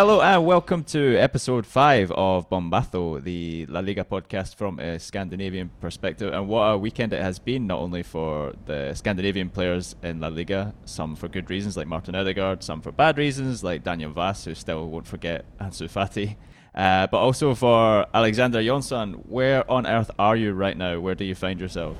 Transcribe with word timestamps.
Hello 0.00 0.22
and 0.22 0.46
welcome 0.46 0.82
to 0.82 1.14
episode 1.18 1.66
five 1.66 2.10
of 2.12 2.48
Bombazo, 2.48 3.22
the 3.22 3.66
La 3.66 3.80
Liga 3.80 4.02
podcast 4.02 4.54
from 4.54 4.80
a 4.80 4.98
Scandinavian 4.98 5.70
perspective. 5.78 6.32
And 6.32 6.48
what 6.48 6.62
a 6.62 6.78
weekend 6.78 7.12
it 7.12 7.20
has 7.20 7.38
been, 7.38 7.66
not 7.66 7.80
only 7.80 8.02
for 8.02 8.54
the 8.64 8.94
Scandinavian 8.94 9.50
players 9.50 9.96
in 10.02 10.18
La 10.18 10.28
Liga, 10.28 10.72
some 10.86 11.16
for 11.16 11.28
good 11.28 11.50
reasons 11.50 11.76
like 11.76 11.86
Martin 11.86 12.14
Odegaard, 12.14 12.62
some 12.62 12.80
for 12.80 12.90
bad 12.90 13.18
reasons 13.18 13.62
like 13.62 13.84
Daniel 13.84 14.10
Wass, 14.10 14.46
who 14.46 14.54
still 14.54 14.88
won't 14.88 15.06
forget 15.06 15.44
Ansu 15.60 15.86
Fati, 15.86 16.36
uh, 16.74 17.06
but 17.08 17.18
also 17.18 17.54
for 17.54 18.06
Alexander 18.14 18.62
Jonsson. 18.62 19.22
Where 19.26 19.70
on 19.70 19.86
earth 19.86 20.10
are 20.18 20.34
you 20.34 20.54
right 20.54 20.78
now? 20.78 20.98
Where 20.98 21.14
do 21.14 21.26
you 21.26 21.34
find 21.34 21.60
yourself? 21.60 21.98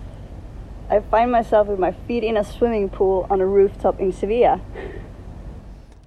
I 0.89 1.01
find 1.01 1.31
myself 1.31 1.67
with 1.67 1.79
my 1.79 1.93
feet 1.93 2.25
in 2.25 2.39
a 2.39 2.45
swimming 2.45 2.89
pool 2.89 3.27
on 3.29 3.43
a 3.43 3.47
rooftop 3.47 4.01
in 4.01 4.11
Sevilla. 4.11 4.59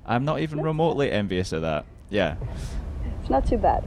I'm 0.05 0.25
not 0.25 0.39
even 0.41 0.61
remotely 0.61 1.11
envious 1.11 1.51
of 1.53 1.61
that. 1.61 1.85
Yeah. 2.09 2.35
It's 3.21 3.29
not 3.29 3.45
too 3.45 3.57
bad. 3.57 3.83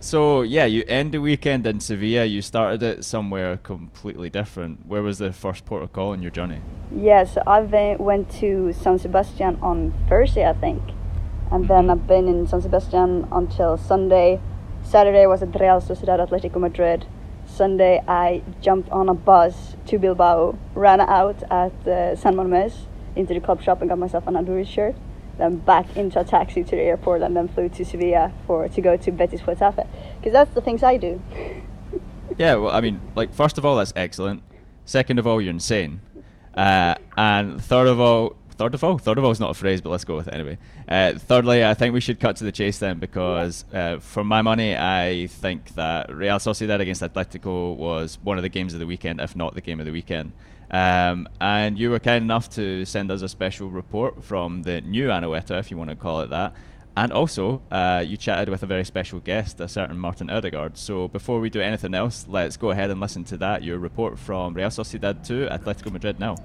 So 0.00 0.42
yeah, 0.42 0.64
you 0.64 0.84
end 0.86 1.12
the 1.12 1.18
weekend 1.18 1.66
in 1.66 1.80
Sevilla. 1.80 2.24
You 2.24 2.40
started 2.40 2.82
it 2.84 3.04
somewhere 3.04 3.56
completely 3.56 4.30
different. 4.30 4.86
Where 4.86 5.02
was 5.02 5.18
the 5.18 5.32
first 5.32 5.64
port 5.64 5.82
of 5.82 5.92
call 5.92 6.12
in 6.12 6.22
your 6.22 6.30
journey? 6.30 6.60
Yes, 6.94 7.36
I 7.46 7.60
went 7.98 8.30
to 8.38 8.72
San 8.72 8.98
Sebastian 8.98 9.58
on 9.60 9.92
Thursday, 10.08 10.48
I 10.48 10.52
think, 10.52 10.82
and 11.50 11.68
then 11.68 11.86
Mm-hmm. 11.86 11.90
I've 11.90 12.06
been 12.06 12.28
in 12.28 12.46
San 12.46 12.62
Sebastian 12.62 13.26
until 13.32 13.76
Sunday. 13.76 14.40
Saturday 14.84 15.26
was 15.26 15.42
at 15.42 15.58
Real 15.60 15.80
Sociedad 15.80 16.20
Atletico 16.24 16.60
Madrid. 16.60 17.06
Sunday 17.44 18.00
I 18.06 18.42
jumped 18.60 18.88
on 18.90 19.08
a 19.08 19.14
bus 19.14 19.74
to 19.86 19.98
Bilbao, 19.98 20.56
ran 20.74 21.00
out 21.00 21.42
at 21.50 21.72
uh, 21.88 22.14
San 22.14 22.36
Mames 22.36 22.86
into 23.16 23.34
the 23.34 23.40
club 23.40 23.60
shop 23.62 23.80
and 23.80 23.90
got 23.90 23.98
myself 23.98 24.28
an 24.28 24.34
Honduras 24.34 24.68
shirt. 24.68 24.94
Then 25.38 25.56
back 25.56 25.96
into 25.96 26.20
a 26.20 26.24
taxi 26.24 26.64
to 26.64 26.70
the 26.70 26.82
airport 26.82 27.22
and 27.22 27.36
then 27.36 27.48
flew 27.48 27.68
to 27.70 27.84
Sevilla 27.84 28.32
for 28.46 28.68
to 28.68 28.80
go 28.80 28.96
to 28.96 29.12
Betis 29.12 29.40
Getafe. 29.40 29.86
Because 30.16 30.32
that's 30.32 30.52
the 30.54 30.60
things 30.60 30.82
I 30.82 30.96
do. 30.96 31.22
Yeah, 32.36 32.54
well, 32.54 32.72
I 32.72 32.80
mean, 32.80 33.00
like, 33.16 33.34
first 33.34 33.58
of 33.58 33.64
all, 33.64 33.76
that's 33.76 33.92
excellent. 33.96 34.42
Second 34.84 35.18
of 35.18 35.26
all, 35.26 35.40
you're 35.40 35.50
insane. 35.50 36.00
Uh, 36.54 36.94
and 37.16 37.60
third 37.62 37.88
of 37.88 37.98
all, 37.98 38.36
third 38.50 38.74
of 38.74 38.84
all, 38.84 38.96
third 38.96 39.18
of 39.18 39.24
all 39.24 39.32
is 39.32 39.40
not 39.40 39.50
a 39.50 39.54
phrase, 39.54 39.80
but 39.80 39.90
let's 39.90 40.04
go 40.04 40.16
with 40.16 40.28
it 40.28 40.34
anyway. 40.34 40.58
Uh, 40.88 41.14
thirdly, 41.14 41.64
I 41.64 41.74
think 41.74 41.94
we 41.94 42.00
should 42.00 42.20
cut 42.20 42.36
to 42.36 42.44
the 42.44 42.52
chase 42.52 42.78
then, 42.78 42.98
because 42.98 43.64
uh, 43.72 43.98
for 43.98 44.22
my 44.22 44.42
money, 44.42 44.76
I 44.76 45.26
think 45.28 45.74
that 45.74 46.14
Real 46.14 46.36
Sociedad 46.36 46.80
against 46.80 47.02
Atletico 47.02 47.74
was 47.74 48.18
one 48.22 48.36
of 48.36 48.42
the 48.42 48.48
games 48.48 48.72
of 48.72 48.80
the 48.80 48.86
weekend, 48.86 49.20
if 49.20 49.34
not 49.34 49.54
the 49.54 49.60
game 49.60 49.80
of 49.80 49.86
the 49.86 49.92
weekend. 49.92 50.32
Um, 50.70 51.28
and 51.40 51.78
you 51.78 51.90
were 51.90 51.98
kind 51.98 52.22
enough 52.22 52.50
to 52.50 52.84
send 52.84 53.10
us 53.10 53.22
a 53.22 53.28
special 53.28 53.70
report 53.70 54.22
from 54.22 54.62
the 54.62 54.80
new 54.82 55.08
Anoeta, 55.08 55.58
if 55.58 55.70
you 55.70 55.76
want 55.76 55.90
to 55.90 55.96
call 55.96 56.20
it 56.20 56.30
that. 56.30 56.54
And 56.96 57.12
also, 57.12 57.62
uh, 57.70 58.04
you 58.04 58.16
chatted 58.16 58.48
with 58.48 58.62
a 58.64 58.66
very 58.66 58.84
special 58.84 59.20
guest, 59.20 59.60
a 59.60 59.68
certain 59.68 59.96
Martin 59.96 60.28
Odegaard. 60.30 60.76
So 60.76 61.06
before 61.06 61.38
we 61.38 61.48
do 61.48 61.60
anything 61.60 61.94
else, 61.94 62.26
let's 62.28 62.56
go 62.56 62.70
ahead 62.70 62.90
and 62.90 63.00
listen 63.00 63.24
to 63.24 63.36
that, 63.38 63.62
your 63.62 63.78
report 63.78 64.18
from 64.18 64.54
Real 64.54 64.68
Sociedad 64.68 65.24
to 65.28 65.46
Atletico 65.46 65.92
Madrid 65.92 66.18
now. 66.18 66.36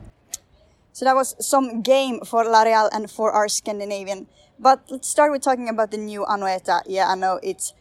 So 0.92 1.06
that 1.06 1.16
was 1.16 1.36
some 1.40 1.82
game 1.82 2.20
for 2.22 2.46
La 2.46 2.62
Real 2.62 2.88
and 2.94 3.10
for 3.10 3.32
our 3.32 3.48
Scandinavian. 3.48 4.28
But 4.60 4.84
let's 4.92 5.10
start 5.10 5.32
with 5.32 5.42
talking 5.42 5.70
about 5.70 5.90
the 5.90 5.98
new 5.98 6.24
Anoeta. 6.24 6.82
Yeah, 6.86 7.10
I 7.10 7.16
know 7.16 7.40
it's 7.42 7.74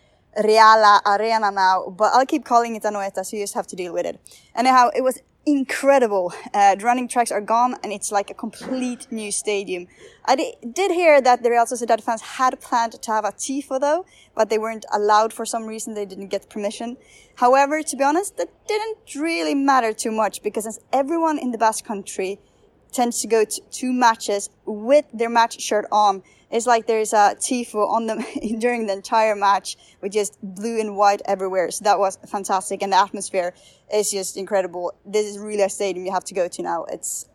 Reale 0.42 1.00
Arena 1.04 1.50
now, 1.50 1.94
but 1.94 2.14
I'll 2.14 2.24
keep 2.24 2.46
calling 2.46 2.74
it 2.74 2.84
Anoeta, 2.84 3.22
so 3.22 3.36
you 3.36 3.42
just 3.42 3.52
have 3.52 3.66
to 3.66 3.76
deal 3.76 3.92
with 3.92 4.06
it. 4.06 4.18
Anyhow, 4.56 4.88
it 4.96 5.02
was 5.02 5.20
incredible. 5.44 6.32
Uh, 6.54 6.74
the 6.74 6.84
running 6.84 7.08
tracks 7.08 7.32
are 7.32 7.40
gone, 7.40 7.76
and 7.82 7.92
it's 7.92 8.12
like 8.12 8.30
a 8.30 8.34
complete 8.34 9.08
new 9.10 9.32
stadium. 9.32 9.86
I 10.24 10.36
di- 10.36 10.54
did 10.72 10.90
hear 10.92 11.20
that 11.20 11.42
the 11.42 11.50
Real 11.50 11.64
Sociedad 11.64 12.02
fans 12.02 12.22
had 12.22 12.60
planned 12.60 12.92
to 12.92 13.10
have 13.10 13.24
a 13.24 13.32
tifo 13.32 13.80
though, 13.80 14.06
but 14.34 14.50
they 14.50 14.58
weren't 14.58 14.86
allowed 14.92 15.32
for 15.32 15.44
some 15.44 15.66
reason. 15.66 15.94
They 15.94 16.06
didn't 16.06 16.28
get 16.28 16.48
permission. 16.48 16.96
However, 17.36 17.82
to 17.82 17.96
be 17.96 18.04
honest, 18.04 18.36
that 18.36 18.48
didn't 18.66 19.14
really 19.16 19.54
matter 19.54 19.92
too 19.92 20.12
much 20.12 20.42
because 20.42 20.66
as 20.66 20.78
everyone 20.92 21.38
in 21.38 21.50
the 21.50 21.58
Basque 21.58 21.84
Country 21.84 22.38
tends 22.92 23.20
to 23.22 23.26
go 23.26 23.44
to 23.44 23.60
two 23.70 23.92
matches 23.92 24.50
with 24.64 25.06
their 25.12 25.30
match 25.30 25.60
shirt 25.60 25.86
on. 25.90 26.22
It's 26.52 26.66
like 26.66 26.86
there's 26.86 27.14
a 27.14 27.34
tifo 27.40 27.88
on 27.88 28.06
them 28.06 28.22
during 28.58 28.86
the 28.86 28.92
entire 28.92 29.34
match 29.34 29.76
with 30.02 30.12
just 30.12 30.38
blue 30.42 30.78
and 30.78 30.96
white 30.96 31.22
everywhere. 31.24 31.70
So 31.70 31.82
that 31.84 31.98
was 31.98 32.18
fantastic, 32.28 32.82
and 32.82 32.92
the 32.92 32.98
atmosphere 32.98 33.54
is 33.92 34.10
just 34.10 34.36
incredible. 34.36 34.94
This 35.04 35.26
is 35.26 35.38
really 35.38 35.62
a 35.62 35.70
stadium 35.70 36.04
you 36.04 36.12
have 36.12 36.24
to 36.24 36.34
go 36.34 36.48
to 36.48 36.62
now. 36.62 36.84
It's 36.84 37.26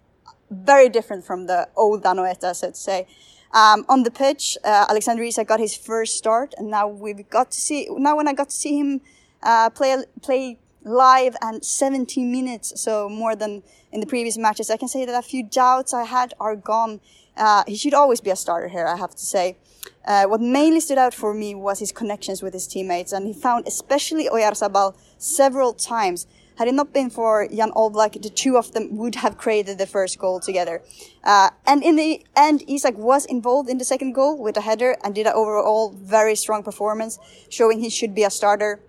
very 0.52 0.88
different 0.88 1.26
from 1.26 1.48
the 1.48 1.68
old 1.76 2.04
Anoeta, 2.04 2.56
so 2.56 2.70
to 2.70 2.76
say. 2.76 3.08
Um, 3.54 3.86
on 3.90 4.04
the 4.04 4.12
pitch, 4.12 4.58
uh, 4.64 4.86
Alexander 4.90 5.26
got 5.46 5.60
his 5.60 5.76
first 5.76 6.16
start, 6.16 6.54
and 6.58 6.70
now 6.70 6.88
we've 6.88 7.28
got 7.30 7.52
to 7.52 7.60
see. 7.60 7.88
Now, 7.90 8.16
when 8.16 8.28
I 8.28 8.34
got 8.34 8.50
to 8.50 8.56
see 8.56 8.78
him 8.80 9.02
uh, 9.42 9.70
play 9.72 9.98
play 10.22 10.60
live 10.88 11.36
and 11.42 11.64
70 11.64 12.24
minutes, 12.24 12.82
so 12.82 13.10
more 13.10 13.36
than 13.36 13.64
in 13.92 14.00
the 14.00 14.08
previous 14.08 14.38
matches, 14.38 14.70
I 14.70 14.78
can 14.78 14.88
say 14.88 15.06
that 15.06 15.16
a 15.18 15.22
few 15.22 15.44
doubts 15.44 15.94
I 15.94 16.04
had 16.04 16.34
are 16.40 16.56
gone. 16.56 17.00
Uh, 17.36 17.64
he 17.68 17.76
should 17.76 17.94
always 17.94 18.22
be 18.22 18.30
a 18.30 18.36
starter 18.36 18.68
here, 18.68 18.88
I 18.88 18.98
have 18.98 19.12
to 19.12 19.26
say. 19.26 19.58
Uh, 20.06 20.26
what 20.26 20.42
mainly 20.42 20.80
stood 20.80 20.98
out 20.98 21.14
for 21.14 21.34
me 21.34 21.54
was 21.54 21.80
his 21.80 21.92
connections 21.92 22.42
with 22.42 22.54
his 22.54 22.68
teammates, 22.68 23.12
and 23.12 23.28
he 23.28 23.34
found 23.34 23.68
especially 23.68 24.28
Oyarzabal 24.28 24.96
several 25.18 25.74
times. 25.74 26.28
Had 26.58 26.68
it 26.68 26.74
not 26.74 26.92
been 26.92 27.12
for 27.12 27.48
Jan 27.48 27.72
Oblak, 27.74 28.20
the 28.20 28.30
two 28.30 28.58
of 28.58 28.72
them 28.72 28.98
would 28.98 29.16
have 29.16 29.38
created 29.38 29.78
the 29.78 29.86
first 29.86 30.18
goal 30.18 30.40
together. 30.40 30.82
Uh, 31.24 31.52
and 31.68 31.84
in 31.84 31.98
the 31.98 32.26
end, 32.36 32.64
Isak 32.68 32.98
was 32.98 33.26
involved 33.26 33.70
in 33.70 33.78
the 33.78 33.86
second 33.86 34.14
goal 34.14 34.42
with 34.42 34.58
a 34.58 34.62
header 34.62 34.98
and 35.04 35.14
did 35.14 35.28
an 35.28 35.34
overall 35.34 35.92
very 35.92 36.34
strong 36.34 36.64
performance, 36.64 37.20
showing 37.50 37.80
he 37.80 37.92
should 37.92 38.16
be 38.16 38.24
a 38.24 38.32
starter. 38.32 38.80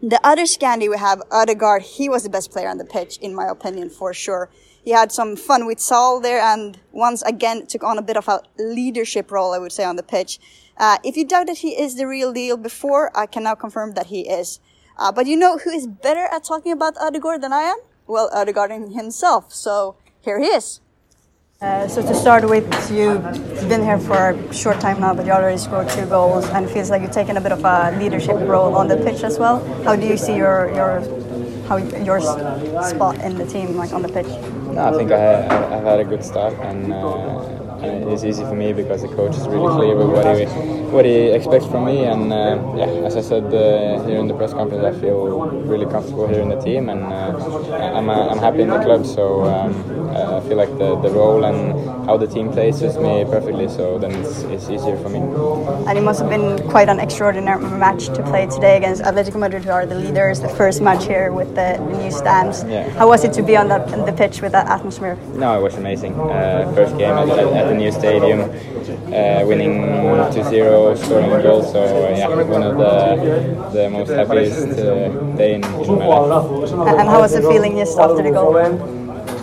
The 0.00 0.20
other 0.22 0.42
Scandi 0.42 0.88
we 0.88 0.96
have, 0.96 1.20
Odegaard, 1.32 1.82
he 1.82 2.08
was 2.08 2.22
the 2.22 2.30
best 2.30 2.52
player 2.52 2.68
on 2.68 2.78
the 2.78 2.84
pitch, 2.84 3.18
in 3.18 3.34
my 3.34 3.48
opinion, 3.48 3.90
for 3.90 4.14
sure. 4.14 4.48
He 4.84 4.92
had 4.92 5.10
some 5.10 5.34
fun 5.34 5.66
with 5.66 5.80
Saul 5.80 6.20
there 6.20 6.40
and 6.40 6.78
once 6.92 7.22
again 7.22 7.66
took 7.66 7.82
on 7.82 7.98
a 7.98 8.02
bit 8.02 8.16
of 8.16 8.28
a 8.28 8.42
leadership 8.58 9.32
role, 9.32 9.52
I 9.52 9.58
would 9.58 9.72
say, 9.72 9.84
on 9.84 9.96
the 9.96 10.04
pitch. 10.04 10.38
Uh, 10.76 10.98
if 11.02 11.16
you 11.16 11.26
doubted 11.26 11.58
he 11.58 11.70
is 11.70 11.96
the 11.96 12.06
real 12.06 12.32
deal 12.32 12.56
before, 12.56 13.10
I 13.12 13.26
can 13.26 13.42
now 13.42 13.56
confirm 13.56 13.94
that 13.94 14.06
he 14.06 14.28
is. 14.28 14.60
Uh, 14.96 15.10
but 15.10 15.26
you 15.26 15.36
know 15.36 15.58
who 15.58 15.70
is 15.70 15.88
better 15.88 16.28
at 16.30 16.44
talking 16.44 16.70
about 16.70 16.96
Odegaard 16.98 17.42
than 17.42 17.52
I 17.52 17.62
am? 17.62 17.78
Well, 18.06 18.30
Odegaard 18.32 18.70
himself. 18.70 19.52
So 19.52 19.96
here 20.20 20.38
he 20.38 20.46
is. 20.46 20.80
Uh, 21.60 21.88
so 21.88 22.00
to 22.00 22.14
start 22.14 22.48
with, 22.48 22.64
you've 22.88 23.20
been 23.68 23.82
here 23.82 23.98
for 23.98 24.30
a 24.30 24.54
short 24.54 24.78
time 24.78 25.00
now, 25.00 25.12
but 25.12 25.26
you 25.26 25.32
already 25.32 25.58
scored 25.58 25.88
two 25.88 26.06
goals, 26.06 26.48
and 26.50 26.64
it 26.64 26.68
feels 26.70 26.88
like 26.88 27.02
you've 27.02 27.10
taken 27.10 27.36
a 27.36 27.40
bit 27.40 27.50
of 27.50 27.64
a 27.64 27.90
leadership 27.98 28.36
role 28.46 28.76
on 28.76 28.86
the 28.86 28.96
pitch 28.96 29.24
as 29.24 29.40
well. 29.40 29.58
How 29.82 29.96
do 29.96 30.06
you 30.06 30.16
see 30.16 30.36
your 30.36 30.70
your 30.72 31.00
how 31.66 31.78
your 31.78 32.20
spot 32.20 33.18
in 33.24 33.36
the 33.36 33.44
team, 33.44 33.74
like 33.74 33.92
on 33.92 34.02
the 34.02 34.08
pitch? 34.08 34.28
No, 34.72 34.94
I 34.94 34.96
think 34.96 35.10
I, 35.10 35.16
I, 35.16 35.78
I've 35.78 35.84
had 35.84 35.98
a 35.98 36.04
good 36.04 36.24
start, 36.24 36.54
and, 36.60 36.92
uh, 36.92 37.40
and 37.82 38.08
it's 38.08 38.22
easy 38.22 38.44
for 38.44 38.54
me 38.54 38.72
because 38.72 39.02
the 39.02 39.08
coach 39.08 39.34
is 39.34 39.48
really 39.48 39.74
clear 39.74 39.96
with 39.96 40.10
what 40.10 40.38
he 40.38 40.44
what 40.94 41.04
he 41.04 41.34
expects 41.34 41.66
from 41.66 41.86
me. 41.86 42.04
And 42.04 42.32
uh, 42.32 42.54
yeah, 42.76 42.86
as 43.04 43.16
I 43.16 43.20
said 43.20 43.46
uh, 43.52 44.06
here 44.06 44.20
in 44.20 44.28
the 44.28 44.34
press 44.34 44.52
conference, 44.52 44.84
I 44.84 45.00
feel 45.00 45.40
really 45.66 45.86
comfortable 45.86 46.28
here 46.28 46.40
in 46.40 46.50
the 46.50 46.60
team, 46.60 46.88
and 46.88 47.02
uh, 47.02 47.98
I'm 47.98 48.08
I'm 48.08 48.38
happy 48.38 48.62
in 48.62 48.68
the 48.68 48.78
club. 48.78 49.04
So 49.04 49.42
um, 49.42 49.97
I 50.36 50.40
feel 50.40 50.56
like 50.56 50.70
the, 50.78 50.96
the 50.96 51.10
role 51.10 51.44
and 51.44 52.06
how 52.06 52.16
the 52.16 52.26
team 52.26 52.50
plays 52.52 52.78
suits 52.78 52.96
me 52.96 53.24
perfectly. 53.24 53.68
So 53.68 53.98
then 53.98 54.12
it's, 54.12 54.42
it's 54.54 54.68
easier 54.70 54.96
for 54.98 55.08
me. 55.08 55.20
And 55.88 55.98
it 55.98 56.02
must 56.02 56.20
have 56.20 56.30
been 56.30 56.58
quite 56.68 56.88
an 56.88 57.00
extraordinary 57.00 57.64
match 57.78 58.06
to 58.06 58.22
play 58.22 58.46
today 58.46 58.76
against 58.76 59.02
Atletico 59.02 59.38
Madrid, 59.38 59.64
who 59.64 59.70
are 59.70 59.86
the 59.86 59.94
leaders. 59.94 60.40
The 60.40 60.48
first 60.48 60.80
match 60.80 61.06
here 61.06 61.32
with 61.32 61.48
the, 61.54 61.76
the 61.90 61.98
new 62.02 62.10
stands. 62.10 62.64
Yeah. 62.64 62.88
How 62.90 63.08
was 63.08 63.24
it 63.24 63.32
to 63.34 63.42
be 63.42 63.56
on 63.56 63.68
that 63.68 63.92
on 63.92 64.06
the 64.06 64.12
pitch 64.12 64.40
with 64.42 64.52
that 64.52 64.68
atmosphere? 64.68 65.16
No, 65.34 65.58
it 65.58 65.62
was 65.62 65.74
amazing. 65.76 66.14
Uh, 66.18 66.72
first 66.74 66.96
game 66.96 67.10
at, 67.10 67.28
at, 67.28 67.38
at 67.38 67.68
the 67.68 67.74
new 67.74 67.92
stadium, 67.92 68.40
uh, 68.40 69.44
winning 69.46 69.82
2-0, 70.32 70.98
scoring 70.98 71.32
a 71.32 71.42
goal. 71.42 71.62
So 71.62 71.80
uh, 71.82 72.16
yeah, 72.16 72.28
one 72.28 72.62
of 72.62 72.76
the 72.76 73.68
the 73.72 73.90
most 73.90 74.10
happiest 74.10 74.78
uh, 74.78 75.08
day 75.36 75.54
in, 75.54 75.64
in 75.64 75.98
my 75.98 76.06
life. 76.06 76.72
And 76.72 77.08
how 77.08 77.20
was 77.20 77.32
the 77.32 77.42
feeling 77.42 77.76
just 77.76 77.98
after 77.98 78.22
the 78.22 78.30
goal? 78.30 78.56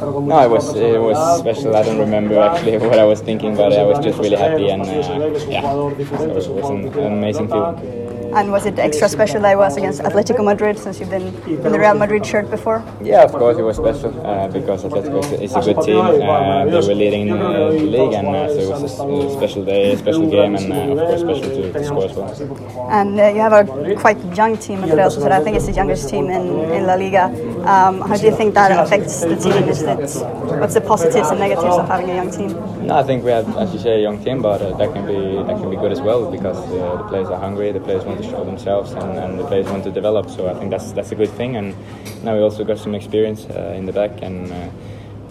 No, 0.06 0.40
it 0.46 0.50
was 0.50 0.75
it 0.75 1.02
was 1.02 1.40
special. 1.40 1.75
I 1.75 1.84
don't 1.84 2.00
remember 2.00 2.40
actually 2.40 2.78
what 2.90 3.00
I 3.00 3.06
was 3.06 3.22
thinking, 3.22 3.56
but 3.56 3.74
I 3.74 3.84
was 3.84 4.00
just 4.00 4.19
really 4.19 4.38
happy 4.38 4.69
and 4.69 4.81
uh, 4.84 5.50
yeah, 5.50 5.62
so 5.62 5.90
it 5.90 6.31
was 6.31 6.69
an, 6.69 6.88
an 6.94 7.13
amazing 7.13 7.48
feeling. 7.48 8.06
And 8.36 8.52
was 8.52 8.66
it 8.66 8.78
extra 8.78 9.07
special 9.07 9.40
that 9.44 9.54
it 9.54 9.57
was 9.57 9.78
against 9.78 10.02
Atletico 10.02 10.44
Madrid 10.44 10.78
since 10.78 11.00
you've 11.00 11.10
been 11.10 11.28
in 11.48 11.72
the 11.72 11.80
Real 11.80 11.94
Madrid 11.96 12.25
shirt 12.25 12.50
before? 12.52 12.84
Yeah, 13.02 13.24
of 13.24 13.31
course 13.31 13.57
it 13.57 13.62
was 13.62 13.78
special 13.78 14.12
uh, 14.28 14.50
because 14.50 14.84
Atletico 14.84 15.24
is, 15.42 15.56
is 15.56 15.56
a 15.56 15.74
good 15.74 15.81
team. 15.86 16.04
Uh, 16.04 16.66
they 16.66 16.72
were 16.74 16.96
leading 16.96 17.31
uh, 17.31 17.69
the 17.69 17.80
league, 17.80 18.12
and 18.12 18.28
uh, 18.28 18.50
so 18.50 18.60
it 18.60 18.69
was 18.69 18.84
a 18.84 19.34
special 19.38 19.63
day, 19.63 19.94
a 19.94 19.98
special 19.98 20.30
game, 20.30 20.54
and 20.56 20.74
uh, 20.74 20.75
of 20.75 20.98
course 21.07 21.22
special 21.22 21.50
to, 21.50 21.72
to 21.72 21.84
score 21.86 22.06
as 22.06 22.16
well. 22.18 22.90
And 22.92 23.18
uh, 23.18 23.28
you 23.28 23.40
have 23.40 23.54
a 23.54 23.96
quite 23.96 24.19
young 24.36 24.57
team 24.57 24.84
at 24.84 24.90
Real 24.90 25.10
Sociedad. 25.10 25.31
I 25.31 25.42
think 25.42 25.56
it's 25.56 25.68
the 25.68 25.72
youngest 25.72 26.10
team 26.10 26.30
in, 26.30 26.46
in 26.75 26.86
La 26.88 26.96
Liga. 26.96 27.31
Um, 27.65 28.01
how 28.01 28.15
do 28.15 28.25
you 28.25 28.35
think 28.35 28.53
that 28.53 28.71
affects 28.71 29.21
the 29.21 29.35
team? 29.35 29.67
Is 29.67 29.83
what's 29.83 30.75
the 30.75 30.81
positives 30.81 31.29
and 31.31 31.39
negatives 31.39 31.75
of 31.75 31.88
having 31.88 32.12
a 32.12 32.15
young 32.15 32.29
team? 32.29 32.51
No, 32.85 32.95
I 32.95 33.03
think 33.03 33.23
we 33.23 33.31
have, 33.31 33.57
as 33.57 33.73
you 33.73 33.79
say, 33.79 33.95
a 33.95 34.01
young 34.01 34.23
team, 34.23 34.41
but 34.41 34.62
uh, 34.62 34.77
that 34.77 34.94
can 34.94 35.07
be 35.07 35.19
that 35.47 35.57
can 35.59 35.71
be 35.71 35.75
good 35.75 35.91
as 35.91 36.00
well 36.00 36.29
because 36.29 36.57
uh, 36.57 36.97
the 36.97 37.03
players 37.09 37.27
are 37.27 37.39
hungry, 37.39 37.71
the 37.71 37.79
players 37.79 38.06
want 38.06 38.21
to 38.21 38.29
show 38.29 38.45
themselves, 38.45 38.91
and, 38.91 39.17
and, 39.17 39.39
the 39.39 39.47
players 39.47 39.65
want 39.65 39.83
to 39.83 39.91
develop. 39.91 40.29
So 40.29 40.47
I 40.47 40.53
think 40.53 40.69
that's 40.69 40.91
that's 40.91 41.12
a 41.12 41.15
good 41.15 41.31
thing. 41.31 41.56
And 41.56 41.75
now 42.23 42.35
we 42.35 42.41
also 42.41 42.63
got 42.63 42.77
some 42.77 42.94
experience 42.94 43.45
uh, 43.45 43.73
in 43.75 43.85
the 43.85 43.94
back 43.94 44.21
and. 44.21 44.51
Uh, 44.51 44.69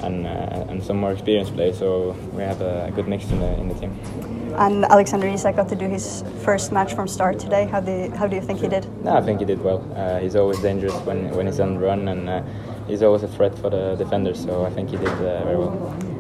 and, 0.02 0.26
uh, 0.26 0.66
and 0.69 0.84
some 0.84 0.98
more 0.98 1.12
experienced 1.12 1.54
players, 1.54 1.78
so 1.78 2.14
we 2.34 2.42
have 2.42 2.60
a 2.60 2.92
good 2.94 3.08
mix 3.08 3.25
in 3.30 3.40
the 3.40 3.58
in 3.58 3.69
the 3.69 3.75
team. 3.75 4.44
And 4.58 4.84
Alexander 4.84 5.26
Isak 5.26 5.56
got 5.56 5.68
to 5.68 5.76
do 5.76 5.88
his 5.88 6.22
first 6.42 6.70
match 6.70 6.94
from 6.94 7.08
start 7.08 7.38
today. 7.38 7.66
How 7.66 7.80
do 7.80 7.90
you, 7.90 8.10
how 8.12 8.26
do 8.26 8.36
you 8.36 8.42
think 8.42 8.60
he 8.60 8.68
did? 8.68 8.86
No, 9.04 9.16
I 9.16 9.20
think 9.20 9.40
he 9.40 9.44
did 9.44 9.60
well. 9.60 9.84
Uh, 9.96 10.20
he's 10.20 10.36
always 10.36 10.60
dangerous 10.60 10.94
when 11.06 11.30
when 11.36 11.46
he's 11.46 11.60
on 11.60 11.74
the 11.74 11.80
run, 11.80 12.08
and 12.08 12.28
uh, 12.28 12.42
he's 12.86 13.02
always 13.02 13.22
a 13.24 13.28
threat 13.28 13.58
for 13.58 13.70
the 13.70 13.96
defenders. 13.96 14.42
So 14.42 14.64
I 14.64 14.70
think 14.70 14.90
he 14.90 14.96
did 14.96 15.08
uh, 15.08 15.44
very 15.44 15.56
well. 15.56 15.74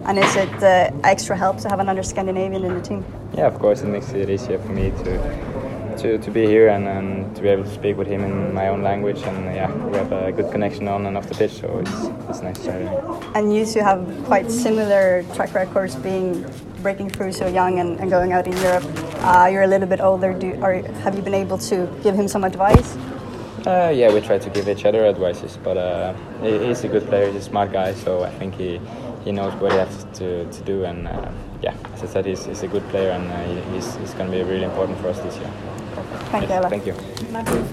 And 0.06 0.18
is 0.18 0.36
it 0.36 0.62
uh, 0.62 0.90
extra 1.04 1.36
help 1.36 1.58
to 1.58 1.68
have 1.68 1.80
another 1.80 2.02
Scandinavian 2.02 2.64
in 2.64 2.74
the 2.74 2.82
team? 2.82 3.04
Yeah, 3.34 3.46
of 3.46 3.58
course, 3.58 3.82
it 3.82 3.88
makes 3.88 4.12
it 4.12 4.28
easier 4.28 4.58
for 4.58 4.72
me 4.72 4.90
to 5.04 5.64
to, 5.98 6.18
to 6.18 6.30
be 6.30 6.44
here 6.46 6.68
and, 6.68 6.88
and 6.88 7.36
to 7.36 7.42
be 7.42 7.48
able 7.48 7.62
to 7.62 7.70
speak 7.70 7.96
with 7.96 8.08
him 8.08 8.24
in 8.24 8.52
my 8.52 8.68
own 8.68 8.82
language. 8.82 9.22
And 9.22 9.44
yeah, 9.54 9.72
we 9.72 9.96
have 9.96 10.12
a 10.12 10.32
good 10.32 10.50
connection 10.50 10.88
on 10.88 11.06
and 11.06 11.16
off 11.16 11.28
the 11.28 11.34
pitch, 11.34 11.52
so 11.52 11.78
it's, 11.78 12.28
it's 12.28 12.42
nice 12.42 12.58
to 12.64 12.72
have 12.72 12.82
him. 12.82 13.32
And 13.34 13.54
you 13.54 13.64
two 13.64 13.80
have 13.80 14.04
quite 14.24 14.50
similar 14.50 15.24
track 15.34 15.54
records 15.54 15.94
being 15.94 16.44
breaking 16.84 17.10
through 17.10 17.32
so 17.32 17.46
young 17.48 17.80
and, 17.80 17.98
and 17.98 18.10
going 18.10 18.32
out 18.32 18.46
in 18.46 18.56
Europe. 18.58 18.84
Uh, 19.24 19.48
you're 19.50 19.62
a 19.64 19.72
little 19.74 19.88
bit 19.88 20.00
older. 20.00 20.32
Do, 20.32 20.54
are, 20.62 20.74
have 21.02 21.16
you 21.16 21.22
been 21.22 21.40
able 21.44 21.58
to 21.70 21.76
give 22.04 22.14
him 22.14 22.28
some 22.28 22.44
advice? 22.44 22.94
Uh, 23.66 23.90
yeah, 23.92 24.12
we 24.12 24.20
try 24.20 24.38
to 24.38 24.50
give 24.50 24.68
each 24.68 24.84
other 24.84 25.06
advices, 25.06 25.58
but 25.64 25.76
uh, 25.78 26.12
he's 26.42 26.84
a 26.84 26.88
good 26.88 27.06
player. 27.08 27.26
He's 27.32 27.36
a 27.36 27.48
smart 27.50 27.72
guy, 27.72 27.94
so 27.94 28.22
I 28.22 28.30
think 28.38 28.54
he 28.54 28.78
he 29.24 29.32
knows 29.32 29.54
what 29.54 29.72
he 29.72 29.78
has 29.78 30.04
to, 30.18 30.44
to 30.52 30.60
do. 30.62 30.84
And 30.84 31.08
uh, 31.08 31.32
yeah, 31.62 31.74
as 31.94 32.02
I 32.02 32.06
said, 32.06 32.26
he's, 32.26 32.44
he's 32.44 32.62
a 32.62 32.68
good 32.68 32.86
player, 32.90 33.10
and 33.10 33.24
uh, 33.32 33.72
he's, 33.72 33.96
he's 33.96 34.12
going 34.14 34.30
to 34.30 34.36
be 34.36 34.42
really 34.42 34.64
important 34.64 34.98
for 35.00 35.08
us 35.08 35.18
this 35.20 35.36
year. 35.38 35.50
Thank 36.30 36.50
you, 36.86 36.92
Thank 37.32 37.48
you. 37.48 37.64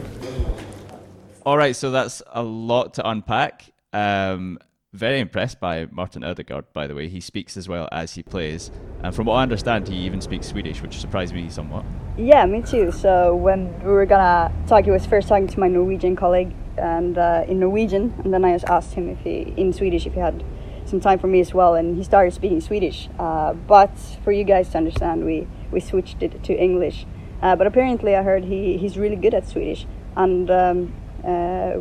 All 1.46 1.58
right, 1.58 1.76
so 1.76 1.92
that's 1.92 2.24
a 2.32 2.42
lot 2.42 2.94
to 2.94 3.10
unpack. 3.10 3.72
Um, 3.92 4.60
very 4.94 5.20
impressed 5.20 5.60
by 5.60 5.88
Martin 5.90 6.24
Odegaard, 6.24 6.66
by 6.74 6.86
the 6.86 6.94
way. 6.94 7.08
He 7.08 7.22
speaks 7.22 7.56
as 7.56 7.70
well 7.70 7.88
as 7.92 8.16
he 8.16 8.24
plays. 8.24 8.72
And 9.04 9.16
from 9.16 9.28
what 9.28 9.36
I 9.36 9.44
understand, 9.44 9.88
he 9.88 9.96
even 9.96 10.20
speaks 10.22 10.48
Swedish, 10.48 10.82
which 10.82 11.00
surprised 11.00 11.34
me 11.34 11.50
somewhat. 11.50 11.86
Yeah, 12.18 12.46
me 12.46 12.62
too. 12.62 12.92
So 12.92 13.34
when 13.36 13.74
we 13.80 13.92
were 13.92 14.06
gonna 14.06 14.52
talk, 14.68 14.84
he 14.84 14.92
was 14.92 15.06
first 15.06 15.30
talking 15.30 15.48
to 15.48 15.60
my 15.60 15.70
Norwegian 15.70 16.16
colleague 16.16 16.54
and 16.78 17.18
uh, 17.18 17.46
in 17.48 17.60
Norwegian, 17.60 18.14
and 18.24 18.34
then 18.34 18.44
I 18.44 18.54
just 18.54 18.66
asked 18.66 18.94
him 18.94 19.10
if 19.10 19.20
he, 19.20 19.54
in 19.56 19.72
Swedish, 19.72 20.06
if 20.06 20.14
he 20.14 20.20
had 20.20 20.44
some 20.86 21.00
time 21.00 21.20
for 21.20 21.28
me 21.28 21.40
as 21.40 21.54
well, 21.54 21.76
and 21.76 21.96
he 21.96 22.04
started 22.04 22.34
speaking 22.34 22.60
Swedish. 22.60 23.08
Uh, 23.18 23.54
but 23.54 23.98
for 24.24 24.32
you 24.32 24.44
guys 24.44 24.70
to 24.70 24.78
understand, 24.78 25.26
we, 25.26 25.48
we 25.72 25.80
switched 25.80 26.22
it 26.22 26.44
to 26.44 26.54
English. 26.54 27.06
Uh, 27.42 27.56
but 27.56 27.66
apparently, 27.66 28.16
I 28.16 28.24
heard 28.24 28.44
he, 28.46 28.78
he's 28.78 28.98
really 28.98 29.16
good 29.16 29.34
at 29.34 29.48
Swedish, 29.48 29.86
and 30.18 30.52
um, 30.52 30.94
uh, 31.24 31.78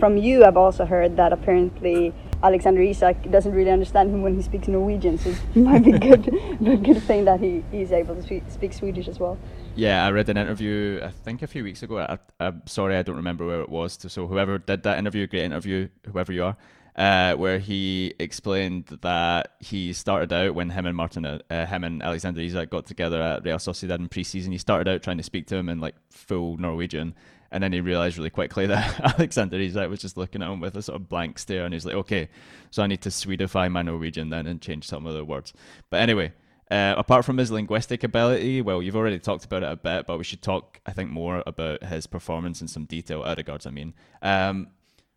from 0.00 0.16
you, 0.16 0.44
I've 0.44 0.56
also 0.56 0.84
heard 0.84 1.16
that 1.16 1.32
apparently 1.32 2.12
Alexander 2.42 2.80
Isak 2.80 3.30
doesn't 3.30 3.52
really 3.52 3.70
understand 3.70 4.10
him 4.10 4.22
when 4.22 4.34
he 4.34 4.42
speaks 4.42 4.66
Norwegian, 4.66 5.18
so 5.18 5.30
it 5.30 5.38
might 5.56 5.84
be 5.84 5.92
good, 5.92 6.26
a 6.66 6.76
good 6.76 7.02
thing 7.02 7.26
that 7.26 7.38
he, 7.38 7.62
he's 7.70 7.92
able 7.92 8.16
to 8.20 8.40
speak 8.48 8.72
Swedish 8.72 9.06
as 9.06 9.20
well. 9.20 9.38
Yeah, 9.76 10.04
I 10.04 10.10
read 10.10 10.28
an 10.28 10.38
interview, 10.38 11.00
I 11.02 11.10
think 11.10 11.42
a 11.42 11.46
few 11.46 11.62
weeks 11.62 11.82
ago. 11.82 11.98
I, 11.98 12.18
am 12.40 12.62
sorry, 12.66 12.96
I 12.96 13.02
don't 13.02 13.16
remember 13.16 13.46
where 13.46 13.60
it 13.60 13.68
was. 13.68 13.98
So 14.08 14.26
whoever 14.26 14.58
did 14.58 14.82
that 14.82 14.98
interview, 14.98 15.26
great 15.26 15.44
interview, 15.44 15.88
whoever 16.10 16.32
you 16.32 16.44
are, 16.44 16.56
uh, 16.96 17.34
where 17.34 17.58
he 17.58 18.14
explained 18.18 18.86
that 19.02 19.52
he 19.60 19.92
started 19.92 20.32
out 20.32 20.54
when 20.54 20.70
him 20.70 20.86
and 20.86 20.96
Martin, 20.96 21.24
uh, 21.24 21.66
him 21.66 21.84
and 21.84 22.02
Alexander 22.02 22.40
Isak 22.40 22.70
got 22.70 22.86
together 22.86 23.20
at 23.22 23.44
Real 23.44 23.58
Sociedad 23.58 23.98
in 23.98 24.08
pre-season. 24.08 24.50
He 24.50 24.58
started 24.58 24.88
out 24.88 25.02
trying 25.02 25.18
to 25.18 25.22
speak 25.22 25.46
to 25.48 25.56
him 25.56 25.68
in 25.68 25.78
like 25.78 25.94
full 26.10 26.56
Norwegian, 26.56 27.14
and 27.52 27.62
then 27.62 27.72
he 27.72 27.80
realized 27.80 28.16
really 28.16 28.30
quickly 28.30 28.66
that 28.66 29.00
Alexander 29.14 29.58
Isak 29.58 29.90
was 29.90 30.00
just 30.00 30.16
looking 30.16 30.42
at 30.42 30.50
him 30.50 30.60
with 30.60 30.76
a 30.76 30.82
sort 30.82 31.00
of 31.00 31.08
blank 31.08 31.38
stare, 31.38 31.64
and 31.64 31.74
he's 31.74 31.84
like, 31.84 31.94
okay, 31.94 32.28
so 32.70 32.82
I 32.82 32.86
need 32.86 33.02
to 33.02 33.08
Swedify 33.08 33.70
my 33.70 33.82
Norwegian 33.82 34.30
then 34.30 34.46
and 34.46 34.60
change 34.60 34.86
some 34.86 35.06
of 35.06 35.14
the 35.14 35.24
words. 35.24 35.52
But 35.90 36.00
anyway, 36.00 36.32
uh, 36.70 36.94
apart 36.96 37.24
from 37.24 37.38
his 37.38 37.50
linguistic 37.50 38.04
ability, 38.04 38.62
well, 38.62 38.80
you've 38.80 38.96
already 38.96 39.18
talked 39.18 39.44
about 39.44 39.64
it 39.64 39.72
a 39.72 39.76
bit, 39.76 40.06
but 40.06 40.18
we 40.18 40.24
should 40.24 40.42
talk, 40.42 40.80
I 40.86 40.92
think, 40.92 41.10
more 41.10 41.42
about 41.44 41.82
his 41.82 42.06
performance 42.06 42.60
in 42.60 42.68
some 42.68 42.84
detail. 42.84 43.22
Odegaard's, 43.22 43.66
I 43.66 43.70
mean. 43.70 43.94
Um, 44.22 44.68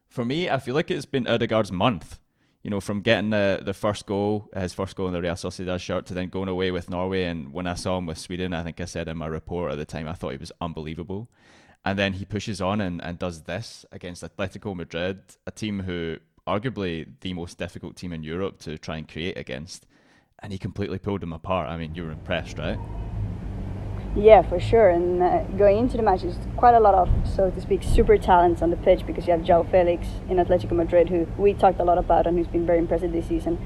for 0.08 0.26
me, 0.26 0.50
I 0.50 0.58
feel 0.58 0.74
like 0.74 0.90
it's 0.90 1.06
been 1.06 1.28
Odegaard's 1.28 1.72
month. 1.72 2.20
You 2.64 2.70
know, 2.70 2.80
from 2.80 3.02
getting 3.02 3.30
the, 3.30 3.62
the 3.62 3.74
first 3.74 4.06
goal, 4.06 4.50
his 4.56 4.74
first 4.74 4.96
goal 4.96 5.08
in 5.08 5.14
the 5.14 5.22
Real 5.22 5.34
Sociedad 5.34 5.82
shirt, 5.82 6.06
to 6.06 6.14
then 6.14 6.30
going 6.30 6.48
away 6.48 6.72
with 6.72 6.90
Norway. 6.90 7.26
And 7.26 7.52
when 7.52 7.68
I 7.68 7.74
saw 7.74 7.98
him 7.98 8.06
with 8.06 8.18
Sweden, 8.18 8.54
I 8.54 8.64
think 8.64 8.80
I 8.80 8.86
said 8.86 9.10
in 9.10 9.18
my 9.18 9.28
report 9.28 9.74
at 9.74 9.78
the 9.78 9.86
time, 9.86 10.08
I 10.08 10.14
thought 10.14 10.32
he 10.32 10.38
was 10.38 10.52
unbelievable. 10.62 11.30
And 11.86 12.00
then 12.00 12.14
he 12.14 12.26
pushes 12.26 12.62
on 12.62 12.80
and, 12.80 13.04
and 13.04 13.20
does 13.20 13.42
this 13.42 13.86
against 13.92 14.24
Atletico 14.24 14.76
Madrid, 14.76 15.20
a 15.46 15.52
team 15.52 15.82
who 15.82 16.18
arguably 16.48 17.08
the 17.22 17.34
most 17.34 17.58
difficult 17.58 17.96
team 17.96 18.14
in 18.14 18.24
Europe 18.24 18.60
to 18.60 18.78
try 18.78 18.98
and 18.98 19.08
create 19.08 19.38
against. 19.38 19.86
And 20.40 20.52
he 20.52 20.58
completely 20.58 20.98
pulled 20.98 21.22
them 21.22 21.34
apart. 21.34 21.70
I 21.70 21.78
mean, 21.78 21.96
you 21.96 22.04
were 22.04 22.12
impressed, 22.12 22.58
right? 22.58 22.80
Yeah, 24.16 24.44
for 24.44 24.60
sure. 24.60 24.90
And 24.90 25.24
uh, 25.24 25.44
going 25.58 25.78
into 25.78 25.98
the 25.98 26.04
match, 26.04 26.22
there's 26.22 26.38
quite 26.56 26.76
a 26.76 26.80
lot 26.80 26.94
of, 26.94 27.10
so 27.28 27.50
to 27.50 27.62
speak, 27.62 27.82
super 27.82 28.18
talents 28.18 28.62
on 28.62 28.70
the 28.70 28.78
pitch 28.78 29.06
because 29.08 29.26
you 29.26 29.32
have 29.32 29.42
João 29.42 29.70
Felix 29.70 30.08
in 30.30 30.38
Atletico 30.38 30.74
Madrid, 30.74 31.10
who 31.10 31.28
we 31.38 31.54
talked 31.54 31.80
a 31.80 31.84
lot 31.84 31.98
about 31.98 32.28
and 32.28 32.38
who's 32.38 32.48
been 32.48 32.66
very 32.66 32.80
impressive 32.80 33.12
this 33.12 33.28
season. 33.28 33.58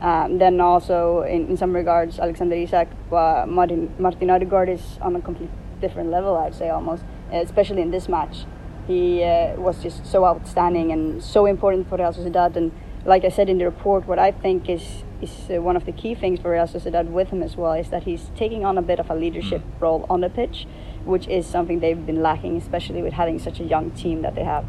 Um, 0.00 0.38
then 0.38 0.60
also, 0.60 1.22
in, 1.22 1.48
in 1.48 1.56
some 1.56 1.72
regards, 1.72 2.18
Alexander 2.18 2.56
Isak, 2.56 2.88
uh, 3.12 3.44
Martin, 3.46 3.94
Martin 3.98 4.28
Odegaard 4.30 4.68
is 4.68 4.98
on 5.00 5.14
a 5.14 5.20
complete 5.20 5.50
different 5.80 6.10
level, 6.10 6.36
I'd 6.36 6.54
say 6.54 6.70
almost 6.70 7.04
especially 7.32 7.82
in 7.82 7.90
this 7.90 8.08
match. 8.08 8.44
He 8.86 9.22
uh, 9.22 9.54
was 9.56 9.82
just 9.82 10.04
so 10.06 10.24
outstanding 10.24 10.90
and 10.92 11.22
so 11.22 11.46
important 11.46 11.88
for 11.88 11.96
Real 11.96 12.12
Sociedad. 12.12 12.56
And 12.56 12.72
like 13.04 13.24
I 13.24 13.28
said 13.28 13.48
in 13.48 13.58
the 13.58 13.64
report, 13.64 14.06
what 14.06 14.18
I 14.18 14.32
think 14.32 14.68
is 14.68 15.04
is 15.20 15.30
uh, 15.50 15.62
one 15.62 15.76
of 15.76 15.84
the 15.86 15.92
key 15.92 16.16
things 16.16 16.40
for 16.40 16.50
Real 16.50 16.66
Sociedad 16.66 17.06
with 17.06 17.28
him 17.28 17.44
as 17.44 17.56
well 17.56 17.72
is 17.74 17.90
that 17.90 18.02
he's 18.02 18.30
taking 18.34 18.64
on 18.64 18.76
a 18.76 18.82
bit 18.82 18.98
of 18.98 19.08
a 19.08 19.14
leadership 19.14 19.62
mm. 19.62 19.80
role 19.80 20.04
on 20.10 20.20
the 20.20 20.28
pitch, 20.28 20.66
which 21.04 21.28
is 21.28 21.46
something 21.46 21.78
they've 21.78 22.04
been 22.04 22.22
lacking, 22.22 22.56
especially 22.56 23.02
with 23.02 23.12
having 23.12 23.38
such 23.38 23.60
a 23.60 23.64
young 23.64 23.92
team 23.92 24.22
that 24.22 24.34
they 24.34 24.42
have. 24.42 24.64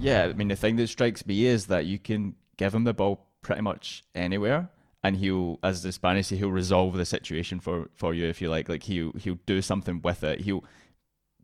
Yeah, 0.00 0.24
I 0.24 0.32
mean 0.32 0.48
the 0.48 0.56
thing 0.56 0.76
that 0.76 0.88
strikes 0.88 1.26
me 1.26 1.44
is 1.44 1.66
that 1.66 1.84
you 1.84 1.98
can 1.98 2.34
give 2.56 2.74
him 2.74 2.84
the 2.84 2.94
ball 2.94 3.26
pretty 3.42 3.60
much 3.60 4.02
anywhere 4.14 4.70
and 5.02 5.16
he'll 5.16 5.58
as 5.62 5.82
the 5.82 5.92
Spanish 5.92 6.28
say 6.28 6.36
he'll 6.36 6.50
resolve 6.50 6.96
the 6.96 7.04
situation 7.04 7.60
for 7.60 7.88
for 7.94 8.14
you 8.14 8.26
if 8.26 8.40
you 8.40 8.48
like 8.48 8.68
like 8.68 8.84
he'll 8.84 9.12
he'll 9.12 9.38
do 9.46 9.60
something 9.60 10.00
with 10.02 10.22
it 10.22 10.40
he'll 10.42 10.64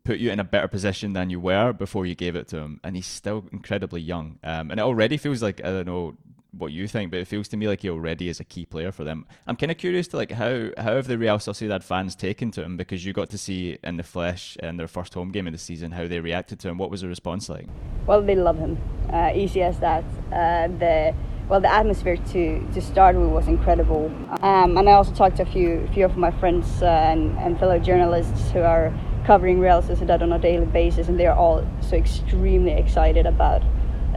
put 0.03 0.19
you 0.19 0.31
in 0.31 0.39
a 0.39 0.43
better 0.43 0.67
position 0.67 1.13
than 1.13 1.29
you 1.29 1.39
were 1.39 1.73
before 1.73 2.05
you 2.05 2.15
gave 2.15 2.35
it 2.35 2.47
to 2.49 2.57
him, 2.57 2.79
and 2.83 2.95
he's 2.95 3.07
still 3.07 3.45
incredibly 3.51 4.01
young. 4.01 4.39
Um, 4.43 4.71
and 4.71 4.79
it 4.79 4.83
already 4.83 5.17
feels 5.17 5.41
like 5.41 5.59
I 5.63 5.69
don't 5.69 5.87
know 5.87 6.17
what 6.51 6.71
you 6.71 6.87
think, 6.87 7.11
but 7.11 7.19
it 7.19 7.27
feels 7.27 7.47
to 7.49 7.57
me 7.57 7.67
like 7.67 7.81
he 7.81 7.89
already 7.89 8.27
is 8.27 8.39
a 8.39 8.43
key 8.43 8.65
player 8.65 8.91
for 8.91 9.03
them. 9.03 9.25
I'm 9.45 9.55
kind 9.55 9.71
of 9.71 9.77
curious 9.77 10.07
to 10.09 10.17
like 10.17 10.31
how 10.31 10.69
how 10.77 10.95
have 10.95 11.07
the 11.07 11.17
Real 11.17 11.37
Sociedad 11.37 11.83
fans 11.83 12.15
taken 12.15 12.51
to 12.51 12.63
him 12.63 12.77
because 12.77 13.05
you 13.05 13.13
got 13.13 13.29
to 13.29 13.37
see 13.37 13.77
in 13.83 13.97
the 13.97 14.03
flesh 14.03 14.57
in 14.57 14.77
their 14.77 14.87
first 14.87 15.13
home 15.13 15.31
game 15.31 15.47
of 15.47 15.53
the 15.53 15.59
season 15.59 15.91
how 15.91 16.07
they 16.07 16.19
reacted 16.19 16.59
to 16.61 16.69
him. 16.69 16.77
What 16.77 16.91
was 16.91 17.01
the 17.01 17.07
response 17.07 17.49
like? 17.49 17.67
Well, 18.07 18.21
they 18.21 18.35
love 18.35 18.57
him. 18.57 18.77
Uh, 19.11 19.31
easy 19.33 19.61
as 19.61 19.79
that. 19.79 20.03
Uh, 20.31 20.67
the 20.67 21.13
well, 21.49 21.59
the 21.59 21.73
atmosphere 21.73 22.17
to, 22.17 22.67
to 22.73 22.79
start 22.81 23.15
with 23.15 23.29
was 23.29 23.47
incredible. 23.47 24.05
Um, 24.41 24.77
and 24.77 24.87
I 24.87 24.91
also 24.91 25.11
talked 25.13 25.37
to 25.37 25.43
a 25.43 25.47
few 25.47 25.87
few 25.93 26.05
of 26.05 26.15
my 26.15 26.31
friends 26.31 26.81
uh, 26.81 26.85
and, 26.85 27.37
and 27.39 27.59
fellow 27.59 27.79
journalists 27.79 28.51
who 28.51 28.61
are 28.61 28.93
covering 29.29 29.59
Real 29.59 29.83
Sociedad 29.83 30.23
on 30.23 30.31
a 30.33 30.39
daily 30.39 30.65
basis, 30.65 31.07
and 31.07 31.19
they're 31.19 31.35
all 31.35 31.63
so 31.81 31.95
extremely 31.95 32.71
excited 32.71 33.27
about 33.27 33.61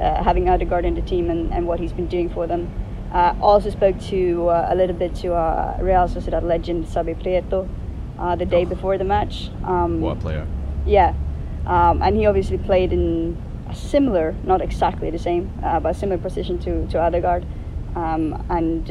uh, 0.01 0.25
having 0.25 0.49
Odegaard 0.49 0.87
in 0.87 0.95
the 0.95 1.03
team 1.03 1.29
and, 1.29 1.53
and 1.53 1.67
what 1.67 1.79
he's 1.79 1.93
been 1.93 2.07
doing 2.07 2.31
for 2.31 2.47
them. 2.47 2.63
Uh, 3.13 3.35
also 3.43 3.69
spoke 3.69 4.01
to 4.01 4.49
uh, 4.49 4.69
a 4.71 4.75
little 4.75 4.97
bit 4.97 5.15
to 5.17 5.35
uh, 5.35 5.77
Real 5.83 6.09
Sociedad 6.09 6.43
legend 6.43 6.87
Xabi 6.87 7.15
Prieto 7.23 7.69
uh, 8.19 8.37
the 8.37 8.47
day 8.47 8.63
oh. 8.63 8.65
before 8.65 8.97
the 8.97 9.05
match. 9.05 9.51
Um, 9.65 10.01
what 10.01 10.19
player? 10.19 10.47
Yeah, 10.87 11.13
um, 11.67 12.01
and 12.01 12.17
he 12.17 12.25
obviously 12.25 12.57
played 12.57 12.91
in 12.91 13.37
a 13.69 13.75
similar, 13.75 14.35
not 14.45 14.63
exactly 14.63 15.11
the 15.11 15.19
same, 15.19 15.53
uh, 15.63 15.79
but 15.79 15.95
a 15.95 15.99
similar 15.99 16.23
position 16.23 16.59
to 16.61 16.87
to 16.87 16.99
Odegaard, 16.99 17.45
um, 17.97 18.43
and 18.49 18.89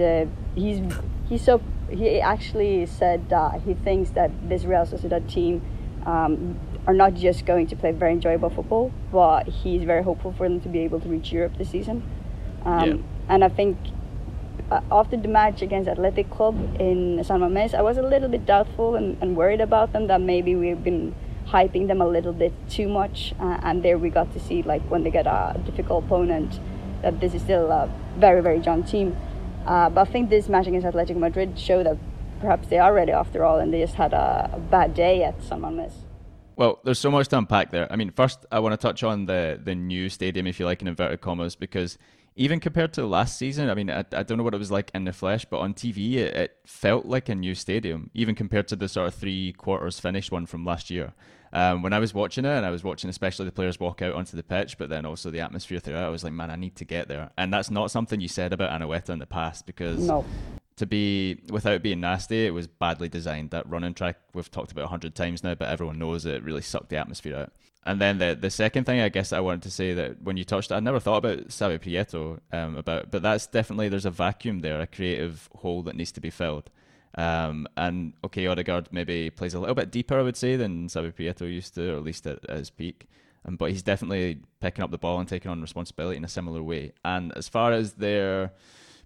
he's 0.54 0.82
he's 1.28 1.44
so 1.44 1.64
he 1.90 2.22
actually 2.22 2.86
said 2.86 3.22
he 3.66 3.74
thinks 3.74 4.12
that 4.12 4.30
this 4.48 4.66
Real 4.66 4.86
Sociedad 4.86 5.28
team 5.28 5.64
um, 6.06 6.60
are 6.88 6.94
not 6.94 7.14
just 7.14 7.46
going 7.46 7.68
to 7.68 7.76
play 7.76 7.92
very 7.92 8.14
enjoyable 8.14 8.50
football, 8.50 8.92
but 9.12 9.48
he's 9.48 9.84
very 9.84 10.04
hopeful 10.04 10.34
for 10.34 10.48
them 10.48 10.60
to 10.62 10.70
be 10.70 10.80
able 10.80 11.00
to 11.00 11.08
reach 11.08 11.32
Europe 11.32 11.58
this 11.58 11.70
season. 11.70 12.04
Um, 12.66 12.90
yeah. 12.90 12.98
And 13.30 13.44
I 13.44 13.50
think 13.50 13.78
uh, 14.72 14.82
after 14.92 15.18
the 15.18 15.28
match 15.28 15.62
against 15.62 15.90
Athletic 15.90 16.30
Club 16.30 16.56
in 16.80 17.24
San 17.24 17.42
Mamés, 17.42 17.74
I 17.74 17.82
was 17.82 17.98
a 17.98 18.02
little 18.02 18.30
bit 18.30 18.46
doubtful 18.46 18.96
and, 18.96 19.18
and, 19.22 19.36
worried 19.36 19.62
about 19.62 19.94
them 19.94 20.08
that 20.08 20.22
maybe 20.22 20.56
we've 20.56 20.84
been 20.84 21.14
hyping 21.48 21.88
them 21.88 22.02
a 22.02 22.08
little 22.08 22.34
bit 22.34 22.54
too 22.70 22.88
much. 22.88 23.34
Uh, 23.40 23.60
and 23.64 23.84
there 23.84 23.98
we 23.98 24.10
got 24.10 24.32
to 24.34 24.40
see 24.40 24.64
like 24.64 24.82
when 24.84 25.04
they 25.04 25.12
get 25.12 25.28
a 25.28 25.60
difficult 25.66 26.06
opponent 26.06 26.60
that 27.02 27.20
this 27.20 27.34
is 27.34 27.42
still 27.42 27.72
a 27.72 27.90
very 28.18 28.42
very 28.42 28.60
young 28.60 28.84
team. 28.84 29.16
Uh, 29.66 29.90
but 29.90 30.08
I 30.08 30.12
think 30.12 30.30
this 30.30 30.50
match 30.50 30.68
against 30.68 30.88
Athletic 30.88 31.18
Madrid 31.18 31.58
showed 31.60 31.86
that 31.86 31.98
perhaps 32.42 32.68
they 32.68 32.80
are 32.80 32.94
ready 32.94 33.12
after 33.12 33.46
all, 33.46 33.60
and 33.60 33.74
they 33.74 33.82
just 33.82 33.96
had 33.96 34.14
a, 34.14 34.50
a 34.54 34.60
bad 34.60 34.94
day 34.94 35.24
at 35.24 35.42
San 35.44 35.62
Mamés. 35.62 35.94
Well, 36.58 36.80
there's 36.84 37.00
so 37.00 37.10
much 37.10 37.28
to 37.30 37.38
unpack 37.38 37.72
there. 37.72 37.92
I 37.92 37.96
mean, 37.96 38.12
first 38.12 38.46
I 38.52 38.60
want 38.60 38.74
to 38.74 38.78
touch 38.78 39.04
on 39.04 39.26
the 39.26 39.60
the 39.64 39.76
new 39.76 40.10
stadium, 40.10 40.48
if 40.48 40.60
you 40.60 40.66
like, 40.66 40.82
in 40.82 40.88
inverted 40.88 41.22
commas, 41.22 41.56
because 41.56 41.98
even 42.36 42.60
compared 42.60 42.94
to 42.94 43.06
last 43.06 43.38
season, 43.38 43.70
I 43.70 43.74
mean, 43.74 43.90
I, 43.90 44.06
I 44.14 44.24
don't 44.24 44.38
know 44.38 44.44
what 44.44 44.54
it 44.54 44.58
was 44.58 44.72
like 44.72 44.90
in 44.94 45.04
the 45.04 45.12
flesh, 45.12 45.46
but 45.46 45.60
on 45.60 45.74
TV, 45.74 46.14
it, 46.14 46.36
it 46.36 46.58
felt 46.66 47.06
like 47.06 47.30
a 47.30 47.36
new 47.36 47.56
stadium, 47.56 48.10
even 48.14 48.36
compared 48.36 48.68
to 48.70 48.76
the 48.76 48.88
sort 48.88 49.08
of 49.08 49.16
three 49.16 49.54
quarters 49.54 50.00
finished 50.00 50.32
one 50.32 50.46
from 50.46 50.66
last 50.66 50.90
year. 50.90 51.14
Um, 51.54 51.82
when 51.82 51.92
I 51.92 52.00
was 52.00 52.14
watching 52.14 52.46
it, 52.46 52.56
and 52.56 52.66
I 52.66 52.70
was 52.70 52.84
watching 52.84 53.10
especially 53.10 53.46
the 53.46 53.52
players 53.52 53.80
walk 53.80 54.02
out 54.02 54.14
onto 54.14 54.38
the 54.38 54.44
pitch, 54.44 54.78
but 54.78 54.90
then 54.90 55.06
also 55.06 55.30
the 55.30 55.42
atmosphere 55.42 55.80
throughout, 55.80 56.06
I 56.06 56.10
was 56.10 56.24
like, 56.24 56.32
man, 56.32 56.50
I 56.50 56.56
need 56.56 56.78
to 56.78 56.86
get 56.86 57.10
there. 57.10 57.32
And 57.38 57.54
that's 57.54 57.70
not 57.70 57.92
something 57.92 58.22
you 58.22 58.30
said 58.30 58.54
about 58.54 58.72
Anoeta 58.80 59.10
in 59.10 59.20
the 59.20 59.26
past 59.26 59.66
because 59.66 60.08
No. 60.08 60.24
To 60.78 60.86
be 60.86 61.38
without 61.50 61.84
being 61.84 62.00
nasty, 62.00 62.48
it 62.48 62.52
was 62.52 62.68
badly 62.68 63.10
designed. 63.10 63.52
That 63.52 63.70
running 63.70 63.94
track 63.94 64.18
we've 64.34 64.50
talked 64.50 64.72
about 64.72 64.86
a 64.86 64.88
hundred 64.88 65.14
times 65.16 65.44
now, 65.44 65.54
but 65.54 65.70
everyone 65.70 66.00
knows 66.00 66.26
it 66.26 66.44
really 66.44 66.62
sucked 66.62 66.90
the 66.90 66.98
atmosphere 66.98 67.36
out. 67.36 67.54
And 67.86 68.00
then 68.00 68.20
the 68.20 68.38
the 68.40 68.50
second 68.50 68.86
thing 68.86 69.00
I 69.00 69.10
guess 69.10 69.34
I 69.34 69.40
wanted 69.40 69.64
to 69.64 69.72
say 69.72 69.94
that 69.94 70.22
when 70.22 70.38
you 70.38 70.44
touched, 70.44 70.72
I 70.72 70.80
never 70.80 71.00
thought 71.00 71.18
about 71.18 71.48
Xabi 71.50 71.80
Prieto 71.80 72.40
um, 72.52 72.78
about, 72.78 73.12
but 73.12 73.22
that's 73.22 73.48
definitely 73.48 73.90
there's 73.90 74.06
a 74.06 74.12
vacuum 74.12 74.60
there, 74.60 74.80
a 74.80 74.88
creative 74.88 75.50
hole 75.56 75.84
that 75.84 75.96
needs 75.96 76.12
to 76.14 76.22
be 76.22 76.30
filled. 76.30 76.70
Um, 77.16 77.68
and 77.76 78.14
okay, 78.24 78.48
Odegaard 78.48 78.88
maybe 78.92 79.30
plays 79.30 79.54
a 79.54 79.60
little 79.60 79.76
bit 79.76 79.92
deeper, 79.92 80.18
I 80.18 80.22
would 80.22 80.38
say, 80.38 80.56
than 80.56 80.88
Xabi 80.88 81.14
Prieto 81.14 81.52
used 81.52 81.76
to, 81.76 81.94
or 81.94 81.98
at 81.98 82.04
least 82.04 82.26
at, 82.28 82.48
at 82.50 82.58
his 82.58 82.70
peak. 82.70 83.08
Um, 83.46 83.56
but 83.56 83.72
he's 83.72 83.84
definitely 83.84 84.40
picking 84.60 84.84
up 84.84 84.92
the 84.92 84.98
ball 84.98 85.20
and 85.20 85.28
taking 85.28 85.52
on 85.52 85.62
responsibility 85.62 86.18
in 86.18 86.24
a 86.24 86.30
similar 86.30 86.62
way. 86.62 86.94
And 87.04 87.36
as 87.36 87.50
far 87.50 87.74
as 87.74 87.94
their 87.94 88.52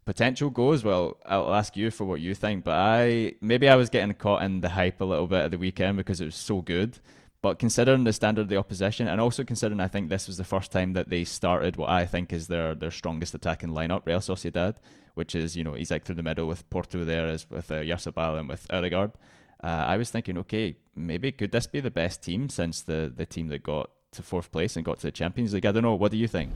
potential 0.05 0.49
goes, 0.49 0.83
well, 0.83 1.17
I'll 1.25 1.53
ask 1.53 1.75
you 1.75 1.91
for 1.91 2.05
what 2.05 2.21
you 2.21 2.35
think. 2.35 2.63
But 2.63 2.75
I 2.75 3.33
maybe 3.41 3.67
I 3.67 3.75
was 3.75 3.89
getting 3.89 4.13
caught 4.13 4.43
in 4.43 4.61
the 4.61 4.69
hype 4.69 5.01
a 5.01 5.05
little 5.05 5.27
bit 5.27 5.45
at 5.45 5.51
the 5.51 5.57
weekend 5.57 5.97
because 5.97 6.21
it 6.21 6.25
was 6.25 6.35
so 6.35 6.61
good. 6.61 6.99
But 7.41 7.59
considering 7.59 8.05
the 8.05 8.13
standard 8.13 8.41
of 8.41 8.49
the 8.49 8.57
opposition, 8.57 9.07
and 9.07 9.21
also 9.21 9.43
considering 9.43 9.79
I 9.79 9.87
think 9.87 10.09
this 10.09 10.27
was 10.27 10.37
the 10.37 10.43
first 10.43 10.71
time 10.71 10.93
that 10.93 11.09
they 11.09 11.23
started 11.23 11.75
what 11.75 11.89
I 11.89 12.05
think 12.05 12.31
is 12.31 12.47
their 12.47 12.73
their 12.73 12.91
strongest 12.91 13.35
attacking 13.35 13.69
lineup, 13.69 14.05
Real 14.05 14.19
Sociedad, 14.19 14.75
which 15.15 15.35
is 15.35 15.55
you 15.55 15.63
know 15.63 15.75
Isak 15.75 16.05
through 16.05 16.15
the 16.15 16.23
middle 16.23 16.47
with 16.47 16.69
Portu 16.69 17.05
there 17.05 17.27
as 17.27 17.49
with 17.49 17.71
uh, 17.71 17.75
and 17.75 18.49
with 18.49 18.65
Odegaard. 18.71 19.11
Uh, 19.63 19.67
I 19.87 19.97
was 19.97 20.09
thinking, 20.11 20.37
okay, 20.39 20.75
maybe 20.95 21.31
could 21.31 21.51
this 21.51 21.65
be 21.65 21.79
the 21.79 21.91
best 21.91 22.23
team 22.23 22.49
since 22.49 22.81
the 22.81 23.11
the 23.15 23.25
team 23.25 23.47
that 23.49 23.63
got 23.63 23.89
to 24.13 24.23
fourth 24.23 24.51
place 24.51 24.75
and 24.75 24.85
got 24.85 24.97
to 24.99 25.07
the 25.07 25.11
Champions 25.11 25.53
League? 25.53 25.65
I 25.65 25.71
don't 25.71 25.83
know. 25.83 25.95
What 25.95 26.11
do 26.11 26.17
you 26.17 26.27
think? 26.27 26.51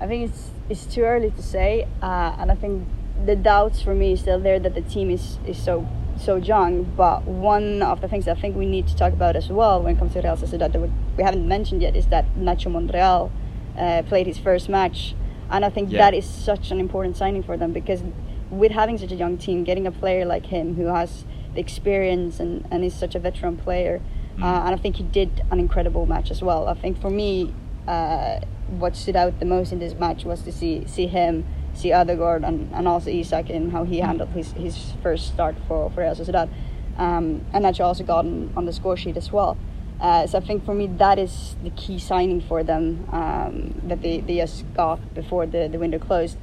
I 0.00 0.06
think 0.06 0.30
it's 0.30 0.50
it's 0.68 0.86
too 0.86 1.02
early 1.02 1.30
to 1.30 1.42
say, 1.42 1.86
uh, 2.02 2.36
and 2.38 2.50
I 2.50 2.54
think 2.54 2.86
the 3.24 3.36
doubts 3.36 3.80
for 3.80 3.94
me 3.94 4.12
is 4.12 4.20
still 4.20 4.40
there 4.40 4.58
that 4.58 4.74
the 4.74 4.80
team 4.82 5.10
is, 5.10 5.38
is 5.46 5.56
so 5.62 5.86
so 6.18 6.36
young. 6.36 6.84
But 6.96 7.24
one 7.24 7.82
of 7.82 8.00
the 8.00 8.08
things 8.08 8.26
I 8.28 8.34
think 8.34 8.56
we 8.56 8.66
need 8.66 8.86
to 8.88 8.96
talk 8.96 9.12
about 9.12 9.36
as 9.36 9.48
well 9.48 9.82
when 9.82 9.96
it 9.96 9.98
comes 9.98 10.12
to 10.14 10.20
Real 10.20 10.36
Sociedad 10.36 10.72
that 10.72 10.80
we, 10.80 10.90
we 11.16 11.22
haven't 11.22 11.46
mentioned 11.46 11.82
yet 11.82 11.96
is 11.96 12.06
that 12.08 12.24
Nacho 12.36 12.70
Monreal 12.70 13.30
uh, 13.78 14.02
played 14.08 14.26
his 14.26 14.38
first 14.38 14.68
match, 14.68 15.14
and 15.50 15.64
I 15.64 15.70
think 15.70 15.90
Yeah. 15.90 15.98
that 15.98 16.14
is 16.14 16.24
such 16.24 16.70
an 16.70 16.80
important 16.80 17.16
signing 17.16 17.42
for 17.42 17.56
them 17.56 17.72
because 17.72 18.02
with 18.50 18.72
having 18.72 18.98
such 18.98 19.12
a 19.12 19.16
young 19.16 19.36
team, 19.38 19.64
getting 19.64 19.86
a 19.86 19.90
player 19.92 20.24
like 20.24 20.46
him 20.46 20.74
who 20.76 20.86
has 20.86 21.24
the 21.54 21.60
experience 21.60 22.40
and, 22.40 22.66
and 22.70 22.84
is 22.84 22.94
such 22.94 23.14
a 23.14 23.18
veteran 23.18 23.56
player, 23.56 24.00
uh, 24.42 24.62
and 24.66 24.74
I 24.74 24.76
think 24.76 24.96
he 24.96 25.04
did 25.04 25.42
an 25.50 25.58
incredible 25.60 26.06
match 26.06 26.30
as 26.30 26.42
well. 26.42 26.66
I 26.68 26.74
think 26.74 27.00
for 27.00 27.10
me, 27.10 27.52
uh, 27.86 28.40
what 28.68 28.96
stood 28.96 29.16
out 29.16 29.38
the 29.38 29.44
most 29.44 29.72
in 29.72 29.78
this 29.78 29.94
match 29.94 30.24
was 30.24 30.42
to 30.42 30.52
see 30.52 30.84
see 30.86 31.06
him, 31.06 31.44
see 31.74 31.92
Odegaard, 31.92 32.44
and, 32.44 32.70
and 32.74 32.88
also 32.88 33.10
Isak 33.10 33.50
and 33.50 33.72
how 33.72 33.84
he 33.84 33.98
handled 34.00 34.30
his, 34.30 34.52
his 34.52 34.92
first 35.02 35.26
start 35.28 35.56
for, 35.66 35.90
for 35.90 36.00
Real 36.00 36.14
Sociedad. 36.14 36.48
Um, 36.96 37.44
and 37.52 37.64
Nacho 37.64 37.84
also 37.84 38.04
got 38.04 38.24
on, 38.24 38.52
on 38.56 38.66
the 38.66 38.72
score 38.72 38.96
sheet 38.96 39.16
as 39.16 39.32
well. 39.32 39.56
Uh, 40.00 40.26
so 40.26 40.38
I 40.38 40.40
think 40.40 40.64
for 40.64 40.74
me 40.74 40.86
that 40.98 41.18
is 41.18 41.56
the 41.62 41.70
key 41.70 41.98
signing 41.98 42.40
for 42.40 42.62
them 42.62 43.08
um, 43.12 43.80
that 43.84 44.02
they, 44.02 44.20
they 44.20 44.36
just 44.36 44.64
got 44.74 45.14
before 45.14 45.46
the, 45.46 45.68
the 45.68 45.78
window 45.78 45.98
closed. 45.98 46.36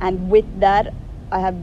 And 0.00 0.30
with 0.30 0.60
that, 0.60 0.94
I 1.32 1.40
have 1.40 1.56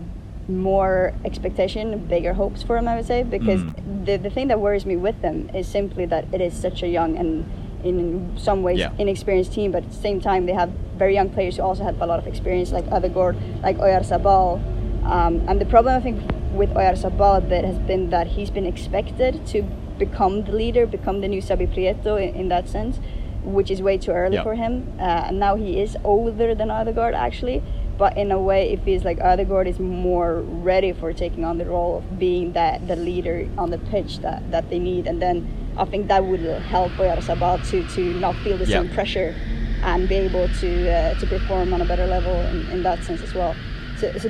more 0.48 1.14
expectation, 1.24 2.06
bigger 2.06 2.34
hopes 2.34 2.62
for 2.62 2.76
them, 2.76 2.88
I 2.88 2.96
would 2.96 3.06
say, 3.06 3.24
because 3.24 3.64
the, 4.04 4.18
the 4.18 4.30
thing 4.30 4.48
that 4.50 4.60
worries 4.60 4.86
me 4.86 4.96
with 4.96 5.20
them 5.22 5.50
is 5.56 5.68
simply 5.68 6.06
that 6.08 6.32
it 6.34 6.42
is 6.42 6.54
such 6.54 6.84
a 6.84 6.88
young 6.88 7.18
and 7.18 7.46
in 7.86 8.32
some 8.38 8.64
ways 8.64 8.80
Yeah. 8.80 8.90
inexperienced 8.98 9.54
team, 9.54 9.72
but 9.72 9.84
at 9.84 9.90
the 9.90 9.96
same 9.96 10.20
time 10.20 10.46
they 10.46 10.54
have 10.54 10.70
very 10.98 11.14
young 11.14 11.30
players 11.30 11.58
who 11.58 11.64
also 11.64 11.84
have 11.84 12.02
a 12.02 12.06
lot 12.06 12.20
of 12.20 12.28
experience, 12.28 12.72
like 12.72 12.86
Odegaard, 12.92 13.36
like 13.64 13.78
Oyarzabal. 13.78 14.60
Um, 15.06 15.42
and 15.48 15.62
the 15.62 15.66
problem 15.66 15.96
I 15.96 16.00
think 16.02 16.20
with 16.54 16.72
Oyarzabal 16.74 17.38
a 17.38 17.42
bit 17.42 17.64
has 17.66 17.78
been 17.78 18.10
that 18.10 18.28
he's 18.28 18.50
been 18.50 18.66
expected 18.66 19.46
to 19.48 19.62
become 20.00 20.44
the 20.44 20.52
leader, 20.52 20.86
become 20.86 21.22
the 21.22 21.28
new 21.28 21.42
Xabi 21.42 21.68
Prieto 21.74 22.18
in, 22.22 22.36
in 22.36 22.48
that 22.50 22.68
sense, 22.68 23.00
which 23.44 23.70
is 23.70 23.82
way 23.82 23.98
too 23.98 24.12
early 24.12 24.36
Yeah. 24.36 24.44
for 24.44 24.56
him. 24.56 24.88
Uh, 25.00 25.28
and 25.28 25.40
now 25.40 25.56
he 25.56 25.80
is 25.80 25.96
older 26.04 26.56
than 26.56 26.72
Odegaard 26.72 27.14
actually, 27.14 27.62
but 27.98 28.18
in 28.18 28.32
a 28.32 28.40
way 28.42 28.72
it 28.74 28.80
feels 28.84 29.04
like 29.06 29.22
Odegaard 29.22 29.68
is 29.68 29.80
more 29.80 30.42
ready 30.42 30.92
for 30.92 31.14
taking 31.14 31.46
on 31.46 31.58
the 31.60 31.66
role 31.66 31.98
of 32.00 32.18
being 32.20 32.54
that 32.54 32.88
the 32.88 32.96
leader 32.96 33.48
on 33.58 33.70
the 33.70 33.78
pitch 33.78 34.20
that, 34.20 34.42
that 34.52 34.70
they 34.70 34.80
need. 34.80 35.06
And 35.08 35.22
then 35.22 35.48
I 35.78 35.86
think 35.86 36.08
that 36.08 36.24
would 36.26 36.42
help 36.42 36.92
Oyarzabal 36.94 37.68
to, 37.70 37.88
to 37.96 38.02
not 38.20 38.36
feel 38.38 38.58
the 38.58 38.66
Yeah. 38.66 38.82
same 38.82 38.90
pressure 38.90 39.36
and 39.84 40.08
be 40.10 40.16
able 40.16 40.48
to 40.62 40.90
uh, 40.90 41.20
to 41.20 41.28
perform 41.28 41.74
on 41.74 41.82
a 41.82 41.86
better 41.86 42.08
level 42.08 42.34
in, 42.52 42.68
in 42.72 42.84
that 42.84 43.04
sense 43.04 43.22
as 43.22 43.34
well. 43.34 43.56
So, 43.98 44.12
so 44.18 44.30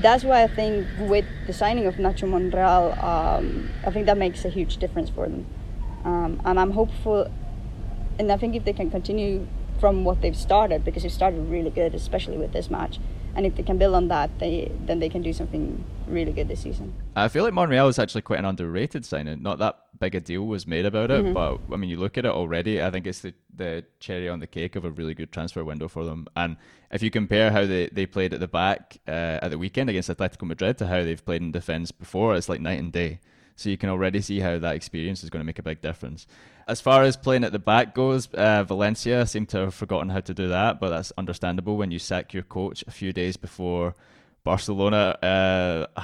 that's 0.00 0.24
why 0.24 0.42
I 0.42 0.46
think 0.46 0.86
with 0.98 1.24
the 1.46 1.52
signing 1.52 1.86
of 1.86 1.94
Nacho 1.96 2.28
Monreal, 2.28 2.92
um, 3.02 3.70
I 3.84 3.90
think 3.90 4.06
that 4.06 4.18
makes 4.18 4.44
a 4.44 4.48
huge 4.48 4.76
difference 4.78 5.08
for 5.10 5.28
them. 5.28 5.46
Um, 6.04 6.40
and 6.44 6.58
I'm 6.60 6.72
hopeful, 6.72 7.30
and 8.18 8.30
I 8.30 8.36
think 8.36 8.54
if 8.54 8.64
they 8.64 8.72
can 8.72 8.90
continue 8.90 9.46
from 9.80 10.04
what 10.04 10.20
they've 10.22 10.36
started, 10.36 10.84
because 10.84 11.02
they've 11.02 11.12
started 11.12 11.48
really 11.50 11.70
good, 11.70 11.94
especially 11.94 12.36
with 12.38 12.52
this 12.52 12.70
match, 12.70 12.98
and 13.34 13.44
if 13.46 13.56
they 13.56 13.62
can 13.62 13.76
build 13.78 13.94
on 13.94 14.08
that, 14.08 14.38
they 14.38 14.70
then 14.86 14.98
they 14.98 15.08
can 15.08 15.22
do 15.22 15.32
something 15.32 15.84
really 16.08 16.32
good 16.32 16.48
this 16.48 16.60
season. 16.60 16.94
I 17.14 17.28
feel 17.28 17.44
like 17.44 17.52
Monreal 17.52 17.88
is 17.88 17.98
actually 17.98 18.22
quite 18.22 18.38
an 18.38 18.44
underrated 18.44 19.04
signing. 19.04 19.42
Not 19.42 19.58
that 19.58 19.78
big 19.98 20.14
a 20.14 20.20
deal 20.20 20.46
was 20.46 20.66
made 20.66 20.86
about 20.86 21.10
it, 21.10 21.32
but 21.34 21.58
I 21.72 21.76
mean, 21.76 21.90
you 21.90 21.96
look 21.96 22.18
at 22.18 22.24
it 22.24 22.30
already. 22.30 22.82
I 22.82 22.90
think 22.90 23.06
it's 23.06 23.20
the, 23.20 23.34
the 23.54 23.84
cherry 24.00 24.28
on 24.28 24.40
the 24.40 24.46
cake 24.46 24.76
of 24.76 24.84
a 24.84 24.90
really 24.90 25.14
good 25.14 25.32
transfer 25.32 25.64
window 25.64 25.88
for 25.88 26.04
them. 26.04 26.26
And 26.36 26.56
if 26.90 27.02
you 27.02 27.10
compare 27.10 27.50
how 27.50 27.66
they, 27.66 27.88
they 27.88 28.06
played 28.06 28.34
at 28.34 28.40
the 28.40 28.48
back 28.48 28.98
uh, 29.08 29.40
at 29.42 29.50
the 29.50 29.58
weekend 29.58 29.90
against 29.90 30.10
Atletico 30.10 30.46
Madrid 30.46 30.78
to 30.78 30.86
how 30.86 31.02
they've 31.02 31.24
played 31.24 31.42
in 31.42 31.52
defence 31.52 31.90
before, 31.90 32.36
it's 32.36 32.48
like 32.48 32.60
night 32.60 32.78
and 32.78 32.92
day. 32.92 33.20
So 33.56 33.70
you 33.70 33.78
can 33.78 33.88
already 33.88 34.20
see 34.20 34.40
how 34.40 34.58
that 34.58 34.74
experience 34.74 35.24
is 35.24 35.30
going 35.30 35.40
to 35.40 35.46
make 35.46 35.58
a 35.58 35.62
big 35.62 35.80
difference. 35.80 36.26
As 36.68 36.80
far 36.80 37.04
as 37.04 37.16
playing 37.16 37.44
at 37.44 37.52
the 37.52 37.58
back 37.58 37.94
goes, 37.94 38.26
uh, 38.34 38.64
Valencia 38.64 39.26
seem 39.26 39.46
to 39.46 39.58
have 39.58 39.74
forgotten 39.74 40.10
how 40.10 40.20
to 40.20 40.34
do 40.34 40.48
that, 40.48 40.78
but 40.78 40.90
that's 40.90 41.12
understandable 41.16 41.76
when 41.76 41.90
you 41.90 41.98
sack 41.98 42.34
your 42.34 42.42
coach 42.42 42.84
a 42.86 42.90
few 42.90 43.12
days 43.12 43.36
before 43.36 43.94
Barcelona. 44.44 45.16
Uh, 45.22 46.02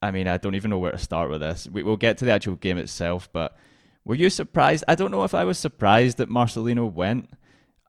I 0.00 0.10
mean, 0.10 0.28
I 0.28 0.36
don't 0.36 0.54
even 0.54 0.70
know 0.70 0.78
where 0.78 0.92
to 0.92 0.98
start 0.98 1.30
with 1.30 1.40
this. 1.40 1.68
We, 1.70 1.82
we'll 1.82 1.96
get 1.96 2.18
to 2.18 2.24
the 2.24 2.32
actual 2.32 2.56
game 2.56 2.78
itself, 2.78 3.28
but 3.32 3.56
were 4.04 4.14
you 4.14 4.30
surprised? 4.30 4.84
I 4.86 4.94
don't 4.94 5.10
know 5.10 5.24
if 5.24 5.34
I 5.34 5.44
was 5.44 5.58
surprised 5.58 6.18
that 6.18 6.30
Marcelino 6.30 6.90
went. 6.90 7.30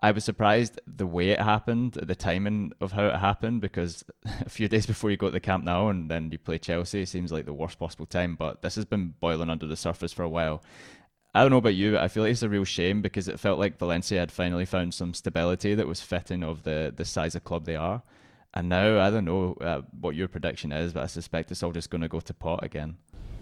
I 0.02 0.12
was 0.12 0.24
surprised 0.24 0.80
the 0.88 1.06
way 1.06 1.30
it 1.30 1.42
happened, 1.42 1.94
the 1.94 2.16
timing 2.16 2.72
of 2.80 2.94
how 2.94 3.08
it 3.08 3.16
happened, 3.16 3.62
because 3.62 4.04
a 4.26 4.50
few 4.50 4.68
days 4.68 4.86
before 4.86 5.12
you 5.12 5.18
go 5.18 5.28
to 5.28 5.32
the 5.32 5.40
Camp 5.40 5.64
Nou 5.66 5.90
and 5.90 6.10
then 6.10 6.32
you 6.32 6.38
play 6.38 6.58
Chelsea, 6.58 7.02
it 7.02 7.10
seems 7.10 7.32
like 7.32 7.46
the 7.46 7.54
worst 7.54 7.78
possible 7.78 8.06
time. 8.06 8.36
But 8.36 8.62
this 8.62 8.76
has 8.76 8.86
been 8.86 9.14
boiling 9.20 9.50
under 9.50 9.68
the 9.68 9.76
surface 9.76 10.14
for 10.14 10.24
a 10.24 10.30
while. 10.30 10.64
I 11.36 11.42
don't 11.42 11.52
know 11.52 11.58
about 11.58 11.76
you, 11.76 11.92
but 11.92 12.02
I 12.02 12.08
feel 12.08 12.24
like 12.24 12.32
it's 12.32 12.42
a 12.42 12.50
real 12.50 12.64
shame 12.64 13.02
because 13.02 13.28
it 13.28 13.40
felt 13.40 13.60
like 13.60 13.78
Valencia 13.78 14.20
had 14.20 14.32
finally 14.32 14.66
found 14.66 14.94
some 14.96 15.14
stability 15.14 15.76
that 15.76 15.88
was 15.88 16.02
fitting 16.02 16.44
of 16.44 16.64
the, 16.64 16.92
the 16.96 17.06
size 17.06 17.36
of 17.36 17.44
club 17.44 17.66
they 17.66 17.76
are. 17.76 18.02
And 18.54 18.68
now, 18.68 19.00
I 19.00 19.10
don't 19.12 19.26
know 19.26 19.54
uh, 19.62 19.82
what 20.00 20.16
your 20.16 20.28
prediction 20.28 20.72
is, 20.72 20.94
but 20.94 21.04
I 21.04 21.08
suspect 21.08 21.52
it's 21.52 21.62
all 21.62 21.72
just 21.72 21.90
going 21.90 22.02
to 22.02 22.08
go 22.08 22.20
to 22.20 22.34
pot 22.34 22.64
again. 22.64 22.98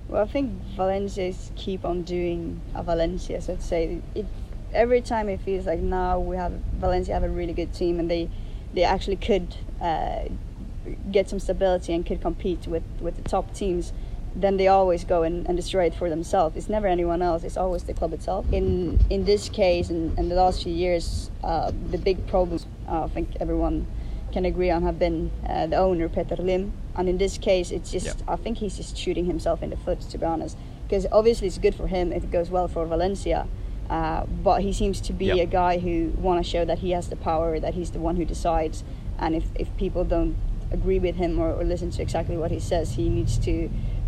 Well, 0.09 0.23
I 0.23 0.27
think 0.27 0.51
Valencia's 0.75 1.51
keep 1.55 1.85
on 1.85 2.03
doing 2.03 2.61
a 2.75 2.83
Valencia. 2.83 3.41
So 3.41 3.55
to 3.55 3.61
say, 3.61 4.01
it 4.15 4.25
every 4.73 5.01
time 5.01 5.29
it 5.29 5.41
feels 5.41 5.65
like 5.65 5.79
now 5.79 6.19
we 6.19 6.35
have 6.35 6.51
Valencia 6.79 7.13
have 7.13 7.23
a 7.23 7.29
really 7.29 7.53
good 7.53 7.73
team 7.73 7.99
and 7.99 8.11
they 8.11 8.29
they 8.73 8.83
actually 8.83 9.15
could 9.15 9.55
uh, 9.81 10.25
get 11.11 11.29
some 11.29 11.39
stability 11.39 11.93
and 11.93 12.05
could 12.05 12.21
compete 12.21 12.67
with 12.67 12.83
with 12.99 13.15
the 13.15 13.29
top 13.29 13.53
teams. 13.53 13.93
Then 14.35 14.57
they 14.57 14.67
always 14.67 15.03
go 15.03 15.23
and, 15.23 15.47
and 15.47 15.57
destroy 15.57 15.85
it 15.85 15.95
for 15.95 16.09
themselves. 16.09 16.55
It's 16.55 16.69
never 16.69 16.85
anyone 16.85 17.23
else. 17.23 17.43
It's 17.43 17.57
always 17.57 17.83
the 17.83 17.93
club 17.93 18.13
itself. 18.13 18.45
In 18.51 18.99
in 19.09 19.25
this 19.25 19.49
case, 19.49 19.89
in, 19.89 20.13
in 20.17 20.29
the 20.29 20.35
last 20.35 20.63
few 20.63 20.73
years, 20.73 21.31
uh, 21.43 21.71
the 21.91 21.97
big 21.97 22.27
problems 22.27 22.65
uh, 22.87 23.05
I 23.05 23.07
think 23.07 23.35
everyone 23.39 23.87
can 24.37 24.45
agree 24.45 24.69
on 24.69 24.83
have 24.83 24.99
been 24.99 25.31
uh, 25.49 25.65
the 25.65 25.77
owner 25.77 26.07
Peter 26.07 26.35
Lim, 26.35 26.71
and 26.95 27.09
in 27.09 27.17
this 27.17 27.39
case, 27.39 27.71
it's 27.71 27.89
just 27.91 28.05
Yeah. 28.05 28.33
I 28.33 28.35
think 28.43 28.59
he's 28.59 28.77
just 28.77 28.95
shooting 28.95 29.25
himself 29.25 29.63
in 29.63 29.69
the 29.71 29.77
foot 29.85 29.99
to 30.11 30.17
be 30.21 30.25
honest. 30.33 30.55
Because 30.83 31.07
obviously 31.11 31.47
it's 31.47 31.57
good 31.57 31.75
for 31.75 31.87
him 31.87 32.05
if 32.17 32.23
it 32.23 32.31
goes 32.37 32.49
well 32.55 32.67
for 32.67 32.85
Valencia, 32.85 33.41
Uh, 33.89 34.25
but 34.43 34.57
he 34.67 34.71
seems 34.81 34.97
to 35.07 35.13
be 35.13 35.29
a 35.47 35.49
guy 35.61 35.73
who 35.85 35.95
want 36.27 36.37
to 36.43 36.47
show 36.53 36.63
that 36.65 36.79
he 36.85 36.89
has 36.97 37.05
the 37.13 37.15
power, 37.29 37.49
that 37.65 37.73
he's 37.73 37.91
the 37.91 38.03
one 38.07 38.15
who 38.19 38.25
decides, 38.35 38.83
and 39.23 39.33
if, 39.39 39.45
if 39.63 39.67
people 39.83 40.03
don't 40.15 40.35
agree 40.77 40.99
with 41.07 41.15
him 41.23 41.39
or, 41.41 41.49
or 41.59 41.63
listen 41.73 41.89
to 41.89 42.01
exactly 42.07 42.37
what 42.41 42.51
he 42.51 42.59
says, 42.59 42.85
he 42.99 43.05
needs 43.17 43.37
to 43.47 43.53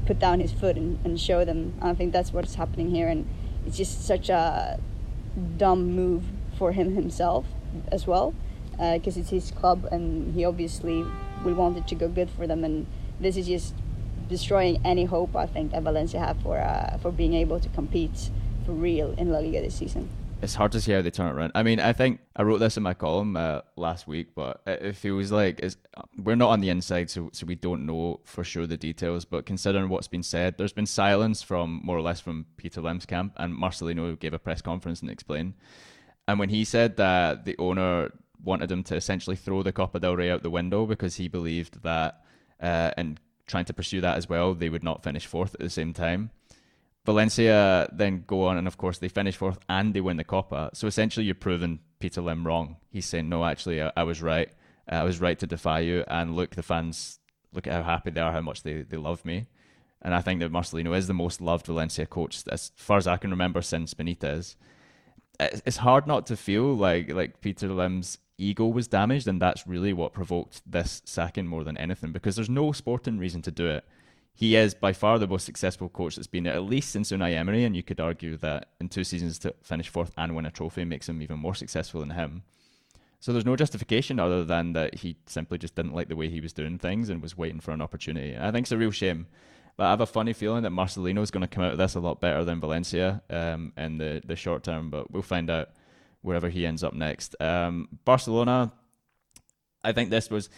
put 0.05 0.17
down 0.19 0.38
his 0.45 0.51
foot 0.62 0.75
and, 0.81 1.00
and 1.05 1.12
show 1.29 1.39
them. 1.50 1.59
And 1.79 1.88
I 1.91 1.95
think 2.00 2.09
that's 2.17 2.31
what's 2.36 2.55
happening 2.55 2.89
here, 2.98 3.07
and 3.13 3.21
it's 3.65 3.77
just 3.77 3.93
such 4.13 4.27
a 4.29 4.43
dumb 5.57 5.81
move 6.01 6.24
for 6.59 6.69
him 6.74 6.88
himself 7.01 7.45
as 7.98 8.05
well, 8.12 8.27
because 8.79 9.17
it's 9.17 9.29
his 9.29 9.51
club, 9.51 9.88
and 9.91 10.33
he 10.33 10.45
obviously 10.45 11.03
will 11.43 11.53
want 11.55 11.77
it 11.77 11.88
to 11.88 11.95
go 11.95 12.07
good 12.07 12.29
for 12.29 12.48
them, 12.48 12.63
and 12.63 12.88
this 13.19 13.36
is 13.36 13.48
just 13.48 13.74
destroying 14.29 14.79
any 14.86 15.05
hope 15.05 15.36
I 15.36 15.48
think 15.48 15.71
that 15.71 15.83
Valencia 15.83 16.19
have 16.19 16.41
for 16.41 16.59
uh, 16.59 16.98
for 17.00 17.12
being 17.12 17.33
able 17.33 17.59
to 17.59 17.69
compete 17.69 18.29
for 18.65 18.71
real 18.71 19.13
in 19.17 19.31
La 19.31 19.39
Liga 19.39 19.62
this 19.62 19.75
season. 19.75 20.09
it's 20.41 20.55
hard 20.55 20.71
to 20.71 20.79
see 20.79 20.93
how 20.93 21.01
they 21.01 21.12
turn 21.12 21.27
it 21.27 21.33
around. 21.33 21.51
I 21.53 21.63
mean, 21.63 21.79
I 21.79 21.91
think 21.91 22.21
I 22.36 22.43
wrote 22.43 22.59
this 22.59 22.77
in 22.77 22.83
my 22.83 22.93
column 22.93 23.36
uh, 23.36 23.62
last 23.75 24.07
week, 24.07 24.27
but 24.36 24.62
it, 24.65 24.95
feels 24.95 25.31
like 25.31 25.62
we're 26.17 26.36
not 26.36 26.51
on 26.51 26.62
the 26.62 26.69
inside, 26.69 27.09
so 27.09 27.29
so 27.33 27.45
we 27.45 27.55
don't 27.55 27.86
know 27.86 28.21
for 28.24 28.43
sure 28.43 28.65
the 28.65 28.77
details. 28.77 29.25
But 29.25 29.45
considering 29.45 29.89
what's 29.89 30.07
been 30.07 30.24
said, 30.24 30.57
there's 30.57 30.74
been 30.74 30.86
silence 30.86 31.43
from 31.43 31.81
more 31.83 31.98
or 31.98 32.01
less 32.01 32.21
from 32.21 32.45
Peter 32.55 32.81
Lim's 32.81 33.05
camp, 33.05 33.33
and 33.36 33.53
Marcelino 33.53 34.17
gave 34.17 34.33
a 34.33 34.39
press 34.39 34.62
conference 34.62 35.01
and 35.01 35.09
explained. 35.09 35.55
And 36.27 36.39
when 36.39 36.50
he 36.50 36.63
said 36.63 36.95
that 36.98 37.45
the 37.45 37.55
owner 37.57 38.12
wanted 38.43 38.72
him 38.72 38.84
to 38.84 38.96
essentially 38.96 39.36
throw 39.36 39.63
the 39.63 39.72
Copa 39.72 40.00
del 40.00 40.15
Rey 40.15 40.31
out 40.31 40.43
the 40.43 40.50
window 40.50 40.86
because 40.86 41.15
he 41.15 41.27
believed 41.27 41.84
that, 41.84 42.22
uh, 42.62 42.91
and 42.98 43.19
trying 43.48 43.65
to 43.65 43.74
pursue 43.74 44.01
that 44.01 44.17
as 44.17 44.29
well, 44.29 44.53
they 44.53 44.69
would 44.69 44.84
not 44.84 45.03
finish 45.03 45.25
fourth 45.25 45.53
at 45.55 45.60
the 45.60 45.69
same 45.69 45.93
time. 45.93 46.31
Valencia 47.05 47.89
then 47.91 48.24
go 48.27 48.46
on, 48.46 48.58
and 48.58 48.67
of 48.67 48.77
course 48.77 49.00
they 49.00 49.08
finish 49.08 49.36
fourth 49.36 49.60
and 49.67 49.93
they 49.93 50.01
win 50.01 50.17
the 50.17 50.24
Copa. 50.24 50.69
So 50.74 50.88
essentially, 50.88 51.25
you're 51.25 51.36
proving 51.36 51.79
Peter 52.00 52.22
Lim 52.22 52.46
wrong. 52.46 52.77
He's 52.89 53.05
saying, 53.05 53.29
no, 53.29 53.46
actually, 53.46 53.81
I, 53.81 53.91
I 53.98 54.03
was 54.03 54.22
right. 54.22 54.50
Uh, 54.91 54.96
I 54.96 55.03
was 55.03 55.19
right 55.19 55.39
to 55.39 55.48
defy 55.48 55.79
you. 55.79 56.03
And 56.08 56.36
look, 56.36 56.55
the 56.55 56.63
fans, 56.63 57.19
look 57.53 57.67
at 57.67 57.74
how 57.74 57.84
happy 57.84 58.12
they 58.12 58.22
are, 58.22 58.31
how 58.31 58.41
much 58.41 58.63
they, 58.63 58.84
they 58.84 58.98
love 58.98 59.25
me. 59.25 59.48
And 60.01 60.13
I 60.13 60.22
think 60.22 60.39
that 60.39 60.51
Marcelino 60.51 60.96
is 60.96 61.08
the 61.08 61.13
most 61.13 61.41
loved 61.41 61.65
Valencia 61.65 62.05
coach, 62.05 62.43
as 62.50 62.72
far 62.75 62.98
as 62.98 63.08
I 63.08 63.17
can 63.17 63.31
remember, 63.31 63.62
since 63.62 63.93
Benitez. 63.93 64.55
It's 65.39 65.77
hard 65.77 66.05
not 66.05 66.25
to 66.27 66.38
feel 66.38 66.75
like 66.75 67.12
like 67.12 67.41
Peter 67.41 67.69
Lim's 67.69 68.17
ego 68.39 68.65
was 68.67 68.88
damaged, 68.88 69.27
and 69.27 69.41
that's 69.41 69.67
really 69.67 69.93
what 69.93 70.13
provoked 70.13 70.62
this 70.65 71.01
sacking 71.05 71.48
more 71.48 71.63
than 71.63 71.77
anything. 71.77 72.12
Because 72.12 72.36
there's 72.36 72.50
no 72.50 72.72
sporting 72.72 73.19
reason 73.19 73.41
to 73.43 73.51
do 73.51 73.67
it 73.67 73.86
he 74.39 74.55
is 74.55 74.74
by 74.74 74.93
far 74.93 75.19
the 75.19 75.27
most 75.27 75.46
successful 75.46 75.89
coach 75.89 76.15
that's 76.15 76.25
been 76.25 76.48
at 76.48 76.63
least 76.63 76.91
since 76.91 77.12
Unai 77.12 77.34
Emery, 77.36 77.65
and 77.65 77.75
you 77.75 77.84
could 77.84 78.00
argue 78.00 78.38
that 78.38 78.69
in 78.79 78.88
two 78.88 79.03
seasons 79.03 79.38
to 79.39 79.53
finish 79.62 79.89
fourth 79.89 80.13
and 80.17 80.34
win 80.34 80.46
a 80.46 80.50
trophy 80.50 80.86
makes 80.86 81.10
him 81.10 81.22
even 81.22 81.38
more 81.38 81.53
successful 81.53 82.00
than 82.00 82.12
him. 82.12 82.43
So 83.19 83.34
there's 83.34 83.46
no 83.46 83.58
justification 83.58 84.17
other 84.17 84.46
than 84.46 84.72
that 84.72 84.96
he 84.96 85.17
simply 85.25 85.58
just 85.58 85.75
didn't 85.75 85.93
like 85.93 86.08
the 86.08 86.15
way 86.15 86.29
he 86.29 86.39
was 86.39 86.53
doing 86.53 86.79
things 86.79 87.10
and 87.10 87.22
was 87.22 87.38
waiting 87.38 87.60
for 87.60 87.72
an 87.72 87.81
opportunity. 87.81 88.38
I 88.39 88.50
think 88.51 88.63
it's 88.63 88.72
a 88.72 88.77
real 88.77 88.91
shame. 88.91 89.27
But 89.75 89.88
I 89.88 89.89
have 89.89 90.00
a 90.00 90.05
funny 90.05 90.31
feeling 90.31 90.63
that 90.63 90.72
Marcelino 90.72 91.22
is 91.22 91.31
going 91.31 91.41
to 91.41 91.48
come 91.48 91.65
out 91.65 91.74
of 91.74 91.77
this 91.77 91.96
a 91.96 92.00
lot 92.00 92.22
better 92.22 92.46
than 92.46 92.62
Valencia 92.62 93.22
um, 93.29 93.74
in 93.75 93.98
the, 93.98 94.22
the 94.25 94.38
short 94.38 94.63
term, 94.63 94.89
but 94.89 95.12
we'll 95.12 95.22
find 95.22 95.50
out 95.50 95.72
wherever 96.21 96.49
he 96.49 96.65
ends 96.65 96.83
up 96.83 96.93
next. 96.93 97.35
Um, 97.39 97.88
Barcelona, 98.05 98.71
I 99.83 99.91
think 99.91 100.09
this 100.09 100.29
was 100.29 100.49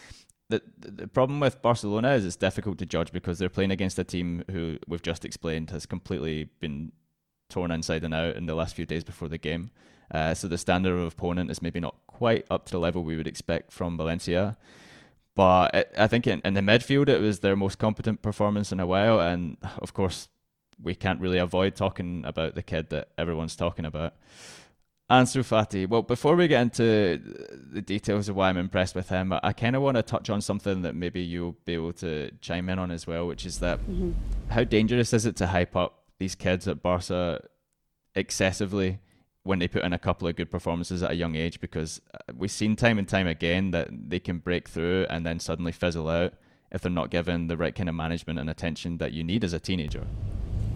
the 0.49 0.61
the 0.77 1.07
problem 1.07 1.39
with 1.39 1.61
Barcelona 1.61 2.11
is 2.11 2.25
it's 2.25 2.35
difficult 2.35 2.77
to 2.79 2.85
judge 2.85 3.11
because 3.11 3.39
they're 3.39 3.49
playing 3.49 3.71
against 3.71 3.99
a 3.99 4.03
team 4.03 4.43
who 4.51 4.77
we've 4.87 5.01
just 5.01 5.25
explained 5.25 5.69
has 5.71 5.85
completely 5.85 6.49
been 6.59 6.91
torn 7.49 7.71
inside 7.71 8.03
and 8.03 8.13
out 8.13 8.35
in 8.35 8.45
the 8.45 8.55
last 8.55 8.75
few 8.75 8.85
days 8.85 9.03
before 9.03 9.27
the 9.27 9.37
game. 9.37 9.71
Uh, 10.09 10.33
so 10.33 10.47
the 10.47 10.57
standard 10.57 10.97
of 10.97 11.13
opponent 11.13 11.51
is 11.51 11.61
maybe 11.61 11.79
not 11.79 11.95
quite 12.07 12.45
up 12.49 12.65
to 12.65 12.71
the 12.71 12.79
level 12.79 13.03
we 13.03 13.15
would 13.15 13.27
expect 13.27 13.71
from 13.71 13.97
Valencia. 13.97 14.57
But 15.35 15.93
I 15.97 16.07
think 16.07 16.27
in, 16.27 16.41
in 16.43 16.53
the 16.55 16.61
midfield, 16.61 17.07
it 17.07 17.21
was 17.21 17.39
their 17.39 17.55
most 17.55 17.77
competent 17.77 18.21
performance 18.21 18.71
in 18.71 18.79
a 18.81 18.85
while. 18.85 19.19
And 19.19 19.57
of 19.79 19.93
course, 19.93 20.27
we 20.81 20.95
can't 20.95 21.21
really 21.21 21.37
avoid 21.37 21.75
talking 21.75 22.23
about 22.25 22.55
the 22.55 22.63
kid 22.63 22.89
that 22.89 23.09
everyone's 23.17 23.55
talking 23.55 23.85
about. 23.85 24.15
Ansu 25.11 25.43
Fati. 25.43 25.85
Well, 25.89 26.03
before 26.03 26.37
we 26.37 26.47
get 26.47 26.61
into 26.61 27.19
the 27.73 27.81
details 27.81 28.29
of 28.29 28.37
why 28.37 28.47
I'm 28.47 28.57
impressed 28.57 28.95
with 28.95 29.09
him, 29.09 29.33
I 29.43 29.51
kind 29.51 29.75
of 29.75 29.81
want 29.81 29.97
to 29.97 30.03
touch 30.03 30.29
on 30.29 30.39
something 30.39 30.83
that 30.83 30.95
maybe 30.95 31.21
you'll 31.21 31.57
be 31.65 31.73
able 31.73 31.91
to 31.93 32.31
chime 32.39 32.69
in 32.69 32.79
on 32.79 32.91
as 32.91 33.05
well, 33.05 33.27
which 33.27 33.45
is 33.45 33.59
that 33.59 33.79
Mm-hmm. 33.81 34.11
how 34.49 34.63
dangerous 34.63 35.11
is 35.11 35.25
it 35.25 35.35
to 35.37 35.47
hype 35.47 35.75
up 35.75 36.05
these 36.19 36.33
kids 36.35 36.65
at 36.67 36.81
Barca 36.81 37.41
excessively 38.15 38.99
when 39.43 39.59
they 39.59 39.67
put 39.67 39.83
in 39.83 39.91
a 39.91 39.99
couple 39.99 40.27
of 40.29 40.35
good 40.37 40.49
performances 40.49 41.03
at 41.03 41.11
a 41.11 41.15
young 41.15 41.35
age? 41.35 41.59
Because 41.59 41.99
uh, 42.13 42.19
we've 42.37 42.49
seen 42.51 42.77
time 42.77 42.97
and 42.97 43.07
time 43.07 43.27
again 43.27 43.71
that 43.71 43.89
they 43.91 44.19
can 44.19 44.37
break 44.37 44.69
through 44.69 45.07
and 45.09 45.25
then 45.25 45.39
suddenly 45.39 45.73
fizzle 45.73 46.07
out 46.07 46.33
if 46.71 46.81
they're 46.81 46.91
not 46.91 47.09
given 47.11 47.47
the 47.47 47.57
right 47.57 47.75
kind 47.75 47.89
of 47.89 47.95
management 47.95 48.39
and 48.39 48.49
attention 48.49 48.97
that 48.99 49.11
you 49.11 49.25
need 49.25 49.43
as 49.43 49.51
a 49.51 49.59
teenager. 49.59 50.07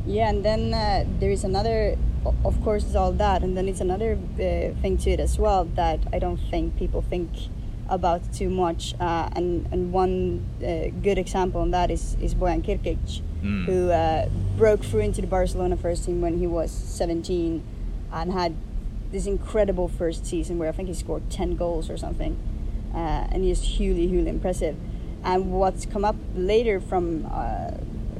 Yeah, 0.06 0.30
and 0.30 0.44
then 0.46 0.74
uh, 0.74 1.06
there 1.20 1.32
is 1.32 1.44
another, 1.44 1.98
of 2.44 2.62
course, 2.63 2.84
it's 2.86 2.96
all 2.96 3.12
that, 3.13 3.41
and 3.44 3.58
then 3.58 3.68
it's 3.68 3.82
another 3.82 4.13
uh, 4.13 4.80
thing 4.82 4.98
to 5.00 5.10
it 5.12 5.20
as 5.20 5.39
well 5.39 5.65
that 5.76 6.00
I 6.13 6.20
don't 6.20 6.38
think 6.38 6.78
people 6.78 7.02
think 7.02 7.30
about 7.89 8.22
too 8.34 8.50
much. 8.50 8.94
Uh, 9.00 9.30
and 9.36 9.68
and 9.72 9.91
one 9.91 10.46
uh, 10.62 10.89
good 11.02 11.18
example 11.18 11.62
on 11.62 11.72
that 11.72 11.89
is 11.91 12.18
is 12.22 12.36
Bojan 12.36 12.63
Krkic, 12.63 13.22
Mm. 13.46 13.65
who 13.65 13.91
uh, 13.91 14.28
broke 14.58 14.84
through 14.84 15.02
into 15.02 15.22
the 15.22 15.28
Barcelona 15.28 15.78
first 15.78 16.06
team 16.06 16.20
when 16.20 16.39
he 16.39 16.48
was 16.48 16.72
17, 16.72 17.62
and 18.12 18.32
had 18.34 18.56
this 19.12 19.28
incredible 19.28 19.88
first 19.88 20.26
season 20.26 20.58
where 20.58 20.68
I 20.68 20.72
think 20.72 20.88
he 20.88 20.96
scored 20.96 21.30
10 21.30 21.56
goals 21.56 21.89
or 21.91 21.98
something, 21.98 22.38
uh, 22.94 22.98
and 23.32 23.44
he's 23.44 23.62
hugely 23.62 24.08
hugely 24.08 24.30
impressive. 24.30 24.76
And 25.24 25.52
what's 25.52 25.86
come 25.86 26.04
up 26.04 26.15
later 26.36 26.80
from 26.80 27.28
uh, 27.32 27.72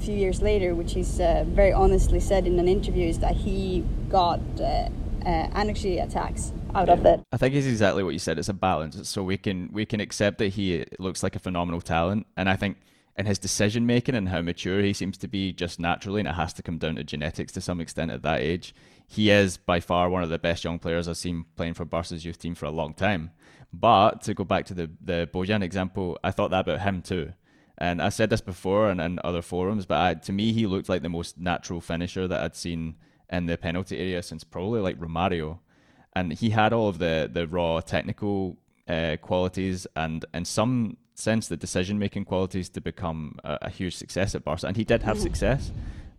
few 0.06 0.15
years 0.15 0.41
later, 0.41 0.76
which 0.76 0.94
he's 0.94 1.20
uh, 1.20 1.44
very 1.48 1.74
honestly 1.74 2.20
said 2.20 2.46
in 2.46 2.60
an 2.60 2.68
interview, 2.68 3.08
is 3.08 3.20
that 3.20 3.36
he 3.36 3.84
got 4.10 4.39
uh, 4.60 4.89
uh, 5.26 5.50
anxiety 5.56 5.98
attacks 5.98 6.54
out 6.76 6.89
of 6.89 7.06
it. 7.06 7.22
I 7.32 7.38
think 7.38 7.56
it's 7.56 7.65
exactly 7.65 8.04
what 8.04 8.13
you 8.13 8.20
said. 8.20 8.38
It's 8.38 8.50
a 8.50 8.54
balance. 8.54 9.10
So 9.10 9.24
we 9.24 9.38
can 9.38 9.70
we 9.74 9.86
can 9.86 10.00
accept 10.00 10.38
that 10.38 10.50
he 10.50 10.86
looks 11.00 11.24
like 11.24 11.36
a 11.36 11.39
phenomenal 11.39 11.82
talent, 11.82 12.28
and 12.38 12.48
I 12.50 12.56
think 12.56 12.78
in 13.18 13.26
his 13.26 13.39
decision 13.39 13.86
making 13.86 14.13
and 14.13 14.30
how 14.30 14.41
mature 14.41 14.82
he 14.82 14.94
seems 14.94 15.18
to 15.18 15.28
be 15.28 15.52
just 15.52 15.80
naturally, 15.80 16.20
and 16.20 16.28
it 16.28 16.36
has 16.36 16.54
to 16.54 16.62
come 16.62 16.78
down 16.78 16.96
to 16.96 17.04
genetics 17.04 17.54
to 17.54 17.62
some 17.62 17.82
extent 17.82 18.12
at 18.12 18.22
that 18.22 18.41
age. 18.41 18.76
He 19.08 19.30
is 19.30 19.58
by 19.58 19.80
far 19.80 20.10
one 20.10 20.24
of 20.24 20.30
the 20.30 20.39
best 20.39 20.63
young 20.63 20.80
players 20.80 21.08
I've 21.08 21.18
seen 21.18 21.46
playing 21.56 21.76
for 21.76 21.86
Barca's 21.86 22.26
youth 22.26 22.39
team 22.39 22.56
for 22.56 22.65
a 22.65 22.72
long 22.72 22.94
time. 22.94 23.32
But 23.74 24.22
to 24.24 24.34
go 24.34 24.44
back 24.44 24.65
to 24.65 24.74
the 24.74 24.91
the 25.02 25.30
Bojan 25.34 25.63
example, 25.63 26.20
I 26.24 26.32
thought 26.32 26.52
that 26.52 26.68
about 26.68 26.82
him 26.82 27.02
too. 27.02 27.34
And 27.78 28.02
I 28.02 28.10
said 28.10 28.30
this 28.30 28.42
before 28.42 28.90
and 28.90 29.02
in 29.02 29.20
other 29.24 29.42
forums, 29.42 29.86
but 29.86 30.00
I, 30.00 30.14
to 30.14 30.32
me, 30.32 30.54
he 30.54 30.66
looked 30.66 30.88
like 30.88 31.02
the 31.02 31.10
most 31.10 31.38
natural 31.38 31.82
finisher 31.82 32.28
that 32.28 32.42
I'd 32.42 32.56
seen 32.56 32.96
in 33.30 33.48
the 33.48 33.58
penalty 33.58 33.98
area 33.98 34.24
since 34.24 34.44
probably 34.44 34.80
like 34.80 35.00
Romario. 35.00 35.60
And 36.16 36.32
he 36.32 36.52
had 36.52 36.72
all 36.72 36.88
of 36.88 37.00
the 37.00 37.30
the 37.32 37.48
raw 37.48 37.82
technical 37.82 38.58
uh, 38.88 39.18
qualities 39.22 39.88
and 39.96 40.24
in 40.34 40.46
some 40.46 40.98
sense 41.16 41.48
the 41.48 41.58
decision 41.58 41.98
making 41.98 42.26
qualities 42.26 42.70
to 42.70 42.82
become 42.82 43.38
a, 43.44 43.58
a 43.64 43.70
huge 43.70 43.96
success 43.96 44.36
at 44.36 44.44
Barca. 44.46 44.68
And 44.68 44.78
he 44.78 44.86
did 44.86 45.04
have 45.04 45.20
success 45.20 45.72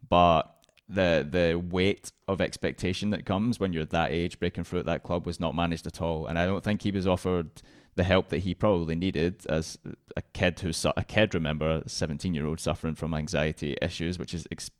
but 0.08 0.52
the 0.88 1.26
the 1.28 1.56
weight 1.58 2.12
of 2.28 2.40
expectation 2.40 3.10
that 3.10 3.26
comes 3.26 3.58
when 3.58 3.72
you're 3.72 3.84
that 3.86 4.12
age 4.12 4.38
breaking 4.38 4.64
through 4.64 4.80
at 4.80 4.86
that 4.86 5.02
club 5.02 5.26
was 5.26 5.40
not 5.40 5.54
managed 5.54 5.86
at 5.86 6.00
all. 6.00 6.26
And 6.26 6.38
I 6.38 6.46
don't 6.46 6.62
think 6.62 6.82
he 6.82 6.90
was 6.90 7.06
offered 7.06 7.62
the 7.96 8.04
help 8.04 8.28
that 8.28 8.38
he 8.38 8.54
probably 8.54 8.94
needed 8.94 9.44
as 9.48 9.78
a 10.16 10.22
kid 10.32 10.60
who's 10.60 10.84
a 10.96 11.04
kid 11.04 11.34
remember 11.34 11.82
a 11.84 11.88
17 11.88 12.34
year 12.34 12.46
old 12.46 12.60
suffering 12.60 12.94
from 12.94 13.14
anxiety 13.14 13.76
issues 13.82 14.18
which 14.18 14.34
is 14.34 14.46
ex- 14.52 14.70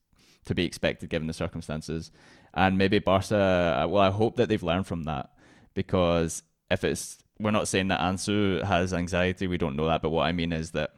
to 0.47 0.55
be 0.55 0.65
expected 0.65 1.11
given 1.11 1.27
the 1.27 1.33
circumstances. 1.33 2.11
And 2.55 2.79
maybe 2.79 2.99
Barca, 2.99 3.83
uh, 3.83 3.89
well, 3.89 4.03
I 4.03 4.11
hope 4.11 4.37
that 4.37 4.49
they've 4.49 4.63
learned 4.63 4.87
from 4.87 5.03
that 5.05 5.31
because 5.75 6.43
if 6.71 6.85
it's, 6.85 7.19
we're 7.39 7.51
not 7.51 7.69
saying 7.69 7.89
that 7.89 8.01
Ansu 8.01 8.63
has 8.65 8.95
anxiety, 8.95 9.47
we 9.47 9.59
don't 9.59 9.77
know 9.77 9.87
that, 9.87 10.01
but 10.03 10.11
what 10.11 10.23
I 10.23 10.33
mean 10.33 10.53
is 10.53 10.71
that 10.71 10.95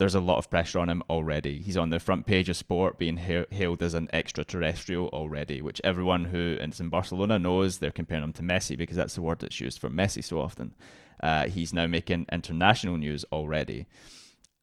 there's 0.00 0.14
a 0.14 0.20
lot 0.20 0.38
of 0.38 0.48
pressure 0.48 0.78
on 0.78 0.88
him 0.88 1.02
already. 1.10 1.60
He's 1.60 1.76
on 1.76 1.90
the 1.90 2.00
front 2.00 2.24
page 2.24 2.48
of 2.48 2.56
sport 2.56 2.98
being 2.98 3.18
ha- 3.18 3.44
hailed 3.50 3.82
as 3.82 3.92
an 3.92 4.08
extraterrestrial 4.14 5.08
already, 5.08 5.60
which 5.60 5.78
everyone 5.84 6.24
who 6.24 6.56
is 6.58 6.80
in 6.80 6.88
Barcelona 6.88 7.38
knows 7.38 7.78
they're 7.78 7.90
comparing 7.90 8.24
him 8.24 8.32
to 8.32 8.42
Messi 8.42 8.78
because 8.78 8.96
that's 8.96 9.14
the 9.14 9.20
word 9.20 9.40
that's 9.40 9.60
used 9.60 9.78
for 9.78 9.90
Messi 9.90 10.24
so 10.24 10.40
often. 10.40 10.74
Uh, 11.22 11.48
he's 11.48 11.74
now 11.74 11.86
making 11.86 12.24
international 12.32 12.96
news 12.96 13.26
already. 13.30 13.84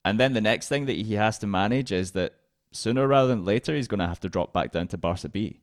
And 0.03 0.19
then 0.19 0.33
the 0.33 0.41
next 0.41 0.69
thing 0.69 0.87
that 0.87 0.97
he 0.97 1.13
has 1.13 1.37
to 1.37 1.45
manage 1.45 1.91
is 1.91 2.13
that 2.13 2.33
sooner 2.71 3.07
rather 3.07 3.27
than 3.27 3.45
later, 3.45 3.75
he's 3.75 3.87
going 3.87 3.99
to 3.99 4.07
have 4.07 4.19
to 4.21 4.29
drop 4.29 4.53
back 4.53 4.71
down 4.71 4.87
to 4.87 4.97
Barca 4.97 5.29
B. 5.29 5.61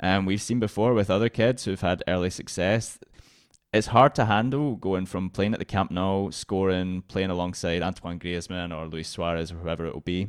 And 0.00 0.26
we've 0.26 0.42
seen 0.42 0.58
before 0.58 0.94
with 0.94 1.10
other 1.10 1.28
kids 1.28 1.64
who've 1.64 1.80
had 1.80 2.02
early 2.08 2.30
success, 2.30 2.98
it's 3.72 3.88
hard 3.88 4.14
to 4.16 4.26
handle 4.26 4.76
going 4.76 5.06
from 5.06 5.30
playing 5.30 5.52
at 5.54 5.58
the 5.58 5.64
Camp 5.64 5.90
Nou, 5.90 6.30
scoring, 6.30 7.02
playing 7.08 7.30
alongside 7.30 7.82
Antoine 7.82 8.18
Griezmann 8.18 8.76
or 8.76 8.86
Luis 8.86 9.08
Suarez 9.08 9.50
or 9.50 9.56
whoever 9.56 9.86
it 9.86 9.94
will 9.94 10.00
be, 10.00 10.28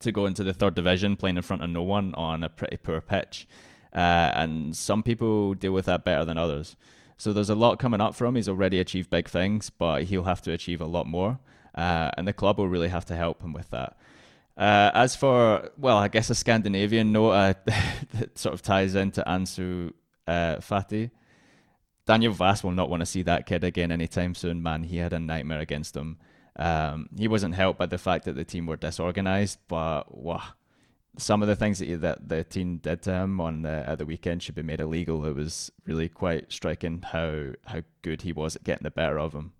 to 0.00 0.12
go 0.12 0.26
into 0.26 0.44
the 0.44 0.52
third 0.52 0.74
division, 0.74 1.16
playing 1.16 1.36
in 1.36 1.42
front 1.42 1.62
of 1.62 1.70
no 1.70 1.82
one 1.82 2.14
on 2.14 2.42
a 2.42 2.48
pretty 2.48 2.76
poor 2.76 3.00
pitch. 3.00 3.46
uh, 3.94 4.30
and 4.34 4.76
some 4.76 5.02
people 5.02 5.54
deal 5.54 5.72
with 5.72 5.86
that 5.86 6.04
better 6.04 6.24
than 6.24 6.38
others. 6.38 6.76
So 7.16 7.32
there's 7.32 7.50
a 7.50 7.54
lot 7.54 7.78
coming 7.78 8.00
up 8.00 8.14
for 8.14 8.24
him. 8.24 8.36
He's 8.36 8.48
already 8.48 8.78
achieved 8.80 9.10
big 9.10 9.28
things, 9.28 9.68
but 9.70 10.04
he'll 10.04 10.24
have 10.24 10.42
to 10.42 10.52
achieve 10.52 10.80
a 10.80 10.86
lot 10.86 11.06
more, 11.06 11.38
uh, 11.74 12.10
and 12.16 12.26
the 12.26 12.32
club 12.32 12.58
will 12.58 12.68
really 12.68 12.88
have 12.88 13.04
to 13.06 13.16
help 13.16 13.42
him 13.42 13.52
with 13.52 13.70
that. 13.70 13.96
Uh, 14.56 14.90
as 14.94 15.16
for, 15.16 15.70
well, 15.78 15.96
I 15.96 16.08
guess 16.08 16.30
a 16.30 16.34
Scandinavian 16.34 17.12
note 17.12 17.30
uh, 17.30 17.54
that 18.14 18.38
sort 18.38 18.54
of 18.54 18.62
ties 18.62 18.94
into 18.94 19.22
Ansu 19.26 19.92
uh, 20.26 20.56
Fati. 20.56 21.10
Daniel 22.06 22.34
Wass 22.38 22.64
will 22.64 22.72
not 22.72 22.90
want 22.90 23.00
to 23.00 23.06
see 23.06 23.22
that 23.22 23.46
kid 23.46 23.64
again 23.64 23.92
anytime 23.92 24.34
soon, 24.34 24.62
man. 24.62 24.82
He 24.84 24.96
had 24.96 25.12
a 25.12 25.20
nightmare 25.20 25.60
against 25.60 25.96
him. 25.96 26.18
Um, 26.56 27.08
he 27.16 27.28
wasn't 27.28 27.54
helped 27.54 27.78
by 27.78 27.86
the 27.86 27.98
fact 27.98 28.24
that 28.24 28.34
the 28.34 28.44
team 28.44 28.66
were 28.66 28.76
disorganized, 28.76 29.58
but 29.68 30.16
wow, 30.16 30.42
some 31.16 31.42
of 31.42 31.48
the 31.48 31.56
things 31.56 31.78
that, 31.78 31.88
he, 31.88 31.94
that 31.94 32.28
the 32.28 32.44
team 32.44 32.78
did 32.78 33.02
to 33.02 33.12
him 33.12 33.40
on 33.40 33.62
the, 33.62 33.88
at 33.88 33.98
the 33.98 34.06
weekend 34.06 34.42
should 34.42 34.54
be 34.54 34.62
made 34.62 34.80
illegal. 34.80 35.24
It 35.24 35.34
was 35.34 35.70
really 35.86 36.08
quite 36.08 36.52
striking 36.52 37.02
how 37.02 37.52
how 37.66 37.82
good 38.02 38.22
he 38.22 38.32
was 38.32 38.56
at 38.56 38.64
getting 38.64 38.84
the 38.84 38.90
better 38.90 39.18
of 39.18 39.32
him. 39.32 39.52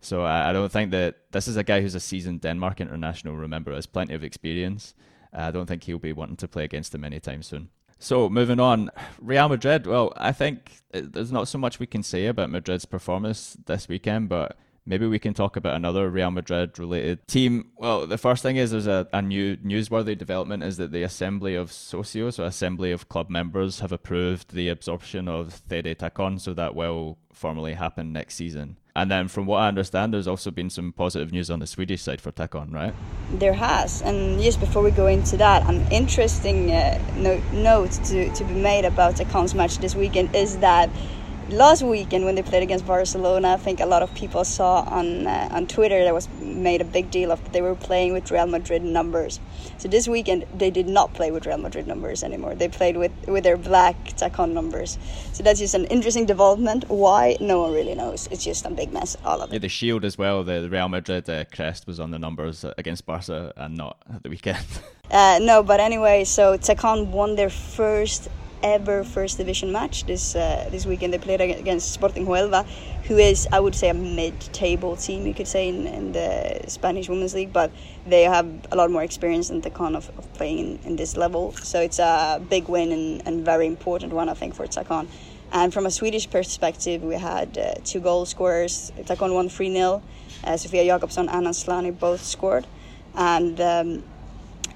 So 0.00 0.22
I, 0.22 0.50
I 0.50 0.52
don't 0.52 0.70
think 0.72 0.90
that 0.92 1.30
this 1.32 1.48
is 1.48 1.56
a 1.56 1.64
guy 1.64 1.80
who's 1.80 1.94
a 1.94 2.00
seasoned 2.00 2.40
Denmark 2.40 2.80
international. 2.80 3.36
Remember, 3.36 3.74
has 3.74 3.86
plenty 3.86 4.14
of 4.14 4.22
experience. 4.22 4.94
I 5.32 5.50
don't 5.50 5.66
think 5.66 5.84
he'll 5.84 5.98
be 5.98 6.12
wanting 6.12 6.36
to 6.36 6.48
play 6.48 6.64
against 6.64 6.94
him 6.94 7.04
anytime 7.04 7.42
soon. 7.42 7.68
So 7.98 8.28
moving 8.28 8.60
on, 8.60 8.90
Real 9.20 9.48
Madrid. 9.48 9.86
Well, 9.86 10.12
I 10.16 10.32
think 10.32 10.80
uh, 10.94 11.00
there's 11.04 11.32
not 11.32 11.48
so 11.48 11.58
much 11.58 11.78
we 11.78 11.86
can 11.86 12.02
say 12.02 12.26
about 12.26 12.50
Madrid's 12.50 12.84
performance 12.84 13.56
this 13.66 13.88
weekend, 13.88 14.28
but 14.28 14.56
maybe 14.86 15.06
we 15.06 15.18
can 15.18 15.34
talk 15.34 15.56
about 15.56 15.74
another 15.74 16.08
Real 16.08 16.30
Madrid 16.30 16.78
related 16.78 17.26
team. 17.26 17.70
Well, 17.76 18.06
the 18.06 18.16
first 18.16 18.42
thing 18.42 18.56
is 18.56 18.70
there's 18.70 18.86
a, 18.86 19.08
a 19.12 19.20
new 19.20 19.56
newsworthy 19.58 20.16
development 20.16 20.62
is 20.62 20.76
that 20.78 20.92
the 20.92 21.02
Assembly 21.02 21.54
of 21.56 21.70
Socios, 21.70 22.38
or 22.38 22.44
Assembly 22.44 22.92
of 22.92 23.08
Club 23.08 23.28
Members, 23.28 23.80
have 23.80 23.92
approved 23.92 24.54
the 24.54 24.68
absorption 24.68 25.28
of 25.28 25.52
Fede 25.68 25.98
Tacon, 25.98 26.40
so 26.40 26.54
that 26.54 26.74
will 26.74 27.18
formally 27.32 27.74
happen 27.74 28.12
next 28.12 28.36
season. 28.36 28.76
And 28.98 29.08
then, 29.12 29.28
from 29.28 29.46
what 29.46 29.58
I 29.58 29.68
understand, 29.68 30.12
there's 30.12 30.26
also 30.26 30.50
been 30.50 30.70
some 30.70 30.90
positive 30.90 31.30
news 31.30 31.52
on 31.52 31.60
the 31.60 31.68
Swedish 31.68 32.02
side 32.02 32.20
for 32.20 32.32
Tacon, 32.32 32.72
right? 32.72 32.92
There 33.30 33.52
has. 33.52 34.02
And 34.02 34.42
just 34.42 34.58
before 34.58 34.82
we 34.82 34.90
go 34.90 35.06
into 35.06 35.36
that, 35.36 35.64
an 35.70 35.86
interesting 35.92 36.72
uh, 36.72 37.00
no- 37.14 37.40
note 37.52 37.92
to, 38.06 38.28
to 38.34 38.42
be 38.42 38.54
made 38.54 38.84
about 38.84 39.14
Tacon's 39.14 39.54
match 39.54 39.78
this 39.78 39.94
weekend 39.94 40.34
is 40.34 40.58
that 40.58 40.90
last 41.48 41.82
weekend 41.82 42.24
when 42.24 42.34
they 42.34 42.42
played 42.42 42.62
against 42.62 42.86
Barcelona, 42.86 43.54
I 43.54 43.56
think 43.56 43.80
a 43.80 43.86
lot 43.86 44.02
of 44.02 44.14
people 44.14 44.44
saw 44.44 44.82
on 44.82 45.26
uh, 45.26 45.48
on 45.50 45.66
Twitter 45.66 46.04
that 46.04 46.14
was 46.14 46.28
made 46.40 46.80
a 46.80 46.84
big 46.84 47.10
deal 47.10 47.32
of 47.32 47.42
that 47.44 47.52
they 47.52 47.62
were 47.62 47.74
playing 47.74 48.12
with 48.12 48.30
Real 48.30 48.46
Madrid 48.46 48.82
numbers. 48.82 49.40
So 49.78 49.88
this 49.88 50.08
weekend 50.08 50.44
they 50.56 50.70
did 50.70 50.88
not 50.88 51.14
play 51.14 51.30
with 51.30 51.46
Real 51.46 51.58
Madrid 51.58 51.86
numbers 51.86 52.22
anymore. 52.22 52.54
They 52.54 52.68
played 52.68 52.96
with 52.96 53.12
with 53.26 53.44
their 53.44 53.56
black 53.56 53.96
Tacon 54.16 54.52
numbers. 54.52 54.98
So 55.32 55.42
that's 55.42 55.58
just 55.58 55.74
an 55.74 55.86
interesting 55.86 56.26
development. 56.26 56.84
Why? 56.88 57.36
No 57.40 57.60
one 57.62 57.72
really 57.72 57.94
knows. 57.94 58.28
It's 58.30 58.44
just 58.44 58.66
a 58.66 58.70
big 58.70 58.92
mess. 58.92 59.16
All 59.24 59.40
of 59.40 59.50
it. 59.50 59.54
Yeah, 59.54 59.58
the 59.60 59.68
shield 59.68 60.04
as 60.04 60.18
well. 60.18 60.44
The 60.44 60.68
Real 60.68 60.88
Madrid 60.88 61.28
uh, 61.28 61.44
crest 61.52 61.86
was 61.86 62.00
on 62.00 62.10
the 62.10 62.18
numbers 62.18 62.64
against 62.76 63.06
Barca 63.06 63.52
and 63.56 63.76
not 63.76 63.96
at 64.12 64.22
the 64.22 64.28
weekend. 64.28 64.64
uh, 65.10 65.38
no, 65.40 65.62
but 65.62 65.80
anyway, 65.80 66.24
so 66.24 66.56
Tacon 66.58 67.06
won 67.08 67.36
their 67.36 67.50
first 67.50 68.28
ever 68.62 69.04
first 69.04 69.38
division 69.38 69.72
match 69.72 70.04
this 70.04 70.34
uh, 70.34 70.68
this 70.70 70.86
weekend. 70.86 71.12
They 71.12 71.18
played 71.18 71.40
against 71.40 71.92
Sporting 71.92 72.26
Huelva, 72.26 72.66
who 73.04 73.16
is 73.18 73.48
I 73.52 73.60
would 73.60 73.74
say 73.74 73.88
a 73.88 73.94
mid-table 73.94 74.96
team 74.96 75.26
you 75.26 75.34
could 75.34 75.48
say 75.48 75.68
in, 75.68 75.86
in 75.86 76.12
the 76.12 76.60
Spanish 76.68 77.08
Women's 77.08 77.34
League, 77.34 77.52
but 77.52 77.70
they 78.06 78.22
have 78.22 78.46
a 78.70 78.76
lot 78.76 78.90
more 78.90 79.02
experience 79.02 79.48
than 79.48 79.62
Tacon 79.62 79.96
of, 79.96 80.10
of 80.18 80.32
playing 80.34 80.58
in, 80.58 80.78
in, 80.84 80.96
this 80.96 81.16
level. 81.16 81.52
So 81.52 81.80
it's 81.80 81.98
a 81.98 82.40
big 82.48 82.68
win 82.68 82.92
and, 82.92 83.26
and 83.26 83.44
very 83.44 83.66
important 83.66 84.12
one 84.12 84.28
I 84.28 84.34
think 84.34 84.54
for 84.54 84.66
Tacon. 84.66 85.08
And 85.50 85.72
from 85.72 85.86
a 85.86 85.90
Swedish 85.90 86.28
perspective, 86.28 87.02
we 87.02 87.14
had 87.14 87.56
uh, 87.56 87.74
two 87.84 88.00
goal 88.00 88.26
scorers. 88.26 88.92
Tacon 89.04 89.34
won 89.34 89.48
3 89.48 89.72
0. 89.72 90.02
Uh, 90.44 90.56
Sofia 90.56 90.84
Jakobsson 90.84 91.28
and 91.30 91.46
Asllani 91.46 91.98
both 91.98 92.22
scored. 92.22 92.66
And 93.14 93.60
um, 93.60 94.04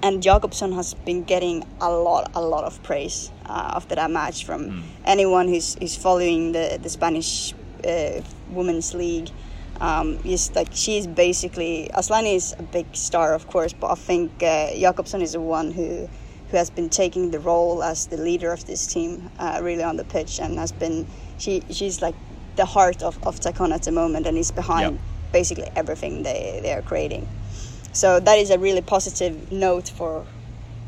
and 0.03 0.23
Jakobsson 0.23 0.75
has 0.75 0.95
been 0.95 1.23
getting 1.23 1.65
a 1.81 1.91
lot, 1.91 2.33
a 2.35 2.41
lot 2.41 2.65
of 2.65 2.83
praise 2.83 3.31
uh, 3.47 3.73
after 3.77 3.95
that 3.95 4.11
match 4.11 4.45
from 4.45 4.65
mm. 4.65 4.83
anyone 5.05 5.49
who's, 5.49 5.77
who's 5.77 5.97
following 5.97 6.53
the 6.53 6.79
the 6.83 6.89
Spanish 6.89 7.55
uh, 7.87 8.21
women's 8.51 8.95
league. 8.95 9.31
Um, 9.81 10.21
is 10.25 10.55
like 10.55 10.69
she's 10.71 11.09
basically 11.09 11.91
Asllani 11.93 12.37
is 12.37 12.55
a 12.57 12.63
big 12.63 12.87
star, 12.95 13.35
of 13.35 13.49
course, 13.49 13.73
but 13.73 13.91
I 13.91 13.95
think 13.97 14.31
uh, 14.43 14.71
Jakobsson 14.75 15.23
is 15.23 15.33
the 15.33 15.41
one 15.41 15.73
who 15.73 16.09
who 16.51 16.57
has 16.57 16.71
been 16.71 16.89
taking 16.89 17.31
the 17.31 17.41
role 17.41 17.83
as 17.83 18.07
the 18.07 18.17
leader 18.17 18.53
of 18.53 18.65
this 18.67 18.87
team, 18.87 19.31
uh, 19.39 19.59
really 19.63 19.83
on 19.83 19.97
the 19.97 20.05
pitch, 20.05 20.39
and 20.39 20.59
has 20.59 20.71
been 20.71 21.07
she 21.39 21.63
she's 21.71 22.01
like 22.01 22.15
the 22.57 22.67
heart 22.67 23.03
of 23.03 23.19
of 23.27 23.41
Tacon 23.41 23.73
at 23.75 23.83
the 23.83 23.93
moment, 23.93 24.27
and 24.27 24.39
is 24.39 24.53
behind 24.53 24.93
yep. 24.93 25.01
basically 25.33 25.69
everything 25.75 26.23
they 26.23 26.61
they 26.63 26.73
are 26.73 26.83
creating. 26.83 27.27
So 27.93 28.21
that 28.21 28.39
is 28.39 28.51
a 28.51 28.59
really 28.59 28.81
positive 28.81 29.53
note 29.53 29.89
for 29.89 30.25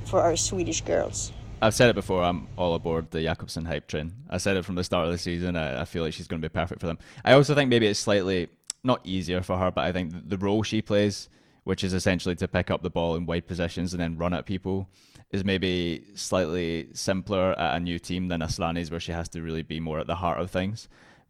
for 0.06 0.20
our 0.22 0.36
Swedish 0.36 0.80
girls. 0.82 1.32
I've 1.62 1.74
said 1.74 1.88
it 1.88 1.94
before. 1.94 2.22
I'm 2.22 2.46
all 2.56 2.74
aboard 2.74 3.10
the 3.10 3.20
Jakobsson 3.20 3.66
hype 3.66 3.88
train. 3.88 4.12
I 4.28 4.38
said 4.38 4.56
it 4.56 4.64
from 4.64 4.74
the 4.74 4.84
start 4.84 5.06
of 5.06 5.12
the 5.12 5.18
season. 5.18 5.56
I, 5.56 5.82
I 5.82 5.84
feel 5.86 6.02
like 6.02 6.12
she's 6.12 6.26
going 6.26 6.42
to 6.42 6.48
be 6.48 6.52
perfect 6.52 6.80
for 6.80 6.86
them. 6.86 6.98
I 7.24 7.32
also 7.32 7.54
think 7.54 7.70
maybe 7.70 7.86
it's 7.86 7.98
slightly 7.98 8.48
not 8.82 9.00
easier 9.04 9.42
for 9.42 9.56
her, 9.56 9.70
but 9.70 9.84
I 9.84 9.92
think 9.92 10.12
the 10.28 10.36
role 10.36 10.62
she 10.62 10.82
plays, 10.82 11.30
which 11.64 11.82
is 11.82 11.94
essentially 11.94 12.34
to 12.36 12.48
pick 12.48 12.70
up 12.70 12.82
the 12.82 12.90
ball 12.90 13.16
in 13.16 13.24
wide 13.24 13.46
positions 13.46 13.94
and 13.94 14.02
then 14.02 14.18
run 14.18 14.34
at 14.34 14.44
people, 14.44 14.88
is 15.30 15.42
maybe 15.42 16.04
slightly 16.14 16.88
simpler 16.92 17.58
at 17.58 17.76
a 17.76 17.80
new 17.80 17.98
team 17.98 18.28
than 18.28 18.42
Asllani's, 18.42 18.90
where 18.90 19.00
she 19.00 19.12
has 19.12 19.28
to 19.30 19.40
really 19.40 19.62
be 19.62 19.80
more 19.80 19.98
at 19.98 20.06
the 20.06 20.16
heart 20.16 20.38
of 20.38 20.50
things. 20.50 20.88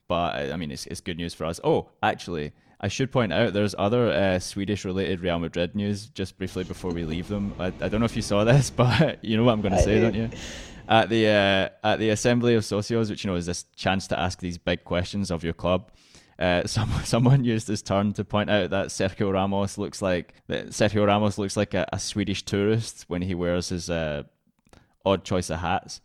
But 0.09 0.53
I 0.53 0.57
mean, 0.57 0.73
it's, 0.73 0.87
it's 0.87 1.01
good 1.01 1.17
news 1.17 1.33
for 1.33 1.45
us. 1.45 1.61
Oh, 1.63 1.91
actually, 2.03 2.53
I 2.85 2.89
should 2.89 3.11
point 3.11 3.33
out 3.33 3.55
there's 3.55 3.75
other 3.79 4.11
uh, 4.11 4.39
Swedish 4.39 4.85
related 4.85 5.21
Real 5.21 5.39
Madrid 5.39 5.75
news 5.75 6.09
just 6.09 6.37
briefly 6.37 6.65
before 6.65 6.91
we 6.91 7.07
leave 7.07 7.29
them. 7.29 7.55
I, 7.59 7.69
I 7.69 7.89
don't 7.89 7.99
know 7.99 8.05
if 8.05 8.15
you 8.15 8.21
saw 8.21 8.45
this, 8.53 8.69
but 8.69 9.25
you 9.25 9.39
know 9.39 9.45
what 9.45 9.53
I'm 9.53 9.63
going 9.63 9.73
to 9.73 9.81
say, 9.81 9.95
do. 9.95 10.03
not 10.03 10.15
you? 10.15 10.29
At 10.87 11.09
the 11.09 11.27
uh, 11.29 11.89
at 11.93 11.99
the 11.99 12.11
Assembly 12.11 12.55
of 12.55 12.63
Socios, 12.63 13.09
which 13.09 13.25
you 13.25 13.31
know 13.31 13.37
is 13.39 13.47
this 13.47 13.65
chance 13.75 14.07
to 14.09 14.21
ask 14.21 14.39
these 14.41 14.59
big 14.59 14.85
questions 14.85 15.31
of 15.31 15.43
your 15.43 15.55
club. 15.55 15.93
Uh, 16.39 16.67
some, 16.67 16.91
someone 17.05 17.43
used 17.43 17.67
this 17.69 17.81
term 17.81 18.13
to 18.13 18.23
point 18.23 18.51
out 18.51 18.69
that 18.69 18.89
Sergio 18.89 19.33
Ramos 19.33 19.79
looks 19.79 20.03
like 20.03 20.35
that 20.49 20.67
Sergio 20.67 21.07
Ramos 21.07 21.39
looks 21.39 21.57
like 21.57 21.73
a, 21.73 21.89
a 21.91 21.99
Swedish 21.99 22.43
tourist 22.43 23.07
when 23.09 23.23
he 23.23 23.35
wears 23.35 23.71
his 23.71 23.89
uh, 23.89 24.25
odd 25.07 25.25
choice 25.25 25.49
of 25.49 25.61
hats. 25.61 26.03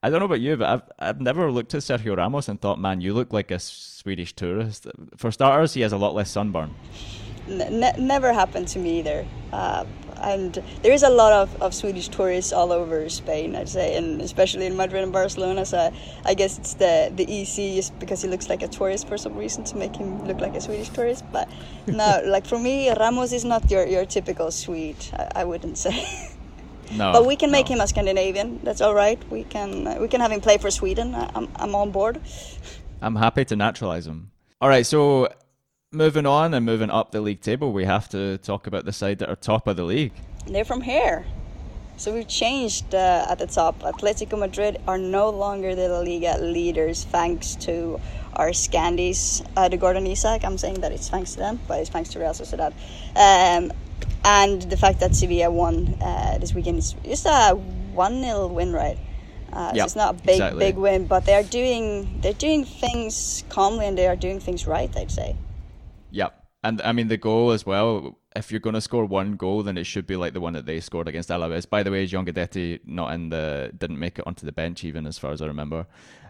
I 0.00 0.10
don't 0.10 0.20
know 0.20 0.26
about 0.26 0.40
you, 0.40 0.56
but 0.56 0.68
I've 0.68 0.82
I've 0.98 1.20
never 1.20 1.50
looked 1.50 1.74
at 1.74 1.80
Sergio 1.80 2.16
Ramos 2.16 2.48
and 2.48 2.60
thought, 2.60 2.78
man, 2.78 3.00
you 3.00 3.14
look 3.14 3.32
like 3.32 3.50
a 3.50 3.58
Swedish 3.58 4.32
tourist. 4.32 4.86
For 5.16 5.32
starters, 5.32 5.74
he 5.74 5.80
has 5.80 5.92
a 5.92 5.98
lot 5.98 6.14
less 6.14 6.30
sunburn. 6.30 6.74
Ne- 7.48 7.96
never 7.98 8.32
happened 8.32 8.68
to 8.68 8.78
me 8.78 9.00
either. 9.00 9.26
Uh, 9.52 9.84
and 10.20 10.62
there 10.82 10.92
is 10.92 11.02
a 11.02 11.08
lot 11.08 11.32
of, 11.32 11.62
of 11.62 11.74
Swedish 11.74 12.08
tourists 12.08 12.52
all 12.52 12.72
over 12.72 13.08
Spain, 13.08 13.56
I'd 13.56 13.68
say, 13.68 13.96
and 13.96 14.20
especially 14.20 14.66
in 14.66 14.76
Madrid 14.76 15.02
and 15.02 15.12
Barcelona. 15.12 15.64
So 15.64 15.92
I 16.24 16.34
guess 16.34 16.58
it's 16.58 16.74
the 16.74 17.10
the 17.14 17.24
EC 17.24 17.74
just 17.74 17.98
because 17.98 18.22
he 18.22 18.28
looks 18.28 18.48
like 18.48 18.62
a 18.62 18.68
tourist 18.68 19.08
for 19.08 19.18
some 19.18 19.36
reason 19.36 19.64
to 19.64 19.76
make 19.76 19.96
him 19.96 20.24
look 20.26 20.40
like 20.40 20.54
a 20.54 20.60
Swedish 20.60 20.90
tourist. 20.90 21.24
But 21.32 21.48
no, 21.88 22.22
like 22.26 22.46
for 22.46 22.58
me, 22.58 22.90
Ramos 22.90 23.32
is 23.32 23.44
not 23.44 23.68
your, 23.68 23.84
your 23.86 24.06
typical 24.06 24.52
Swede. 24.52 25.04
I, 25.12 25.42
I 25.42 25.44
wouldn't 25.44 25.76
say. 25.76 26.06
No, 26.92 27.12
but 27.12 27.26
we 27.26 27.36
can 27.36 27.50
make 27.50 27.68
no. 27.68 27.76
him 27.76 27.80
a 27.80 27.86
Scandinavian. 27.86 28.60
That's 28.62 28.80
all 28.80 28.94
right. 28.94 29.18
We 29.30 29.44
can 29.44 29.86
uh, 29.86 29.96
we 30.00 30.08
can 30.08 30.20
have 30.20 30.32
him 30.32 30.40
play 30.40 30.58
for 30.58 30.70
Sweden. 30.70 31.14
I'm 31.14 31.48
I'm 31.56 31.74
on 31.74 31.90
board. 31.90 32.20
I'm 33.00 33.16
happy 33.16 33.44
to 33.44 33.56
naturalize 33.56 34.06
him. 34.06 34.30
All 34.60 34.68
right, 34.68 34.84
so 34.84 35.28
moving 35.92 36.26
on 36.26 36.52
and 36.52 36.66
moving 36.66 36.90
up 36.90 37.12
the 37.12 37.20
league 37.20 37.40
table, 37.40 37.72
we 37.72 37.84
have 37.84 38.08
to 38.10 38.38
talk 38.38 38.66
about 38.66 38.84
the 38.84 38.92
side 38.92 39.18
that 39.18 39.28
are 39.28 39.36
top 39.36 39.66
of 39.66 39.76
the 39.76 39.84
league. 39.84 40.12
They're 40.46 40.64
from 40.64 40.80
here. 40.80 41.24
So 41.96 42.14
we've 42.14 42.28
changed 42.28 42.94
uh, 42.94 43.26
at 43.28 43.38
the 43.38 43.46
top. 43.46 43.80
Atletico 43.80 44.38
Madrid 44.38 44.80
are 44.86 44.98
no 44.98 45.30
longer 45.30 45.74
the 45.74 45.88
La 45.88 45.98
Liga 45.98 46.38
leaders 46.38 47.04
thanks 47.04 47.56
to 47.56 48.00
our 48.34 48.50
Scandies, 48.50 49.44
uh, 49.56 49.68
the 49.68 49.76
Gordon 49.76 50.06
Isak. 50.06 50.44
I'm 50.44 50.58
saying 50.58 50.80
that 50.80 50.92
it's 50.92 51.08
thanks 51.08 51.32
to 51.32 51.38
them, 51.38 51.58
but 51.66 51.80
it's 51.80 51.90
thanks 51.90 52.10
to 52.10 52.20
Real 52.20 52.30
Sociedad. 52.30 52.72
Um, 53.16 53.72
and 54.24 54.62
the 54.62 54.76
fact 54.76 55.00
that 55.00 55.14
Sevilla 55.14 55.50
won 55.50 55.96
uh, 56.00 56.38
this 56.38 56.54
weekend 56.54 56.78
is 56.78 56.94
just 57.04 57.26
a 57.26 57.54
one 57.54 58.22
0 58.22 58.48
win, 58.48 58.72
right? 58.72 58.98
Uh, 59.52 59.72
yep, 59.74 59.82
so 59.82 59.84
it's 59.84 59.96
not 59.96 60.14
a 60.14 60.18
big 60.18 60.34
exactly. 60.36 60.58
big 60.58 60.76
win, 60.76 61.06
but 61.06 61.24
they 61.24 61.34
are 61.34 61.42
doing 61.42 62.20
they're 62.20 62.32
doing 62.34 62.64
things 62.64 63.44
calmly 63.48 63.86
and 63.86 63.96
they 63.96 64.06
are 64.06 64.16
doing 64.16 64.40
things 64.40 64.66
right. 64.66 64.94
I'd 64.96 65.10
say. 65.10 65.36
Yep, 66.10 66.34
and 66.62 66.82
I 66.82 66.92
mean 66.92 67.08
the 67.08 67.16
goal 67.16 67.52
as 67.52 67.64
well. 67.64 68.18
If 68.36 68.52
you're 68.52 68.60
going 68.60 68.74
to 68.74 68.80
score 68.80 69.04
one 69.04 69.36
goal, 69.36 69.62
then 69.62 69.76
it 69.78 69.84
should 69.84 70.06
be 70.06 70.14
like 70.14 70.32
the 70.32 70.40
one 70.40 70.52
that 70.52 70.66
they 70.66 70.80
scored 70.80 71.08
against 71.08 71.30
Alaves. 71.30 71.68
By 71.68 71.82
the 71.82 71.90
way, 71.90 72.06
John 72.06 72.26
Guidetti 72.26 72.80
not 72.84 73.12
in 73.12 73.30
the 73.30 73.72
didn't 73.76 73.98
make 73.98 74.18
it 74.18 74.26
onto 74.26 74.44
the 74.44 74.52
bench 74.52 74.84
even 74.84 75.06
as 75.06 75.18
far 75.18 75.32
as 75.32 75.40
I 75.40 75.46
remember. 75.46 75.86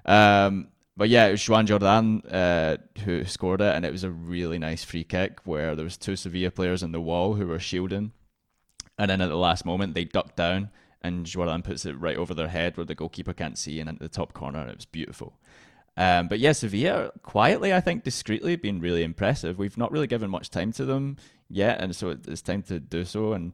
Um, 0.07 0.69
but 0.99 1.09
yeah, 1.09 1.27
it 1.27 1.31
was 1.31 1.43
Joan 1.43 1.67
Jordan 1.67 2.21
uh, 2.27 2.77
who 3.05 3.25
scored 3.25 3.61
it, 3.61 3.75
and 3.75 3.85
it 3.85 3.93
was 3.93 4.05
a 4.05 4.11
really 4.11 4.59
nice 4.59 4.85
free 4.85 5.05
kick 5.05 5.39
where 5.45 5.75
there 5.75 5.85
was 5.85 5.97
two 5.97 6.17
Sevilla 6.17 6.51
players 6.51 6.83
in 6.83 6.93
the 6.93 7.01
wall 7.01 7.35
who 7.35 7.47
were 7.47 7.61
shielding, 7.61 8.13
and 8.99 9.11
then 9.11 9.21
at 9.21 9.29
the 9.29 9.37
last 9.37 9.65
moment 9.65 9.95
they 9.95 10.05
ducked 10.05 10.37
down 10.37 10.71
and 11.01 11.27
Jordan 11.27 11.63
puts 11.63 11.87
it 11.87 11.99
right 11.99 12.17
over 12.17 12.35
their 12.35 12.49
head 12.49 12.77
where 12.77 12.85
the 12.85 12.95
goalkeeper 12.95 13.33
can't 13.33 13.59
see 13.59 13.81
and 13.81 13.89
into 13.89 14.03
the 14.03 14.09
top 14.09 14.33
corner, 14.33 14.59
and 14.59 14.71
it 14.71 14.77
was 14.77 14.85
beautiful. 14.85 15.39
Um, 15.97 16.29
but 16.29 16.39
yeah, 16.39 16.53
Sevilla 16.53 17.13
quietly, 17.23 17.73
I 17.73 17.81
think, 17.81 18.05
discreetly, 18.05 18.57
been 18.57 18.81
really 18.81 19.03
impressive. 19.03 19.59
We've 19.59 19.79
not 19.79 19.93
really 19.93 20.07
given 20.07 20.31
much 20.31 20.51
time 20.51 20.73
to 20.73 20.85
them 20.85 21.17
yet, 21.49 21.81
and 21.81 21.95
so 21.95 22.11
it's 22.11 22.43
time 22.43 22.63
to 22.65 22.79
do 22.81 23.05
so. 23.05 23.33
And 23.33 23.53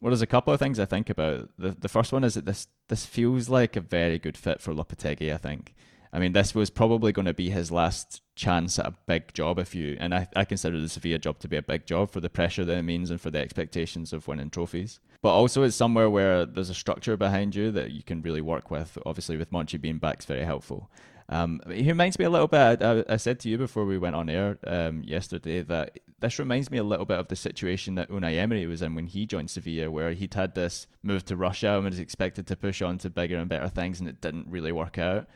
well, 0.00 0.10
there's 0.10 0.22
a 0.22 0.26
couple 0.26 0.52
of 0.52 0.58
things 0.60 0.80
I 0.80 0.84
think 0.84 1.10
about. 1.10 1.50
The 1.58 1.76
the 1.78 1.88
first 1.88 2.12
one 2.12 2.24
is 2.24 2.34
that 2.34 2.46
this 2.46 2.66
this 2.88 3.06
feels 3.06 3.48
like 3.48 3.76
a 3.76 3.80
very 3.80 4.18
good 4.18 4.36
fit 4.36 4.60
for 4.60 4.72
Lopetegui. 4.72 5.32
I 5.32 5.38
think. 5.38 5.74
I 6.14 6.20
mean, 6.20 6.32
this 6.32 6.54
was 6.54 6.70
probably 6.70 7.10
going 7.10 7.26
to 7.26 7.34
be 7.34 7.50
his 7.50 7.72
last 7.72 8.22
chance 8.36 8.78
at 8.78 8.86
a 8.86 8.94
big 9.06 9.34
job. 9.34 9.58
If 9.58 9.74
you 9.74 9.96
and 9.98 10.14
I, 10.14 10.28
I 10.36 10.44
consider 10.44 10.80
the 10.80 10.88
Sevilla 10.88 11.18
job 11.18 11.40
to 11.40 11.48
be 11.48 11.56
a 11.56 11.62
big 11.62 11.86
job 11.86 12.12
for 12.12 12.20
the 12.20 12.30
pressure 12.30 12.64
that 12.64 12.78
it 12.78 12.82
means 12.82 13.10
and 13.10 13.20
for 13.20 13.32
the 13.32 13.40
expectations 13.40 14.12
of 14.12 14.28
winning 14.28 14.48
trophies. 14.48 15.00
But 15.22 15.34
also, 15.34 15.64
it's 15.64 15.74
somewhere 15.74 16.08
where 16.08 16.46
there's 16.46 16.70
a 16.70 16.74
structure 16.74 17.16
behind 17.16 17.56
you 17.56 17.72
that 17.72 17.90
you 17.90 18.04
can 18.04 18.22
really 18.22 18.40
work 18.40 18.70
with. 18.70 18.96
Obviously, 19.04 19.36
with 19.36 19.50
Monchi 19.50 19.80
being 19.80 19.98
back, 19.98 20.20
is 20.20 20.24
very 20.24 20.44
helpful. 20.44 20.88
Um, 21.28 21.60
he 21.68 21.88
reminds 21.88 22.16
me 22.16 22.26
a 22.26 22.30
little 22.30 22.46
bit. 22.46 22.80
I, 22.80 23.02
I, 23.08 23.16
said 23.16 23.40
to 23.40 23.48
you 23.48 23.58
before 23.58 23.84
we 23.84 23.98
went 23.98 24.14
on 24.14 24.28
air 24.28 24.58
um, 24.66 25.02
yesterday 25.04 25.62
that 25.62 25.98
this 26.20 26.38
reminds 26.38 26.70
me 26.70 26.76
a 26.76 26.84
little 26.84 27.06
bit 27.06 27.18
of 27.18 27.28
the 27.28 27.36
situation 27.36 27.94
that 27.94 28.10
Unai 28.10 28.36
Emery 28.36 28.66
was 28.66 28.82
in 28.82 28.94
when 28.94 29.06
he 29.06 29.24
joined 29.26 29.50
Sevilla, 29.50 29.90
where 29.90 30.12
he'd 30.12 30.34
had 30.34 30.54
this 30.54 30.86
move 31.02 31.24
to 31.24 31.36
Russia 31.36 31.76
and 31.76 31.86
was 31.86 31.98
expected 31.98 32.46
to 32.46 32.56
push 32.56 32.82
on 32.82 32.98
to 32.98 33.10
bigger 33.10 33.38
and 33.38 33.48
better 33.48 33.68
things, 33.68 33.98
and 33.98 34.08
it 34.08 34.20
didn't 34.20 34.46
really 34.48 34.70
work 34.70 34.98
out. 34.98 35.26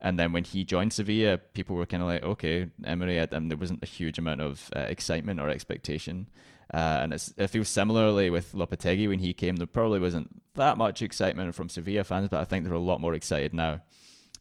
And 0.00 0.18
then 0.18 0.32
when 0.32 0.44
he 0.44 0.64
joined 0.64 0.92
Sevilla, 0.92 1.38
people 1.38 1.74
were 1.74 1.86
kind 1.86 2.02
of 2.02 2.08
like, 2.08 2.22
okay, 2.22 2.68
Emery, 2.84 3.18
and 3.18 3.50
there 3.50 3.58
wasn't 3.58 3.82
a 3.82 3.86
huge 3.86 4.18
amount 4.18 4.40
of 4.40 4.70
uh, 4.76 4.80
excitement 4.80 5.40
or 5.40 5.48
expectation. 5.48 6.28
Uh, 6.72 7.00
and 7.02 7.12
it 7.12 7.48
feels 7.48 7.68
similarly 7.68 8.30
with 8.30 8.52
Lopetegui 8.52 9.08
when 9.08 9.18
he 9.18 9.32
came. 9.32 9.56
There 9.56 9.66
probably 9.66 9.98
wasn't 9.98 10.42
that 10.54 10.76
much 10.76 11.02
excitement 11.02 11.54
from 11.54 11.68
Sevilla 11.68 12.04
fans, 12.04 12.28
but 12.28 12.40
I 12.40 12.44
think 12.44 12.64
they're 12.64 12.74
a 12.74 12.78
lot 12.78 13.00
more 13.00 13.14
excited 13.14 13.54
now. 13.54 13.80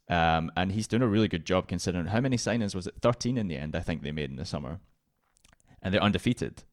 Um, 0.09 0.51
and 0.55 0.71
he's 0.71 0.87
doing 0.87 1.01
a 1.01 1.07
really 1.07 1.27
good 1.27 1.45
job 1.45 1.67
considering 1.67 2.07
how 2.07 2.21
many 2.21 2.37
signings 2.37 2.75
was 2.75 2.87
it? 2.87 2.95
13 3.01 3.37
in 3.37 3.47
the 3.47 3.57
end, 3.57 3.75
I 3.75 3.79
think 3.79 4.03
they 4.03 4.11
made 4.11 4.29
in 4.29 4.35
the 4.35 4.45
summer. 4.45 4.79
And 5.81 5.93
they're 5.93 6.03
undefeated. 6.03 6.63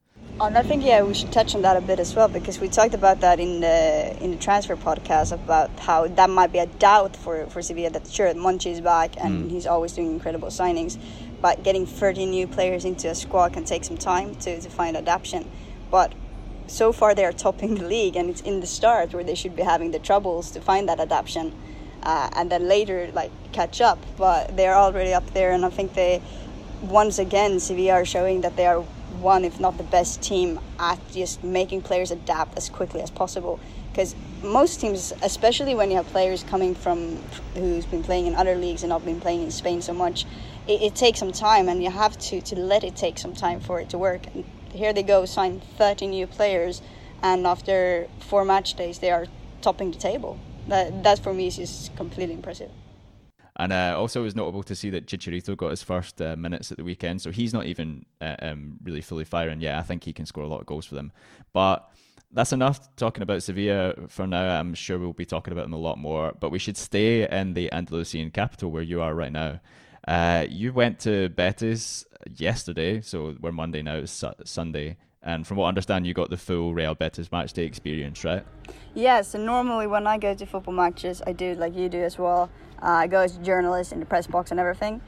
Oh, 0.40 0.46
and 0.46 0.59
I 0.59 0.62
think 0.62 0.85
yeah, 0.85 1.00
we 1.05 1.14
should 1.14 1.31
touch 1.31 1.55
on 1.55 1.62
that 1.62 1.77
a 1.77 1.81
bit 1.81 2.00
as 2.00 2.12
well 2.16 2.27
because 2.27 2.59
we 2.59 2.68
talked 2.68 2.92
about 2.92 3.20
that 3.20 3.38
in 3.38 3.61
the 3.61 4.16
in 4.20 4.33
the 4.33 4.37
transfer 4.37 4.74
podcast 4.74 5.31
about 5.31 5.70
how 5.79 6.09
that 6.09 6.29
might 6.29 6.50
be 6.50 6.59
a 6.59 6.66
doubt 6.66 7.14
for 7.14 7.46
for 7.46 7.62
Sevilla. 7.62 7.90
That 7.90 8.09
sure, 8.09 8.35
Monchi 8.35 8.72
is 8.72 8.81
back 8.81 9.14
and 9.16 9.44
mm. 9.44 9.50
he's 9.50 9.64
always 9.64 9.92
doing 9.92 10.11
incredible 10.11 10.48
signings, 10.48 10.98
but 11.40 11.62
getting 11.62 11.87
30 11.87 12.27
new 12.27 12.48
players 12.48 12.85
into 12.85 13.09
a 13.09 13.14
squad 13.14 13.53
can 13.53 13.64
take 13.64 13.85
some 13.85 13.96
time 13.96 14.35
to 14.40 14.61
to 14.61 14.68
find 14.68 14.96
adaptation. 14.96 15.48
But 15.88 16.12
so 16.66 16.92
far, 16.92 17.14
they 17.14 17.24
are 17.24 17.33
topping 17.33 17.77
the 17.77 17.85
league, 17.85 18.16
and 18.16 18.29
it's 18.29 18.40
in 18.40 18.59
the 18.59 18.66
start 18.66 19.14
where 19.14 19.22
they 19.22 19.37
should 19.37 19.55
be 19.55 19.62
having 19.62 19.92
the 19.92 20.00
troubles 20.00 20.50
to 20.50 20.61
find 20.61 20.88
that 20.88 20.98
adaptation 20.98 21.55
uh, 22.03 22.29
and 22.35 22.50
then 22.50 22.66
later 22.66 23.09
like 23.14 23.31
catch 23.53 23.81
up. 23.81 23.98
But 24.16 24.57
they're 24.57 24.74
already 24.74 25.14
up 25.14 25.33
there, 25.33 25.53
and 25.53 25.64
I 25.64 25.70
think 25.70 25.94
they 25.94 26.20
once 26.83 27.20
again 27.20 27.61
Sevilla 27.61 27.92
are 27.92 28.05
showing 28.05 28.40
that 28.40 28.57
they 28.57 28.66
are 28.66 28.85
one, 29.24 29.44
if 29.44 29.58
not 29.58 29.76
the 29.78 29.84
best 29.84 30.22
team 30.22 30.60
at 30.78 31.00
just 31.10 31.42
making 31.42 31.82
players 31.82 32.10
adapt 32.12 32.56
as 32.56 32.68
quickly 32.68 33.00
as 33.00 33.10
possible. 33.10 33.58
Because 33.90 34.14
most 34.42 34.80
teams, 34.80 35.12
especially 35.22 35.74
when 35.74 35.90
you 35.90 35.96
have 35.96 36.06
players 36.08 36.44
coming 36.44 36.74
from 36.74 37.16
who's 37.54 37.87
been 37.87 38.02
playing 38.02 38.26
in 38.26 38.34
other 38.34 38.54
leagues 38.54 38.82
and 38.82 38.90
not 38.90 39.04
been 39.04 39.20
playing 39.20 39.42
in 39.42 39.50
Spain 39.50 39.80
so 39.82 39.94
much, 39.94 40.26
it, 40.68 40.82
it 40.82 40.94
takes 40.94 41.18
some 41.18 41.32
time, 41.32 41.68
and 41.68 41.82
you 41.82 41.90
have 41.90 42.18
to 42.18 42.40
to 42.40 42.54
let 42.56 42.84
it 42.84 42.94
take 42.94 43.18
some 43.18 43.34
time 43.34 43.60
for 43.60 43.80
it 43.80 43.88
to 43.90 43.98
work. 43.98 44.26
And 44.34 44.44
here 44.72 44.92
they 44.92 45.02
go, 45.02 45.24
sign 45.24 45.60
30 45.78 46.08
new 46.08 46.26
players, 46.26 46.82
and 47.22 47.46
after 47.46 48.08
four 48.20 48.44
match 48.44 48.74
days, 48.74 48.98
they 48.98 49.10
are 49.10 49.26
topping 49.62 49.90
the 49.92 49.98
table 49.98 50.38
that 50.68 51.02
that 51.02 51.18
for 51.18 51.32
me 51.32 51.46
is 51.46 51.56
just 51.56 51.96
completely 51.96 52.34
impressive. 52.34 52.70
And 53.57 53.73
uh, 53.73 53.95
also, 53.97 54.21
it 54.21 54.25
was 54.25 54.35
notable 54.35 54.64
to 54.64 54.75
see 54.75 54.90
that 54.90 55.07
Chicharito 55.07 55.57
got 55.57 55.71
his 55.71 55.83
first 55.83 56.21
uh, 56.21 56.35
minutes 56.37 56.73
at 56.73 56.79
the 56.79 56.85
weekend, 56.85 57.23
so 57.23 57.31
he's 57.31 57.55
not 57.55 57.67
even 57.67 58.05
uh, 58.21 58.35
um, 58.43 58.79
really 58.83 59.01
fully 59.01 59.25
firing 59.25 59.61
yet. 59.61 59.79
I 59.79 59.83
think 59.83 60.03
he 60.03 60.12
can 60.12 60.27
score 60.27 60.43
a 60.43 60.49
lot 60.49 60.61
of 60.61 60.67
goals 60.67 60.87
for 60.87 60.97
them. 60.97 61.12
But 61.53 61.88
that's 62.33 62.53
enough 62.53 62.95
talking 62.97 63.23
about 63.23 63.45
Sevilla 63.45 63.95
for 64.09 64.27
now. 64.27 64.59
I'm 64.59 64.75
sure 64.75 64.99
we'll 64.99 65.12
be 65.12 65.25
talking 65.25 65.53
about 65.53 65.62
them 65.62 65.73
a 65.73 65.79
lot 65.79 65.99
more, 65.99 66.33
but 66.38 66.51
we 66.51 66.59
should 66.59 66.77
stay 66.77 67.29
in 67.29 67.55
the 67.55 67.73
Andalusian 67.73 68.33
capital 68.33 68.73
where 68.73 68.83
you 68.83 69.01
are 69.01 69.14
right 69.14 69.33
now. 69.33 69.61
Uh, 70.07 70.45
you 70.49 70.73
went 70.73 70.99
to 71.01 71.29
Betis 71.31 72.05
yesterday, 72.37 73.01
so 73.01 73.37
we're 73.40 73.53
Monday 73.53 73.83
now, 73.83 73.97
it's 73.97 74.12
su- 74.12 74.33
Sunday, 74.45 74.97
and 75.24 75.46
from 75.46 75.56
what 75.56 75.64
I 75.64 75.68
understand, 75.68 76.06
you 76.06 76.12
got 76.12 76.28
the 76.28 76.37
full 76.37 76.74
Real 76.74 76.94
Betis 76.94 77.32
match 77.32 77.54
day 77.54 77.64
experience, 77.64 78.24
right? 78.24 78.44
Yes. 78.94 79.28
So 79.28 79.38
normally 79.38 79.87
when 79.87 80.06
I 80.06 80.18
go 80.18 80.34
to 80.34 80.46
football 80.46 80.74
matches, 80.74 81.22
I 81.26 81.32
do 81.32 81.54
like 81.54 81.74
you 81.74 81.88
do 81.88 82.02
as 82.02 82.18
well. 82.18 82.50
Uh, 82.82 82.88
I 82.88 83.06
go 83.06 83.20
as 83.20 83.37
a 83.37 83.40
journalist 83.40 83.92
in 83.92 84.00
the 84.00 84.06
press 84.06 84.26
box 84.26 84.50
and 84.50 84.60
everything. 84.60 85.00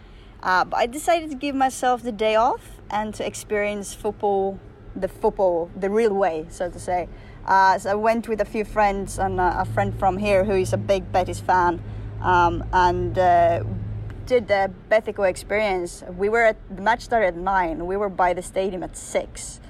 Uh, 0.42 0.64
but 0.64 0.78
I 0.78 0.86
decided 0.86 1.28
to 1.30 1.36
give 1.36 1.54
myself 1.54 2.02
the 2.02 2.12
day 2.12 2.34
off 2.34 2.80
and 2.90 3.14
to 3.14 3.26
experience 3.26 3.92
football, 3.92 4.58
the 4.94 5.08
football, 5.08 5.70
the 5.76 5.90
real 5.90 6.14
way, 6.14 6.46
so 6.48 6.70
to 6.70 6.78
say. 6.78 7.08
Uh, 7.44 7.78
so 7.78 7.90
I 7.90 7.94
went 7.94 8.26
with 8.26 8.40
a 8.40 8.44
few 8.44 8.64
friends 8.64 9.18
and 9.18 9.38
a 9.38 9.66
friend 9.66 9.98
from 9.98 10.16
here 10.16 10.44
who 10.44 10.52
is 10.52 10.72
a 10.72 10.78
big 10.78 11.12
Betis 11.12 11.40
fan, 11.40 11.82
um, 12.20 12.64
and 12.72 13.18
uh, 13.18 13.62
did 14.24 14.48
the 14.48 14.72
Betico 14.90 15.28
experience. 15.28 16.02
We 16.16 16.28
were 16.28 16.44
at 16.44 16.56
the 16.74 16.82
match 16.82 17.02
started 17.02 17.26
at 17.28 17.36
nine. 17.36 17.86
We 17.86 17.96
were 17.96 18.08
by 18.08 18.32
the 18.32 18.42
stadium 18.42 18.82
at 18.82 18.96
six 18.96 19.60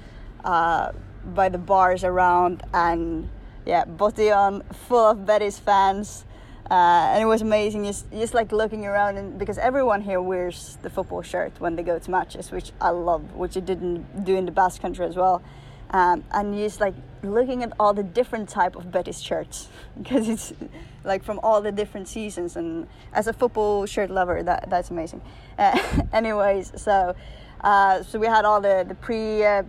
uh, 0.47 0.93
by 1.35 1.49
the 1.49 1.57
bars 1.57 2.03
around, 2.03 2.63
and 2.73 3.29
yeah, 3.65 3.83
Botion 3.85 4.63
full 4.73 5.05
of 5.05 5.25
Betis 5.25 5.59
fans. 5.59 6.23
Uh, 6.69 7.11
and 7.13 7.23
it 7.23 7.25
was 7.25 7.41
amazing 7.41 7.85
just, 7.85 8.11
just 8.11 8.33
like 8.33 8.51
looking 8.51 8.85
around 8.85 9.15
and 9.15 9.39
because 9.39 9.57
everyone 9.57 10.01
here 10.01 10.19
wears 10.19 10.77
the 10.81 10.89
football 10.89 11.21
shirt 11.21 11.53
when 11.59 11.77
they 11.77 11.81
go 11.81 11.97
to 11.97 12.11
matches 12.11 12.51
which 12.51 12.73
i 12.81 12.89
love 12.89 13.21
which 13.35 13.55
I 13.55 13.61
didn't 13.61 14.25
do 14.25 14.35
in 14.35 14.45
the 14.45 14.51
basque 14.51 14.81
country 14.81 15.05
as 15.05 15.15
well 15.15 15.41
um, 15.91 16.25
and 16.31 16.53
just 16.55 16.81
like 16.81 16.93
looking 17.23 17.63
at 17.63 17.71
all 17.79 17.93
the 17.93 18.03
different 18.03 18.49
type 18.49 18.75
of 18.75 18.91
betis 18.91 19.21
shirts 19.21 19.69
because 19.97 20.27
it's 20.27 20.51
like 21.05 21.23
from 21.23 21.39
all 21.41 21.61
the 21.61 21.71
different 21.71 22.09
seasons 22.09 22.57
and 22.57 22.85
as 23.13 23.27
a 23.27 23.33
football 23.33 23.85
shirt 23.85 24.09
lover 24.09 24.43
that 24.43 24.69
that's 24.69 24.89
amazing 24.89 25.21
uh, 25.57 25.79
anyways 26.11 26.73
so 26.75 27.15
uh, 27.61 28.03
so 28.03 28.19
we 28.19 28.27
had 28.27 28.43
all 28.43 28.59
the 28.59 28.83
the 28.85 28.95
pre 28.95 29.45
uh, 29.45 29.63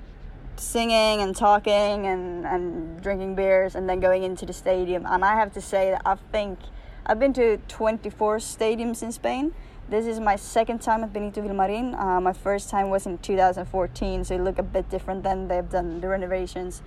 singing 0.61 1.21
and 1.21 1.35
talking 1.35 2.07
and, 2.07 2.47
and 2.47 3.01
drinking 3.03 3.35
beers 3.35 3.75
and 3.75 3.89
then 3.89 4.01
going 4.01 4.23
into 4.23 4.47
the 4.47 4.53
stadium. 4.53 5.05
And 5.07 5.25
I 5.25 5.35
have 5.35 5.53
to 5.55 5.61
say 5.61 5.91
that 5.91 6.03
I 6.05 6.17
think 6.33 6.59
I've 7.07 7.19
been 7.19 7.33
to 7.35 7.59
24 7.69 8.39
stadiums 8.39 9.03
in 9.03 9.13
Spain. 9.13 9.55
This 9.89 10.07
is 10.07 10.21
my 10.21 10.37
second 10.37 10.83
time 10.83 11.03
at 11.03 11.13
Benito 11.13 11.41
Villamarin. 11.41 11.99
Uh, 11.99 12.21
my 12.21 12.35
first 12.35 12.69
time 12.69 12.91
was 12.91 13.07
in 13.07 13.17
2014, 13.19 14.25
so 14.25 14.35
it 14.35 14.43
looked 14.43 14.59
a 14.59 14.63
bit 14.63 14.91
different 14.91 15.23
than 15.23 15.49
They've 15.49 15.69
done 15.69 16.03
the 16.03 16.09
renovations. 16.09 16.83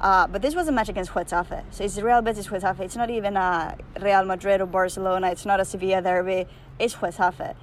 Uh, 0.00 0.26
but 0.26 0.40
this 0.40 0.54
was 0.54 0.68
a 0.68 0.72
match 0.72 0.88
against 0.88 1.10
Getafe. 1.10 1.64
So 1.70 1.84
it's 1.84 1.98
Real 1.98 2.22
Betis 2.22 2.46
Getafe. 2.46 2.80
It's 2.80 2.96
not 2.96 3.10
even 3.10 3.36
a 3.36 3.76
Real 4.00 4.24
Madrid 4.24 4.60
or 4.60 4.66
Barcelona. 4.66 5.30
It's 5.30 5.44
not 5.44 5.60
a 5.60 5.64
Sevilla 5.64 6.00
derby. 6.00 6.46
It's 6.78 6.94
Getafe. 6.94 7.54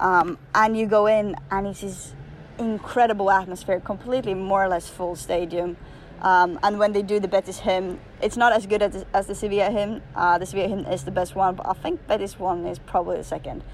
Um, 0.00 0.38
and 0.54 0.76
you 0.76 0.86
go 0.86 1.06
in 1.06 1.36
and 1.50 1.66
it's 1.66 1.82
this 1.82 2.14
incredible 2.58 3.30
atmosphere, 3.30 3.80
completely 3.80 4.34
more 4.34 4.64
or 4.64 4.68
less 4.68 4.88
full 4.88 5.16
stadium. 5.16 5.76
Um, 6.20 6.58
and 6.62 6.78
when 6.78 6.92
they 6.92 7.02
do 7.02 7.18
the 7.18 7.28
Betis 7.28 7.58
hymn, 7.58 7.98
it's 8.20 8.36
not 8.36 8.52
as 8.52 8.66
good 8.66 8.80
as, 8.80 9.04
as 9.12 9.26
the 9.26 9.34
Sevilla 9.34 9.70
hymn. 9.70 10.02
Uh, 10.14 10.38
the 10.38 10.46
Sevilla 10.46 10.68
hymn 10.68 10.86
is 10.86 11.04
the 11.04 11.10
best 11.10 11.34
one, 11.34 11.56
but 11.56 11.66
I 11.68 11.72
think 11.72 12.06
Betis 12.06 12.38
one 12.38 12.64
is 12.66 12.78
probably 12.78 13.16
the 13.16 13.24
second. 13.24 13.64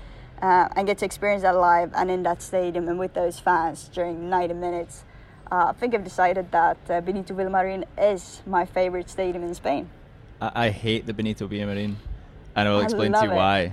Uh, 0.40 0.68
and 0.76 0.86
get 0.86 0.98
to 0.98 1.04
experience 1.04 1.42
that 1.42 1.56
live 1.56 1.90
and 1.94 2.10
in 2.10 2.22
that 2.22 2.40
stadium 2.40 2.88
and 2.88 2.98
with 2.98 3.12
those 3.12 3.38
fans 3.38 3.88
during 3.88 4.30
90 4.30 4.54
minutes. 4.54 5.04
Uh, 5.50 5.66
I 5.68 5.72
think 5.72 5.94
I've 5.94 6.04
decided 6.04 6.50
that 6.52 6.78
uh, 6.88 7.00
Benito 7.00 7.34
Villamarin 7.34 7.84
is 7.98 8.42
my 8.46 8.64
favorite 8.64 9.10
stadium 9.10 9.42
in 9.42 9.54
Spain. 9.54 9.90
I, 10.40 10.66
I 10.66 10.70
hate 10.70 11.06
the 11.06 11.12
Benito 11.12 11.48
Villamarin, 11.48 11.96
and 12.54 12.68
I'll 12.68 12.80
explain 12.80 13.12
to 13.12 13.24
you 13.24 13.32
it. 13.32 13.34
why. 13.34 13.72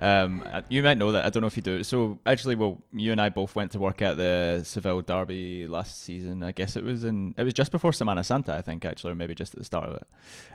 Um, 0.00 0.44
you 0.68 0.82
might 0.82 0.98
know 0.98 1.12
that. 1.12 1.24
I 1.24 1.30
don't 1.30 1.40
know 1.40 1.48
if 1.48 1.56
you 1.56 1.62
do. 1.62 1.82
So 1.82 2.18
actually, 2.24 2.54
well, 2.54 2.82
you 2.92 3.10
and 3.12 3.20
I 3.20 3.28
both 3.30 3.56
went 3.56 3.72
to 3.72 3.78
work 3.78 4.00
at 4.00 4.16
the 4.16 4.62
Seville 4.64 5.02
Derby 5.02 5.66
last 5.66 6.02
season. 6.02 6.42
I 6.42 6.52
guess 6.52 6.76
it 6.76 6.84
was 6.84 7.04
in. 7.04 7.34
It 7.36 7.42
was 7.42 7.54
just 7.54 7.72
before 7.72 7.90
Semana 7.90 8.24
Santa, 8.24 8.54
I 8.54 8.62
think, 8.62 8.84
actually, 8.84 9.12
or 9.12 9.16
maybe 9.16 9.34
just 9.34 9.54
at 9.54 9.58
the 9.58 9.64
start 9.64 9.88
of 9.88 9.96
it. 9.96 10.06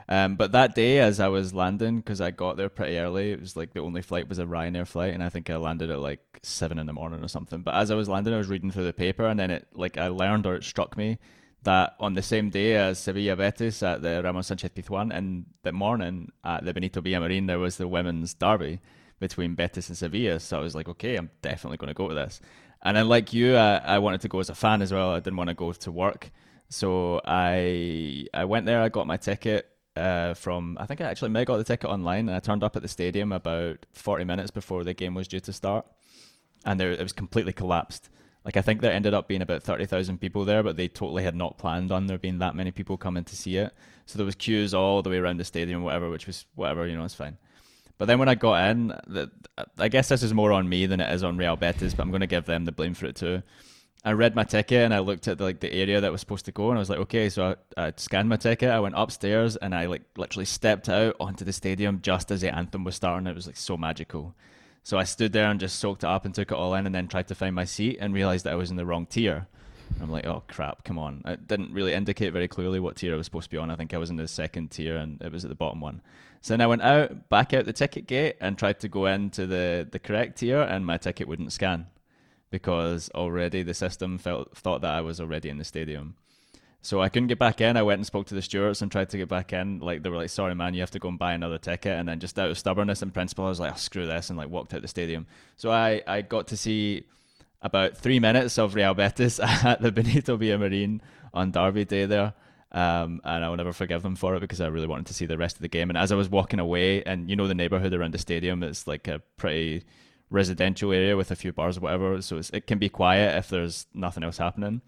Um, 0.08 0.36
but 0.36 0.52
that 0.52 0.74
day, 0.74 0.98
as 0.98 1.20
I 1.20 1.28
was 1.28 1.52
landing, 1.52 1.98
because 1.98 2.20
I 2.20 2.30
got 2.30 2.56
there 2.56 2.68
pretty 2.68 2.98
early, 2.98 3.32
it 3.32 3.40
was 3.40 3.56
like 3.56 3.74
the 3.74 3.80
only 3.80 4.02
flight 4.02 4.28
was 4.28 4.38
a 4.38 4.46
Ryanair 4.46 4.86
flight, 4.86 5.12
and 5.12 5.22
I 5.22 5.28
think 5.28 5.50
I 5.50 5.56
landed 5.56 5.90
at 5.90 5.98
like 5.98 6.20
seven 6.42 6.78
in 6.78 6.86
the 6.86 6.92
morning 6.92 7.22
or 7.22 7.28
something. 7.28 7.60
But 7.60 7.74
as 7.74 7.90
I 7.90 7.94
was 7.94 8.08
landing, 8.08 8.32
I 8.32 8.38
was 8.38 8.48
reading 8.48 8.70
through 8.70 8.84
the 8.84 8.92
paper, 8.92 9.26
and 9.26 9.38
then 9.38 9.50
it 9.50 9.68
like 9.74 9.98
I 9.98 10.08
learned 10.08 10.46
or 10.46 10.54
it 10.54 10.64
struck 10.64 10.96
me 10.96 11.18
that 11.64 11.94
on 11.98 12.12
the 12.12 12.22
same 12.22 12.50
day 12.50 12.76
as 12.76 12.98
Sevilla 12.98 13.36
Betis 13.36 13.82
at 13.82 14.02
the 14.02 14.22
Ramon 14.22 14.42
Sanchez 14.42 14.70
Pizjuan, 14.70 15.12
in 15.12 15.46
the 15.62 15.72
morning 15.72 16.30
at 16.44 16.64
the 16.64 16.72
Benito 16.72 17.00
Villamarin, 17.00 17.46
there 17.46 17.58
was 17.58 17.78
the 17.78 17.88
women's 17.88 18.34
derby 18.34 18.80
between 19.20 19.54
Betis 19.54 19.88
and 19.88 19.96
Sevilla. 19.98 20.40
So 20.40 20.58
I 20.58 20.60
was 20.60 20.74
like, 20.74 20.88
okay, 20.88 21.16
I'm 21.16 21.30
definitely 21.42 21.76
going 21.78 21.88
to 21.88 21.94
go 21.94 22.08
to 22.08 22.14
this. 22.14 22.40
And 22.82 22.96
then, 22.96 23.08
like 23.08 23.32
you, 23.32 23.54
uh, 23.56 23.80
I 23.84 23.98
wanted 23.98 24.20
to 24.22 24.28
go 24.28 24.40
as 24.40 24.50
a 24.50 24.54
fan 24.54 24.82
as 24.82 24.92
well. 24.92 25.10
I 25.10 25.20
didn't 25.20 25.36
want 25.36 25.48
to 25.48 25.54
go 25.54 25.72
to 25.72 25.92
work, 25.92 26.30
so 26.68 27.20
I 27.24 28.26
I 28.34 28.44
went 28.44 28.66
there. 28.66 28.82
I 28.82 28.88
got 28.90 29.06
my 29.06 29.16
ticket. 29.16 29.70
uh, 29.96 30.34
from 30.34 30.76
I 30.80 30.86
think 30.86 31.00
I 31.00 31.04
actually 31.04 31.30
may 31.30 31.44
got 31.44 31.56
the 31.58 31.64
ticket 31.64 31.88
online, 31.88 32.28
and 32.28 32.36
I 32.36 32.40
turned 32.40 32.64
up 32.64 32.76
at 32.76 32.82
the 32.82 32.88
stadium 32.88 33.32
about 33.32 33.86
40 33.92 34.24
minutes 34.24 34.50
before 34.50 34.84
the 34.84 34.94
game 34.94 35.14
was 35.14 35.28
due 35.28 35.40
to 35.40 35.52
start, 35.52 35.86
and 36.64 36.78
there, 36.80 36.90
it 36.92 37.00
was 37.02 37.12
completely 37.12 37.52
collapsed. 37.52 38.10
Like 38.44 38.56
I 38.56 38.62
think 38.62 38.80
there 38.80 38.92
ended 38.92 39.14
up 39.14 39.28
being 39.28 39.40
about 39.42 39.62
30,000 39.62 40.18
people 40.20 40.44
there, 40.44 40.62
but 40.62 40.76
they 40.76 40.88
totally 40.88 41.22
had 41.22 41.34
not 41.34 41.56
planned 41.58 41.90
on 41.92 42.06
there 42.06 42.18
being 42.18 42.38
that 42.40 42.54
many 42.54 42.70
people 42.72 42.96
coming 42.98 43.24
to 43.24 43.36
see 43.36 43.56
it. 43.56 43.72
So 44.06 44.18
there 44.18 44.26
was 44.26 44.34
queues 44.34 44.74
all 44.74 45.00
the 45.00 45.08
way 45.10 45.16
around 45.16 45.38
the 45.38 45.44
stadium, 45.44 45.82
whatever, 45.82 46.10
which 46.10 46.26
was 46.26 46.44
whatever, 46.54 46.86
you 46.86 46.96
know, 46.96 47.04
it's 47.04 47.14
fine. 47.14 47.38
But 47.98 48.06
then 48.06 48.18
when 48.18 48.28
I 48.28 48.34
got 48.34 48.70
in, 48.70 48.92
I 49.78 49.88
guess 49.88 50.08
this 50.08 50.22
is 50.22 50.34
more 50.34 50.52
on 50.52 50.68
me 50.68 50.86
than 50.86 51.00
it 51.00 51.12
is 51.12 51.22
on 51.22 51.36
Real 51.36 51.56
Betis, 51.56 51.94
but 51.94 52.02
I'm 52.02 52.10
going 52.10 52.20
to 52.20 52.26
give 52.26 52.44
them 52.44 52.64
the 52.64 52.72
blame 52.72 52.94
for 52.94 53.06
it 53.06 53.16
too. 53.16 53.42
I 54.04 54.12
read 54.12 54.34
my 54.34 54.44
ticket 54.44 54.84
and 54.84 54.92
I 54.92 54.98
looked 54.98 55.28
at 55.28 55.38
the, 55.38 55.44
like 55.44 55.60
the 55.60 55.72
area 55.72 56.00
that 56.00 56.12
was 56.12 56.20
supposed 56.20 56.44
to 56.44 56.52
go, 56.52 56.68
and 56.68 56.76
I 56.76 56.80
was 56.80 56.90
like, 56.90 56.98
okay, 56.98 57.30
so 57.30 57.56
I, 57.76 57.86
I 57.86 57.92
scanned 57.96 58.28
my 58.28 58.36
ticket. 58.36 58.68
I 58.68 58.80
went 58.80 58.96
upstairs 58.98 59.56
and 59.56 59.74
I 59.74 59.86
like 59.86 60.02
literally 60.16 60.44
stepped 60.44 60.88
out 60.90 61.16
onto 61.20 61.44
the 61.44 61.52
stadium 61.52 62.00
just 62.02 62.30
as 62.30 62.42
the 62.42 62.54
anthem 62.54 62.84
was 62.84 62.96
starting. 62.96 63.26
It 63.26 63.34
was 63.34 63.46
like 63.46 63.56
so 63.56 63.76
magical. 63.76 64.34
So 64.82 64.98
I 64.98 65.04
stood 65.04 65.32
there 65.32 65.48
and 65.48 65.58
just 65.58 65.78
soaked 65.78 66.04
it 66.04 66.08
up 66.08 66.26
and 66.26 66.34
took 66.34 66.50
it 66.50 66.54
all 66.54 66.74
in, 66.74 66.84
and 66.84 66.94
then 66.94 67.08
tried 67.08 67.28
to 67.28 67.34
find 67.34 67.54
my 67.54 67.64
seat 67.64 67.96
and 67.98 68.12
realized 68.12 68.44
that 68.44 68.52
I 68.52 68.56
was 68.56 68.70
in 68.70 68.76
the 68.76 68.84
wrong 68.84 69.06
tier. 69.06 69.46
I'm 70.02 70.10
like, 70.10 70.26
oh 70.26 70.42
crap, 70.48 70.84
come 70.84 70.98
on. 70.98 71.22
It 71.24 71.46
didn't 71.46 71.72
really 71.72 71.94
indicate 71.94 72.32
very 72.32 72.48
clearly 72.48 72.80
what 72.80 72.96
tier 72.96 73.14
I 73.14 73.16
was 73.16 73.24
supposed 73.24 73.44
to 73.44 73.50
be 73.50 73.58
on. 73.58 73.70
I 73.70 73.76
think 73.76 73.94
I 73.94 73.98
was 73.98 74.10
in 74.10 74.16
the 74.16 74.28
second 74.28 74.70
tier 74.70 74.96
and 74.96 75.22
it 75.22 75.32
was 75.32 75.44
at 75.44 75.48
the 75.48 75.54
bottom 75.54 75.80
one. 75.80 76.02
So 76.44 76.52
then 76.52 76.60
I 76.60 76.66
went 76.66 76.82
out, 76.82 77.30
back 77.30 77.54
out 77.54 77.64
the 77.64 77.72
ticket 77.72 78.06
gate 78.06 78.36
and 78.38 78.58
tried 78.58 78.78
to 78.80 78.88
go 78.88 79.06
into 79.06 79.46
the, 79.46 79.88
the 79.90 79.98
correct 79.98 80.40
tier 80.40 80.60
and 80.60 80.84
my 80.84 80.98
ticket 80.98 81.26
wouldn't 81.26 81.54
scan 81.54 81.86
because 82.50 83.08
already 83.14 83.62
the 83.62 83.72
system 83.72 84.18
felt 84.18 84.54
thought 84.54 84.82
that 84.82 84.92
I 84.92 85.00
was 85.00 85.22
already 85.22 85.48
in 85.48 85.56
the 85.56 85.64
stadium. 85.64 86.16
So 86.82 87.00
I 87.00 87.08
couldn't 87.08 87.28
get 87.28 87.38
back 87.38 87.62
in. 87.62 87.78
I 87.78 87.82
went 87.82 88.00
and 88.00 88.04
spoke 88.04 88.26
to 88.26 88.34
the 88.34 88.42
stewards 88.42 88.82
and 88.82 88.92
tried 88.92 89.08
to 89.08 89.16
get 89.16 89.26
back 89.26 89.54
in. 89.54 89.78
Like 89.78 90.02
they 90.02 90.10
were 90.10 90.18
like, 90.18 90.28
"Sorry, 90.28 90.54
man, 90.54 90.74
you 90.74 90.80
have 90.80 90.90
to 90.90 90.98
go 90.98 91.08
and 91.08 91.18
buy 91.18 91.32
another 91.32 91.56
ticket." 91.56 91.98
And 91.98 92.06
then 92.06 92.20
just 92.20 92.38
out 92.38 92.50
of 92.50 92.58
stubbornness 92.58 93.00
and 93.00 93.14
principle, 93.14 93.46
I 93.46 93.48
was 93.48 93.58
like, 93.58 93.72
oh, 93.72 93.76
"Screw 93.76 94.04
this!" 94.04 94.28
and 94.28 94.36
like 94.36 94.50
walked 94.50 94.74
out 94.74 94.82
the 94.82 94.88
stadium. 94.88 95.26
So 95.56 95.70
I 95.70 96.02
I 96.06 96.20
got 96.20 96.48
to 96.48 96.58
see 96.58 97.06
about 97.62 97.96
three 97.96 98.20
minutes 98.20 98.58
of 98.58 98.74
Real 98.74 98.92
Betis 98.92 99.40
at 99.42 99.80
the 99.80 99.90
Benito 99.90 100.36
Villamarin 100.36 101.00
on 101.32 101.52
Derby 101.52 101.86
Day 101.86 102.04
there. 102.04 102.34
Um, 102.74 103.20
and 103.22 103.44
I 103.44 103.48
will 103.48 103.56
never 103.56 103.72
forgive 103.72 104.02
them 104.02 104.16
for 104.16 104.34
it 104.34 104.40
because 104.40 104.60
I 104.60 104.66
really 104.66 104.88
wanted 104.88 105.06
to 105.06 105.14
see 105.14 105.26
the 105.26 105.38
rest 105.38 105.54
of 105.56 105.62
the 105.62 105.68
game. 105.68 105.90
And 105.90 105.96
as 105.96 106.10
I 106.10 106.16
was 106.16 106.28
walking 106.28 106.58
away, 106.58 107.04
and 107.04 107.30
you 107.30 107.36
know 107.36 107.46
the 107.46 107.54
neighborhood 107.54 107.94
around 107.94 108.12
the 108.12 108.18
stadium 108.18 108.64
is 108.64 108.88
like 108.88 109.06
a 109.06 109.20
pretty 109.36 109.84
residential 110.28 110.92
area 110.92 111.16
with 111.16 111.30
a 111.30 111.36
few 111.36 111.52
bars 111.52 111.78
or 111.78 111.82
whatever, 111.82 112.20
so 112.20 112.40
it 112.52 112.66
can 112.66 112.78
be 112.78 112.88
quiet 112.88 113.38
if 113.38 113.48
there's 113.48 113.86
nothing 113.94 114.24
else 114.24 114.38
happening. 114.38 114.82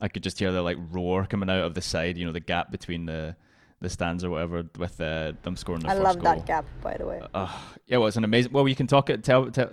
I 0.00 0.08
could 0.08 0.24
just 0.24 0.40
hear 0.40 0.50
the 0.50 0.62
like 0.62 0.78
roar 0.90 1.26
coming 1.26 1.48
out 1.48 1.64
of 1.64 1.74
the 1.74 1.80
side, 1.80 2.18
you 2.18 2.26
know, 2.26 2.32
the 2.32 2.40
gap 2.40 2.72
between 2.72 3.06
the 3.06 3.36
the 3.80 3.88
stands 3.88 4.24
or 4.24 4.30
whatever 4.30 4.64
with 4.78 5.00
uh, 5.00 5.32
them 5.42 5.56
scoring 5.56 5.82
the 5.82 5.88
I 5.88 5.92
first 5.92 6.02
love 6.04 6.16
goal. 6.16 6.34
that 6.34 6.46
gap, 6.46 6.64
by 6.82 6.96
the 6.96 7.06
way. 7.06 7.20
Uh, 7.32 7.48
yeah, 7.86 7.98
well, 7.98 8.08
it's 8.08 8.16
an 8.16 8.24
amazing. 8.24 8.52
Well, 8.52 8.66
you 8.68 8.74
can 8.74 8.86
talk 8.86 9.08
it. 9.10 9.22
Tell, 9.22 9.50
tell. 9.50 9.70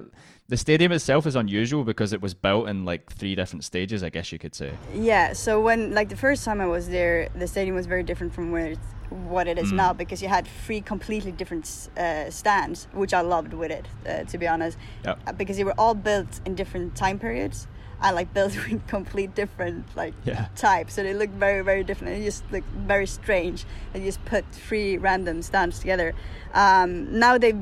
The 0.48 0.58
stadium 0.58 0.92
itself 0.92 1.26
is 1.26 1.36
unusual 1.36 1.84
because 1.84 2.14
it 2.14 2.22
was 2.22 2.36
built 2.36 2.70
in 2.70 2.86
like 2.86 3.12
three 3.12 3.34
different 3.34 3.64
stages. 3.64 4.04
I 4.04 4.10
guess 4.10 4.32
you 4.32 4.38
could 4.38 4.54
say. 4.54 4.74
Yeah, 4.94 5.34
so 5.34 5.60
when 5.60 5.96
like 5.96 6.10
the 6.10 6.16
first 6.16 6.46
time 6.46 6.62
I 6.62 6.68
was 6.68 6.88
there, 6.88 7.30
the 7.36 7.48
stadium 7.48 7.76
was 7.76 7.88
very 7.88 8.04
different 8.04 8.32
from 8.34 8.52
where 8.52 8.68
it's, 8.68 8.80
what 9.10 9.48
it 9.48 9.58
is 9.58 9.72
Mm. 9.72 9.78
now 9.78 9.94
because 9.94 10.22
you 10.22 10.28
had 10.28 10.48
three 10.66 10.82
completely 10.82 11.32
different 11.32 11.90
uh, 11.98 12.30
stands, 12.30 12.88
which 12.94 13.14
I 13.14 13.22
loved 13.22 13.54
with 13.54 13.72
it, 13.72 13.88
uh, 14.08 14.24
to 14.26 14.38
be 14.38 14.48
honest, 14.48 14.78
Yeah. 15.04 15.16
Uh, 15.26 15.32
because 15.32 15.58
they 15.58 15.64
were 15.64 15.76
all 15.80 15.96
built 15.96 16.42
in 16.46 16.54
different 16.56 16.96
time 16.96 17.18
periods 17.20 17.68
and 18.02 18.16
like 18.16 18.34
built 18.34 18.56
with 18.70 18.86
complete 18.88 19.34
different 19.36 19.86
like 19.96 20.14
Yeah. 20.26 20.48
types, 20.56 20.94
so 20.94 21.04
they 21.04 21.14
look 21.14 21.30
very 21.32 21.62
very 21.64 21.84
different. 21.84 22.18
It 22.20 22.24
just 22.26 22.44
look 22.52 22.64
very 22.88 23.08
strange. 23.08 23.66
They 23.94 24.04
just 24.04 24.24
put 24.26 24.46
three 24.52 24.98
random 24.98 25.42
stands 25.42 25.80
together. 25.80 26.14
Um, 26.54 27.18
now 27.20 27.38
they've 27.38 27.60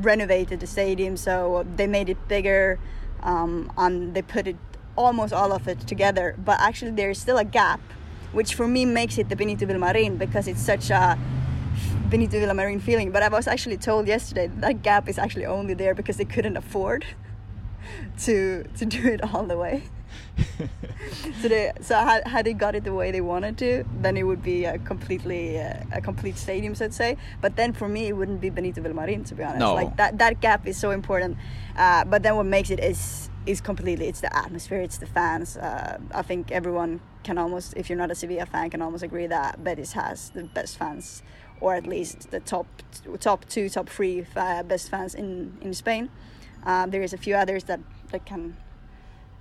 renovated 0.00 0.60
the 0.60 0.66
stadium, 0.66 1.16
so 1.16 1.66
they 1.76 1.86
made 1.86 2.08
it 2.08 2.16
bigger, 2.28 2.78
um, 3.22 3.70
and 3.76 4.14
they 4.14 4.22
put 4.22 4.46
it 4.46 4.56
almost 4.96 5.32
all 5.32 5.52
of 5.52 5.68
it 5.68 5.80
together. 5.86 6.34
But 6.44 6.60
actually, 6.60 6.92
there 6.92 7.10
is 7.10 7.18
still 7.18 7.38
a 7.38 7.44
gap, 7.44 7.80
which 8.32 8.54
for 8.54 8.66
me 8.66 8.84
makes 8.84 9.18
it 9.18 9.28
the 9.28 9.36
Benito 9.36 9.66
Villamarin 9.66 10.18
because 10.18 10.48
it's 10.48 10.62
such 10.62 10.90
a 10.90 11.18
Benito 12.08 12.38
Villamarin 12.38 12.80
feeling. 12.80 13.10
But 13.10 13.22
I 13.22 13.28
was 13.28 13.46
actually 13.46 13.76
told 13.78 14.06
yesterday 14.06 14.46
that, 14.46 14.60
that 14.60 14.82
gap 14.82 15.08
is 15.08 15.18
actually 15.18 15.46
only 15.46 15.74
there 15.74 15.94
because 15.94 16.16
they 16.16 16.24
couldn't 16.24 16.56
afford 16.56 17.04
to 18.20 18.64
to 18.76 18.84
do 18.86 19.08
it 19.08 19.34
all 19.34 19.44
the 19.44 19.56
way. 19.56 19.84
so 21.40 21.48
they 21.48 21.72
so 21.80 21.94
had, 21.96 22.26
had 22.26 22.46
they 22.46 22.52
got 22.52 22.74
it 22.74 22.84
the 22.84 22.92
way 22.92 23.10
they 23.10 23.20
wanted 23.20 23.58
to, 23.58 23.84
then 24.00 24.16
it 24.16 24.22
would 24.24 24.42
be 24.42 24.64
a 24.64 24.78
completely 24.78 25.60
uh, 25.60 25.82
a 25.92 26.00
complete 26.00 26.36
stadium, 26.36 26.74
so 26.74 26.86
to 26.86 26.92
say. 26.92 27.16
But 27.40 27.56
then 27.56 27.72
for 27.72 27.88
me, 27.88 28.06
it 28.06 28.16
wouldn't 28.16 28.40
be 28.40 28.50
Benito 28.50 28.80
Villamarin, 28.80 29.26
to 29.26 29.34
be 29.34 29.42
honest. 29.42 29.60
No. 29.60 29.74
Like 29.74 29.96
that 29.96 30.18
that 30.18 30.40
gap 30.40 30.66
is 30.66 30.76
so 30.76 30.90
important. 30.90 31.36
Uh, 31.76 32.04
but 32.04 32.22
then 32.22 32.36
what 32.36 32.46
makes 32.46 32.70
it 32.70 32.80
is 32.80 33.30
is 33.46 33.60
completely 33.60 34.06
it's 34.06 34.20
the 34.20 34.34
atmosphere, 34.36 34.80
it's 34.80 34.98
the 34.98 35.06
fans. 35.06 35.56
Uh, 35.56 35.98
I 36.12 36.22
think 36.22 36.52
everyone 36.52 37.00
can 37.24 37.38
almost, 37.38 37.74
if 37.76 37.88
you're 37.88 37.98
not 37.98 38.10
a 38.10 38.14
Sevilla 38.14 38.46
fan, 38.46 38.70
can 38.70 38.82
almost 38.82 39.02
agree 39.02 39.26
that 39.26 39.62
Betis 39.62 39.92
has 39.92 40.30
the 40.30 40.44
best 40.44 40.76
fans, 40.76 41.22
or 41.60 41.74
at 41.74 41.86
least 41.86 42.30
the 42.30 42.40
top 42.40 42.66
top 43.20 43.44
two, 43.48 43.68
top 43.68 43.88
three 43.88 44.26
uh, 44.36 44.62
best 44.62 44.90
fans 44.90 45.14
in 45.14 45.58
in 45.60 45.74
Spain. 45.74 46.10
Um, 46.64 46.90
there 46.90 47.02
is 47.02 47.12
a 47.12 47.18
few 47.18 47.34
others 47.34 47.64
that 47.64 47.80
that 48.10 48.24
can 48.26 48.56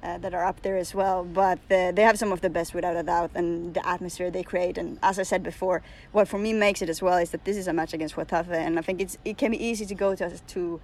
uh, 0.03 0.17
that 0.17 0.34
are 0.34 0.45
up 0.45 0.62
there 0.62 0.77
as 0.77 0.93
well. 0.95 1.23
But 1.23 1.60
uh, 1.69 1.91
they 1.91 2.01
have 2.01 2.17
some 2.17 2.31
of 2.31 2.41
the 2.41 2.49
best 2.49 2.73
without 2.73 2.95
a 2.95 3.03
doubt, 3.03 3.31
and 3.36 3.73
the 3.73 3.88
atmosphere 3.88 4.31
they 4.31 4.43
create. 4.43 4.77
And 4.77 4.97
as 5.03 5.19
I 5.19 5.23
said 5.23 5.43
before, 5.43 5.81
what 6.12 6.27
for 6.27 6.38
me 6.38 6.53
makes 6.53 6.81
it 6.81 6.89
as 6.89 7.01
well 7.01 7.17
is 7.17 7.31
that 7.31 7.45
this 7.45 7.57
is 7.57 7.67
a 7.67 7.73
match 7.73 7.93
against 7.93 8.15
Getafe, 8.15 8.51
and 8.51 8.79
I 8.79 8.81
think 8.81 9.01
it's 9.01 9.17
it 9.25 9.38
can 9.38 9.51
be 9.51 9.63
easy 9.63 9.86
to 9.86 9.95
go 9.95 10.15
to 10.15 10.29
to 10.29 10.81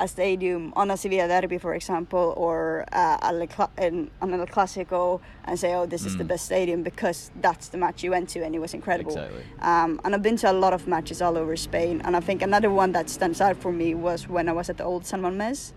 a 0.00 0.06
stadium 0.06 0.72
on 0.76 0.92
a 0.92 0.96
Sevilla 0.96 1.26
derby, 1.26 1.58
for 1.58 1.74
example, 1.74 2.32
or 2.36 2.84
uh, 2.92 3.18
a 3.20 3.32
Le 3.32 3.48
Cla- 3.48 3.70
an, 3.78 4.08
on 4.22 4.32
El 4.32 4.46
Clasico, 4.46 5.20
and 5.44 5.58
say, 5.58 5.74
"Oh, 5.74 5.86
this 5.86 6.04
is 6.04 6.16
the 6.16 6.24
best 6.24 6.44
stadium," 6.44 6.84
because 6.84 7.32
that's 7.40 7.68
the 7.70 7.78
match 7.78 8.04
you 8.04 8.12
went 8.12 8.28
to, 8.28 8.44
and 8.44 8.54
it 8.54 8.60
was 8.60 8.74
incredible. 8.74 9.10
Exactly. 9.10 9.42
Um, 9.60 10.00
and 10.04 10.14
I've 10.14 10.22
been 10.22 10.36
to 10.36 10.52
a 10.52 10.52
lot 10.52 10.72
of 10.72 10.86
matches 10.86 11.20
all 11.20 11.36
over 11.36 11.56
Spain, 11.56 12.00
and 12.04 12.16
I 12.16 12.20
think 12.20 12.42
another 12.42 12.70
one 12.70 12.92
that 12.92 13.10
stands 13.10 13.40
out 13.40 13.56
for 13.56 13.72
me 13.72 13.94
was 13.94 14.28
when 14.28 14.48
I 14.48 14.52
was 14.52 14.70
at 14.70 14.76
the 14.76 14.84
old 14.84 15.04
San 15.04 15.22
Mamés 15.22 15.72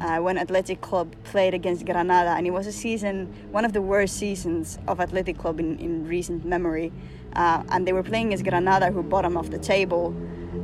uh, 0.00 0.18
when 0.18 0.38
Athletic 0.38 0.80
Club 0.80 1.14
played 1.24 1.54
against 1.54 1.84
Granada, 1.84 2.30
and 2.30 2.46
it 2.46 2.50
was 2.50 2.66
a 2.66 2.72
season, 2.72 3.32
one 3.50 3.64
of 3.64 3.72
the 3.72 3.82
worst 3.82 4.16
seasons 4.16 4.78
of 4.88 5.00
Athletic 5.00 5.38
Club 5.38 5.60
in, 5.60 5.78
in 5.78 6.06
recent 6.06 6.44
memory. 6.44 6.92
Uh, 7.34 7.62
and 7.68 7.86
they 7.86 7.92
were 7.92 8.02
playing 8.02 8.28
against 8.28 8.44
Granada, 8.44 8.90
who 8.90 9.02
bottom 9.02 9.36
of 9.36 9.50
the 9.50 9.58
table, 9.58 10.14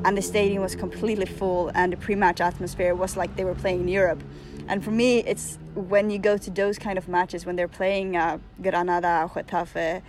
and 0.04 0.16
the 0.16 0.22
stadium 0.22 0.62
was 0.62 0.74
completely 0.74 1.26
full, 1.26 1.70
and 1.74 1.92
the 1.92 1.96
pre-match 1.96 2.40
atmosphere 2.40 2.94
was 2.94 3.16
like 3.16 3.36
they 3.36 3.44
were 3.44 3.54
playing 3.54 3.80
in 3.80 3.88
Europe. 3.88 4.22
And 4.68 4.82
for 4.82 4.90
me, 4.90 5.18
it's 5.18 5.58
when 5.74 6.08
you 6.08 6.18
go 6.18 6.38
to 6.38 6.50
those 6.50 6.78
kind 6.78 6.96
of 6.96 7.08
matches 7.08 7.44
when 7.44 7.56
they're 7.56 7.68
playing 7.68 8.16
uh, 8.16 8.38
Granada, 8.62 9.30
Getafe, 9.34 10.02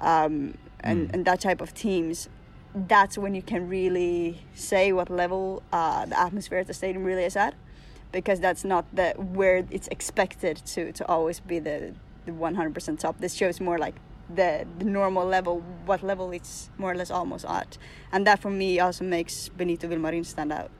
um, 0.00 0.58
and, 0.80 1.10
and 1.14 1.24
that 1.24 1.40
type 1.40 1.60
of 1.60 1.72
teams. 1.74 2.28
That's 2.74 3.18
when 3.18 3.34
you 3.34 3.42
can 3.42 3.68
really 3.68 4.42
say 4.54 4.92
what 4.92 5.10
level 5.10 5.62
uh, 5.72 6.06
the 6.06 6.18
atmosphere 6.18 6.58
at 6.58 6.66
the 6.66 6.74
stadium 6.74 7.04
really 7.04 7.24
is 7.24 7.36
at 7.36 7.54
because 8.12 8.40
that's 8.40 8.64
not 8.64 8.84
the 8.94 9.10
where 9.12 9.64
it's 9.70 9.88
expected 9.88 10.56
to 10.66 10.92
to 10.92 11.06
always 11.06 11.40
be 11.40 11.58
the 11.58 11.94
the 12.26 12.32
100% 12.32 12.98
top 12.98 13.18
this 13.18 13.34
shows 13.34 13.60
more 13.60 13.78
like 13.78 13.96
the 14.34 14.66
the 14.78 14.84
normal 14.84 15.26
level 15.26 15.62
what 15.86 16.02
level 16.02 16.30
it's 16.30 16.70
more 16.78 16.92
or 16.92 16.94
less 16.94 17.10
almost 17.10 17.44
at 17.46 17.78
and 18.12 18.26
that 18.26 18.38
for 18.40 18.50
me 18.50 18.78
also 18.78 19.04
makes 19.04 19.48
benito 19.48 19.88
villamarin 19.88 20.24
stand 20.24 20.52
out 20.52 20.70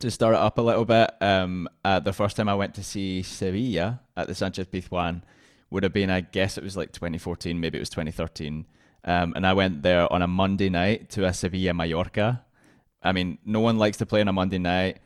to 0.00 0.10
start 0.10 0.34
it 0.34 0.40
up 0.40 0.56
a 0.56 0.62
little 0.62 0.86
bit, 0.86 1.10
um, 1.20 1.68
uh, 1.84 2.00
the 2.00 2.12
first 2.12 2.34
time 2.36 2.48
I 2.48 2.54
went 2.54 2.74
to 2.76 2.82
see 2.82 3.22
Sevilla 3.22 4.00
at 4.16 4.26
the 4.28 4.34
Sanchez 4.34 4.66
Pizjuan 4.66 5.22
would 5.70 5.82
have 5.82 5.92
been, 5.92 6.10
I 6.10 6.22
guess 6.22 6.56
it 6.58 6.64
was 6.64 6.76
like 6.76 6.92
2014, 6.92 7.60
maybe 7.60 7.76
it 7.78 7.80
was 7.80 7.90
2013. 7.90 8.66
Um, 9.04 9.34
and 9.36 9.46
I 9.46 9.52
went 9.52 9.82
there 9.82 10.10
on 10.12 10.22
a 10.22 10.26
Monday 10.26 10.68
night 10.68 11.10
to 11.10 11.26
a 11.26 11.32
Sevilla 11.32 11.74
Mallorca. 11.74 12.44
I 13.02 13.12
mean, 13.12 13.38
no 13.44 13.60
one 13.60 13.78
likes 13.78 13.98
to 13.98 14.06
play 14.06 14.20
on 14.20 14.28
a 14.28 14.32
Monday 14.32 14.58
night. 14.58 15.00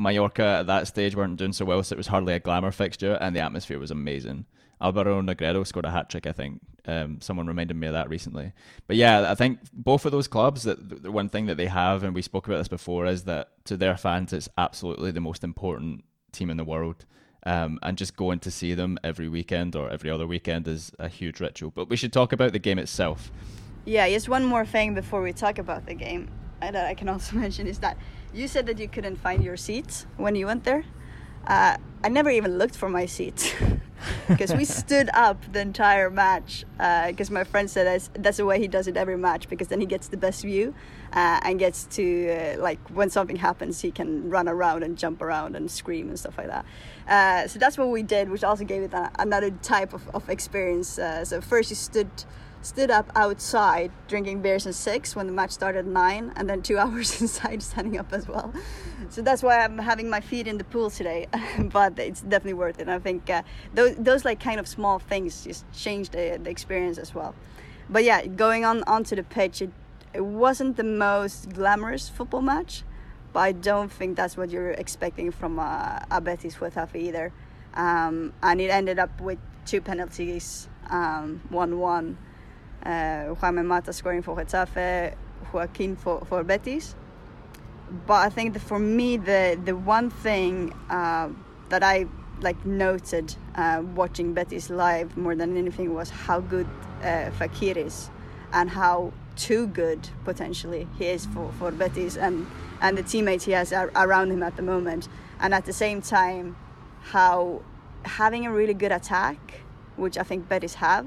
Mallorca 0.00 0.42
at 0.60 0.66
that 0.66 0.86
stage 0.88 1.14
weren't 1.14 1.36
doing 1.36 1.52
so 1.52 1.64
well, 1.64 1.82
so 1.82 1.94
it 1.94 1.96
was 1.98 2.06
hardly 2.06 2.34
a 2.34 2.40
glamour 2.40 2.70
fixture, 2.70 3.18
and 3.20 3.36
the 3.36 3.40
atmosphere 3.40 3.78
was 3.78 3.90
amazing. 3.90 4.46
Alvaro 4.80 5.20
Negredo 5.20 5.66
scored 5.66 5.84
a 5.84 5.90
hat 5.90 6.08
trick, 6.08 6.26
I 6.26 6.32
think. 6.32 6.60
Um, 6.86 7.20
someone 7.20 7.46
reminded 7.46 7.76
me 7.76 7.86
of 7.86 7.92
that 7.92 8.08
recently. 8.08 8.52
But 8.86 8.96
yeah, 8.96 9.30
I 9.30 9.34
think 9.34 9.58
both 9.74 10.06
of 10.06 10.12
those 10.12 10.26
clubs, 10.26 10.62
that 10.62 11.02
the 11.02 11.12
one 11.12 11.28
thing 11.28 11.46
that 11.46 11.58
they 11.58 11.66
have, 11.66 12.02
and 12.02 12.14
we 12.14 12.22
spoke 12.22 12.46
about 12.46 12.56
this 12.56 12.68
before, 12.68 13.04
is 13.04 13.24
that 13.24 13.50
to 13.66 13.76
their 13.76 13.98
fans, 13.98 14.32
it's 14.32 14.48
absolutely 14.56 15.10
the 15.10 15.20
most 15.20 15.44
important 15.44 16.04
team 16.32 16.48
in 16.48 16.56
the 16.56 16.64
world. 16.64 17.04
Um, 17.44 17.78
and 17.82 17.96
just 17.96 18.16
going 18.16 18.38
to 18.40 18.50
see 18.50 18.74
them 18.74 18.98
every 19.04 19.28
weekend 19.28 19.74
or 19.76 19.90
every 19.90 20.10
other 20.10 20.26
weekend 20.26 20.66
is 20.68 20.92
a 20.98 21.08
huge 21.08 21.40
ritual. 21.40 21.70
But 21.70 21.88
we 21.90 21.96
should 21.96 22.12
talk 22.12 22.32
about 22.32 22.52
the 22.52 22.58
game 22.58 22.78
itself. 22.78 23.30
yeah 23.84 24.08
just 24.08 24.28
one 24.28 24.44
more 24.44 24.66
thing 24.66 24.94
before 24.94 25.22
we 25.22 25.32
talk 25.32 25.58
about 25.58 25.86
the 25.86 25.94
game 25.94 26.28
that 26.60 26.86
i 26.86 26.94
can 26.94 27.08
also 27.08 27.36
mention 27.44 27.66
is 27.66 27.78
that 27.78 27.96
you 28.32 28.48
said 28.48 28.66
that 28.66 28.78
you 28.78 28.88
couldn't 28.88 29.16
find 29.16 29.42
your 29.42 29.56
seats 29.56 30.06
when 30.16 30.34
you 30.34 30.46
went 30.46 30.64
there 30.64 30.84
uh, 31.46 31.76
i 32.04 32.08
never 32.08 32.30
even 32.30 32.58
looked 32.58 32.76
for 32.76 32.88
my 32.88 33.06
seat 33.06 33.56
because 34.28 34.52
we 34.54 34.64
stood 34.64 35.10
up 35.12 35.40
the 35.52 35.60
entire 35.60 36.10
match. 36.10 36.64
Because 36.76 37.30
uh, 37.30 37.34
my 37.34 37.44
friend 37.44 37.70
said 37.70 37.86
that's, 37.86 38.10
that's 38.14 38.36
the 38.38 38.44
way 38.44 38.58
he 38.58 38.68
does 38.68 38.86
it 38.86 38.96
every 38.96 39.16
match 39.16 39.48
because 39.48 39.68
then 39.68 39.80
he 39.80 39.86
gets 39.86 40.08
the 40.08 40.16
best 40.16 40.42
view 40.42 40.74
uh, 41.12 41.40
and 41.42 41.58
gets 41.58 41.84
to 41.86 42.30
uh, 42.30 42.60
like 42.60 42.78
when 42.90 43.10
something 43.10 43.36
happens 43.36 43.80
he 43.80 43.90
can 43.90 44.30
run 44.30 44.48
around 44.48 44.82
and 44.82 44.96
jump 44.96 45.22
around 45.22 45.56
and 45.56 45.70
scream 45.70 46.08
and 46.08 46.18
stuff 46.18 46.38
like 46.38 46.48
that. 46.48 46.64
Uh, 47.08 47.48
so 47.48 47.58
that's 47.58 47.76
what 47.76 47.88
we 47.88 48.02
did, 48.02 48.30
which 48.30 48.44
also 48.44 48.64
gave 48.64 48.82
it 48.82 48.92
a, 48.92 49.10
another 49.18 49.50
type 49.50 49.92
of, 49.92 50.08
of 50.10 50.28
experience. 50.28 50.98
Uh, 50.98 51.24
so 51.24 51.40
first 51.40 51.70
you 51.70 51.76
stood 51.76 52.10
stood 52.62 52.90
up 52.90 53.10
outside 53.14 53.90
drinking 54.08 54.42
beers 54.42 54.66
at 54.66 54.74
six 54.74 55.16
when 55.16 55.26
the 55.26 55.32
match 55.32 55.50
started 55.50 55.80
at 55.80 55.86
nine, 55.86 56.32
and 56.36 56.48
then 56.48 56.62
two 56.62 56.78
hours 56.82 57.20
inside 57.20 57.62
standing 57.62 57.98
up 57.98 58.12
as 58.12 58.28
well. 58.28 58.52
So 59.08 59.22
that's 59.22 59.42
why 59.42 59.60
I'm 59.60 59.78
having 59.78 60.10
my 60.10 60.20
feet 60.20 60.46
in 60.46 60.58
the 60.58 60.64
pool 60.64 60.90
today, 60.90 61.26
but 61.58 61.98
it's 61.98 62.20
definitely 62.20 62.54
worth 62.54 62.80
it. 62.80 62.88
I 62.88 62.98
think 62.98 63.28
uh, 63.30 63.42
those 63.74 63.96
those 63.96 64.24
like 64.24 64.40
kind 64.40 64.60
of 64.60 64.68
small 64.68 64.98
things 64.98 65.44
just 65.44 65.64
change 65.72 66.10
the 66.10 66.38
the 66.42 66.50
experience 66.50 66.98
as 66.98 67.14
well. 67.14 67.34
But 67.88 68.04
yeah, 68.04 68.26
going 68.26 68.64
on 68.64 68.84
onto 68.84 69.16
the 69.16 69.24
pitch, 69.24 69.62
it 69.62 69.70
it 70.12 70.24
wasn't 70.24 70.76
the 70.76 70.84
most 70.84 71.50
glamorous 71.50 72.08
football 72.08 72.42
match, 72.42 72.82
but 73.32 73.40
I 73.40 73.52
don't 73.52 73.90
think 73.90 74.16
that's 74.16 74.36
what 74.36 74.50
you're 74.50 74.72
expecting 74.72 75.30
from 75.30 75.58
a, 75.58 76.04
a 76.10 76.20
Betis 76.20 76.56
Getafe 76.56 76.96
either. 76.96 77.32
Um, 77.74 78.32
and 78.42 78.60
it 78.60 78.70
ended 78.70 78.98
up 78.98 79.20
with 79.20 79.38
two 79.64 79.80
penalties, 79.80 80.68
um, 80.88 81.40
1 81.50 81.78
1 81.78 82.18
uh, 82.84 83.24
Juan 83.34 83.66
Mata 83.66 83.92
scoring 83.92 84.22
for 84.22 84.36
Getafe, 84.36 85.14
Joaquin 85.52 85.96
for, 85.96 86.24
for 86.26 86.44
Betis. 86.44 86.94
But 88.06 88.26
I 88.26 88.28
think 88.28 88.52
that 88.54 88.60
for 88.60 88.78
me, 88.78 89.16
the 89.16 89.58
the 89.64 89.76
one 89.76 90.10
thing 90.10 90.72
uh, 90.88 91.28
that 91.70 91.82
I 91.82 92.06
like 92.40 92.64
noted 92.64 93.34
uh, 93.56 93.82
watching 93.94 94.32
Betis 94.32 94.70
live 94.70 95.16
more 95.16 95.34
than 95.34 95.56
anything 95.56 95.92
was 95.92 96.08
how 96.08 96.40
good 96.40 96.68
uh, 97.02 97.30
Fekir 97.38 97.76
is, 97.76 98.10
and 98.52 98.70
how 98.70 99.12
too 99.36 99.66
good 99.66 100.08
potentially 100.24 100.86
he 100.98 101.06
is 101.06 101.26
for, 101.26 101.50
for 101.58 101.70
Betis 101.72 102.16
and 102.16 102.46
and 102.80 102.96
the 102.96 103.02
teammates 103.02 103.44
he 103.44 103.52
has 103.52 103.72
around 103.72 104.30
him 104.30 104.42
at 104.42 104.56
the 104.56 104.62
moment, 104.62 105.08
and 105.40 105.52
at 105.52 105.64
the 105.64 105.72
same 105.72 106.00
time, 106.00 106.56
how 107.02 107.60
having 108.04 108.46
a 108.46 108.52
really 108.52 108.74
good 108.74 108.92
attack, 108.92 109.62
which 109.96 110.16
I 110.16 110.22
think 110.22 110.48
Betis 110.48 110.74
have, 110.74 111.06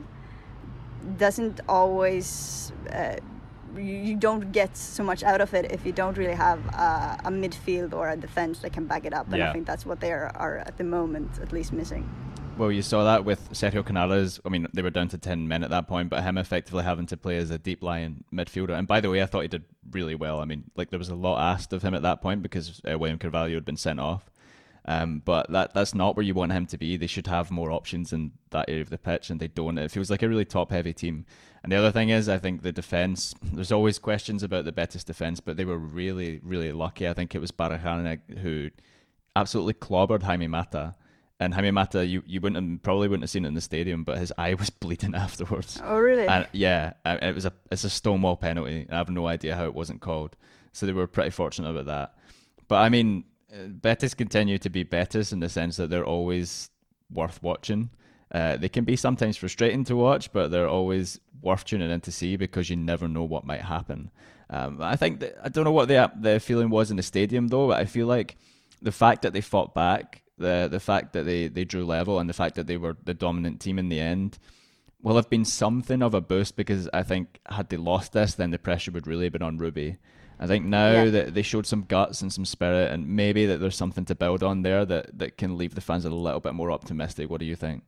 doesn't 1.18 1.62
always 1.68 2.72
uh, 2.92 3.16
you 3.78 4.16
don't 4.16 4.52
get 4.52 4.76
so 4.78 5.04
much 5.04 5.24
out 5.24 5.42
of 5.42 5.54
it 5.54 5.72
if 5.72 5.86
you 5.86 5.92
don't 5.92 6.18
really 6.18 6.36
have 6.36 6.60
a, 6.68 7.20
a 7.26 7.32
midfield 7.32 7.94
or 7.94 8.10
a 8.10 8.18
defense 8.18 8.60
that 8.60 8.74
can 8.74 8.86
back 8.86 9.06
it 9.06 9.14
up. 9.14 9.28
And 9.28 9.38
yeah. 9.38 9.50
I 9.50 9.54
think 9.54 9.66
that's 9.66 9.86
what 9.86 10.00
they 10.00 10.12
are, 10.12 10.32
are 10.36 10.60
at 10.60 10.78
the 10.78 10.84
moment 10.84 11.40
at 11.42 11.52
least 11.52 11.74
missing. 11.74 12.08
Well, 12.56 12.72
you 12.72 12.84
saw 12.84 13.04
that 13.06 13.26
with 13.26 13.52
Sergio 13.52 13.84
Canales. 13.84 14.40
I 14.46 14.50
mean, 14.50 14.68
they 14.74 14.84
were 14.84 14.92
down 14.92 15.08
to 15.10 15.18
10 15.18 15.48
men 15.48 15.64
at 15.64 15.72
that 15.72 15.88
point, 15.88 16.12
but 16.12 16.24
him 16.24 16.38
effectively 16.38 16.84
having 16.84 17.08
to 17.08 17.18
play 17.18 17.38
as 17.38 17.50
a 17.50 17.58
deep 17.58 17.82
lying 17.82 18.26
midfielder. 18.32 18.78
And 18.78 18.88
by 18.88 19.02
the 19.02 19.10
way, 19.10 19.24
I 19.24 19.26
thought 19.26 19.42
he 19.42 19.48
did 19.48 19.64
really 19.90 20.14
well. 20.14 20.40
I 20.40 20.46
mean, 20.46 20.66
like 20.76 20.92
there 20.92 21.00
was 21.00 21.10
a 21.10 21.16
lot 21.16 21.42
asked 21.42 21.74
of 21.74 21.82
him 21.82 21.96
at 21.96 22.04
that 22.04 22.22
point 22.22 22.44
because 22.44 22.80
uh, 22.90 22.98
William 23.00 23.18
Carvalho 23.18 23.56
had 23.56 23.66
been 23.66 23.78
sent 23.78 24.00
off. 24.00 24.30
Um, 24.86 25.22
but 25.24 25.50
that 25.52 25.74
that's 25.74 25.96
not 25.96 26.16
where 26.16 26.26
you 26.26 26.34
want 26.34 26.52
him 26.52 26.66
to 26.68 26.78
be. 26.78 26.98
They 26.98 27.08
should 27.08 27.28
have 27.28 27.52
more 27.52 27.72
options 27.72 28.12
in 28.12 28.34
that 28.50 28.70
area 28.70 28.82
of 28.82 28.90
the 28.90 28.98
pitch, 28.98 29.30
and 29.30 29.40
they 29.40 29.48
don't. 29.48 29.78
It 29.78 29.92
feels 29.92 30.10
like 30.10 30.24
a 30.24 30.30
really 30.30 30.46
top 30.46 30.72
heavy 30.72 30.94
team. 30.94 31.26
And 31.64 31.72
the 31.72 31.78
other 31.78 31.92
thing 31.92 32.10
is, 32.10 32.28
I 32.28 32.38
think 32.38 32.62
the 32.62 32.74
defence. 32.74 33.34
There's 33.42 33.72
always 33.72 33.98
questions 33.98 34.44
about 34.44 34.66
the 34.66 34.74
Betis 34.74 35.04
defence, 35.04 35.40
but 35.40 35.56
they 35.56 35.66
were 35.66 35.78
really, 35.78 36.42
really 36.44 36.74
lucky. 36.74 37.08
I 37.08 37.14
think 37.14 37.34
it 37.34 37.40
was 37.40 37.52
Barajan 37.52 38.20
who 38.40 38.72
absolutely 39.36 39.74
clobbered 39.74 40.24
Jaime 40.24 40.48
Mata. 40.48 40.96
And 41.40 41.54
Jaime 41.54 41.72
Mata, 41.72 42.06
you, 42.06 42.24
you 42.26 42.40
wouldn't 42.40 42.72
have, 42.72 42.84
probably 42.84 43.08
wouldn't 43.08 43.24
have 43.24 43.30
seen 43.30 43.44
it 43.44 43.50
in 43.50 43.54
the 43.54 43.62
stadium, 43.62 44.04
but 44.04 44.18
his 44.18 44.32
eye 44.38 44.54
was 44.60 44.70
bleeding 44.70 45.16
afterwards. 45.16 45.82
Oh, 45.84 45.98
really? 45.98 46.28
And 46.28 46.48
yeah, 46.52 46.94
it 47.06 47.34
was 47.34 47.46
a 47.46 47.54
it's 47.72 47.84
a 47.86 47.90
stonewall 47.90 48.36
penalty. 48.36 48.86
I 48.92 48.98
have 48.98 49.10
no 49.10 49.28
idea 49.28 49.56
how 49.56 49.66
it 49.66 49.74
wasn't 49.74 50.02
called. 50.02 50.36
So 50.74 50.86
they 50.86 50.94
were 50.94 51.08
pretty 51.08 51.30
fortunate 51.30 51.70
about 51.70 51.86
that. 51.86 52.16
But 52.68 52.78
I 52.78 52.90
mean, 52.90 53.26
Betis 53.68 54.14
continue 54.14 54.58
to 54.58 54.70
be 54.70 54.84
Betis 54.84 55.32
in 55.32 55.40
the 55.40 55.50
sense 55.50 55.78
that 55.78 55.90
they're 55.90 56.06
always 56.06 56.70
worth 57.12 57.42
watching. 57.44 57.90
Uh, 58.32 58.58
they 58.58 58.70
can 58.70 58.84
be 58.84 58.96
sometimes 58.96 59.38
frustrating 59.38 59.84
to 59.86 59.96
watch, 59.96 60.32
but 60.34 60.50
they're 60.50 60.68
always 60.68 61.20
worth 61.42 61.66
tuning 61.66 61.92
in 61.92 62.02
to 62.02 62.12
see 62.12 62.36
because 62.36 62.70
you 62.70 62.76
never 62.76 63.08
know 63.08 63.24
what 63.24 63.46
might 63.46 63.62
happen. 63.62 64.10
Um, 64.50 64.82
I 64.82 64.96
think 64.96 65.20
that, 65.20 65.38
I 65.44 65.50
don't 65.50 65.66
know 65.66 65.72
what 65.72 65.88
the 65.88 66.12
the 66.20 66.40
feeling 66.40 66.70
was 66.70 66.90
in 66.90 66.98
the 66.98 67.04
stadium 67.04 67.48
though, 67.48 67.68
but 67.68 67.80
I 67.80 67.86
feel 67.86 68.08
like 68.08 68.38
the 68.82 68.92
fact 68.92 69.22
that 69.22 69.34
they 69.34 69.42
fought 69.42 69.74
back, 69.74 70.24
the 70.38 70.68
the 70.70 70.80
fact 70.80 71.14
that 71.14 71.24
they, 71.24 71.48
they 71.48 71.64
drew 71.64 71.86
level, 71.86 72.20
and 72.20 72.30
the 72.30 72.34
fact 72.34 72.56
that 72.56 72.68
they 72.68 72.78
were 72.78 72.98
the 73.04 73.14
dominant 73.14 73.62
team 73.62 73.78
in 73.78 73.90
the 73.90 74.00
end 74.00 74.40
will 75.02 75.16
have 75.16 75.30
been 75.30 75.46
something 75.46 76.02
of 76.02 76.14
a 76.14 76.22
boost 76.22 76.56
because 76.56 76.90
I 76.94 77.04
think 77.04 77.40
had 77.48 77.70
they 77.70 77.78
lost 77.78 78.14
this, 78.14 78.34
then 78.34 78.52
the 78.52 78.58
pressure 78.58 78.92
would 78.92 79.06
really 79.06 79.26
have 79.26 79.34
been 79.34 79.42
on 79.42 79.58
Rubi. 79.58 79.98
I 80.40 80.48
think 80.48 80.66
now 80.66 80.92
yeah. 80.92 81.06
that 81.06 81.34
they 81.34 81.42
showed 81.42 81.66
some 81.66 81.84
guts 81.84 82.22
and 82.22 82.32
some 82.34 82.46
spirit, 82.46 82.92
and 82.92 83.08
maybe 83.08 83.46
that 83.46 83.60
there's 83.60 83.76
something 83.76 84.06
to 84.06 84.16
build 84.16 84.44
on 84.44 84.64
there 84.64 84.86
that, 84.86 85.18
that 85.18 85.38
can 85.38 85.58
leave 85.58 85.76
the 85.76 85.82
fans 85.82 86.06
a 86.06 86.10
little 86.10 86.40
bit 86.40 86.54
more 86.54 86.72
optimistic. 86.72 87.30
What 87.30 87.40
do 87.40 87.46
you 87.46 87.56
think? 87.56 87.84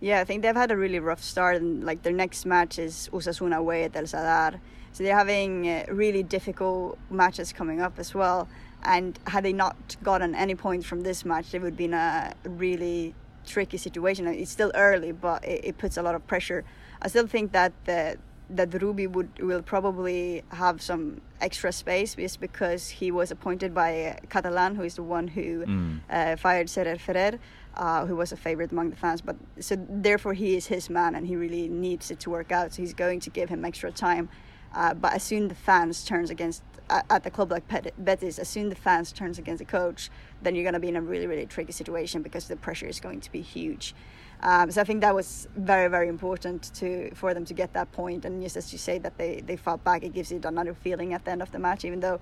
Yeah, 0.00 0.20
I 0.20 0.24
think 0.24 0.42
they've 0.42 0.54
had 0.54 0.70
a 0.70 0.76
really 0.76 0.98
rough 0.98 1.22
start, 1.22 1.56
and 1.56 1.84
like 1.84 2.02
their 2.02 2.12
next 2.12 2.46
match 2.46 2.78
is 2.78 3.08
Osasuna 3.12 3.56
away 3.56 3.84
at 3.84 3.96
El 3.96 4.04
Sadar, 4.04 4.60
so 4.92 5.02
they're 5.02 5.16
having 5.16 5.68
uh, 5.68 5.84
really 5.88 6.22
difficult 6.22 6.98
matches 7.10 7.52
coming 7.52 7.80
up 7.80 7.98
as 7.98 8.14
well. 8.14 8.48
And 8.82 9.18
had 9.26 9.44
they 9.44 9.52
not 9.52 9.96
gotten 10.02 10.34
any 10.34 10.54
points 10.54 10.86
from 10.86 11.02
this 11.02 11.24
match, 11.24 11.50
they 11.50 11.58
would 11.58 11.76
be 11.76 11.86
in 11.86 11.94
a 11.94 12.34
really 12.44 13.14
tricky 13.46 13.78
situation. 13.78 14.26
It's 14.26 14.50
still 14.50 14.70
early, 14.74 15.12
but 15.12 15.44
it, 15.44 15.64
it 15.64 15.78
puts 15.78 15.96
a 15.96 16.02
lot 16.02 16.14
of 16.14 16.26
pressure. 16.26 16.64
I 17.02 17.08
still 17.08 17.26
think 17.26 17.52
that 17.52 17.72
the 17.84 18.18
that 18.50 18.80
Rubi 18.80 19.06
would 19.06 19.38
will 19.40 19.62
probably 19.62 20.42
have 20.50 20.80
some 20.80 21.20
extra 21.40 21.72
space 21.72 22.14
just 22.14 22.40
because 22.40 22.88
he 22.88 23.10
was 23.10 23.30
appointed 23.30 23.74
by 23.74 24.18
Catalan, 24.28 24.76
who 24.76 24.82
is 24.82 24.94
the 24.94 25.02
one 25.02 25.28
who 25.28 25.66
mm. 25.66 26.00
uh, 26.08 26.36
fired 26.36 26.70
Serra 26.70 26.98
Ferrer, 26.98 27.38
uh, 27.74 28.06
who 28.06 28.14
was 28.14 28.32
a 28.32 28.36
favorite 28.36 28.70
among 28.72 28.90
the 28.90 28.96
fans. 28.96 29.20
But 29.20 29.36
so 29.58 29.76
therefore 29.88 30.34
he 30.34 30.56
is 30.56 30.66
his 30.66 30.88
man, 30.88 31.14
and 31.14 31.26
he 31.26 31.36
really 31.36 31.68
needs 31.68 32.10
it 32.10 32.20
to 32.20 32.30
work 32.30 32.52
out. 32.52 32.72
So 32.72 32.82
he's 32.82 32.94
going 32.94 33.20
to 33.20 33.30
give 33.30 33.48
him 33.48 33.64
extra 33.64 33.90
time. 33.90 34.28
Uh, 34.74 34.94
but 34.94 35.14
as 35.14 35.22
soon 35.22 35.48
the 35.48 35.54
fans 35.54 36.04
turns 36.04 36.30
against 36.30 36.62
at 36.88 37.24
the 37.24 37.30
club 37.30 37.50
like 37.50 37.64
Betis, 37.98 38.38
as 38.38 38.48
soon 38.48 38.68
the 38.68 38.76
fans 38.76 39.10
turns 39.10 39.38
against 39.38 39.58
the 39.58 39.64
coach, 39.64 40.10
then 40.42 40.54
you're 40.54 40.62
going 40.62 40.74
to 40.74 40.80
be 40.80 40.88
in 40.88 40.96
a 40.96 41.00
really 41.00 41.26
really 41.26 41.46
tricky 41.46 41.72
situation 41.72 42.22
because 42.22 42.46
the 42.46 42.56
pressure 42.56 42.86
is 42.86 43.00
going 43.00 43.20
to 43.20 43.32
be 43.32 43.40
huge. 43.40 43.94
Um, 44.42 44.70
so 44.70 44.80
I 44.80 44.84
think 44.84 45.00
that 45.00 45.14
was 45.14 45.48
very, 45.56 45.88
very 45.88 46.08
important 46.08 46.70
to 46.74 47.14
for 47.14 47.32
them 47.34 47.44
to 47.46 47.54
get 47.54 47.72
that 47.72 47.90
point. 47.92 48.24
And 48.24 48.42
just 48.42 48.56
as 48.56 48.72
you 48.72 48.78
say 48.78 48.98
that 48.98 49.16
they, 49.18 49.42
they 49.46 49.56
fought 49.56 49.82
back, 49.82 50.02
it 50.04 50.12
gives 50.12 50.30
you 50.30 50.40
another 50.44 50.74
feeling 50.74 51.14
at 51.14 51.24
the 51.24 51.30
end 51.30 51.42
of 51.42 51.50
the 51.52 51.58
match, 51.58 51.84
even 51.84 52.00
though 52.00 52.20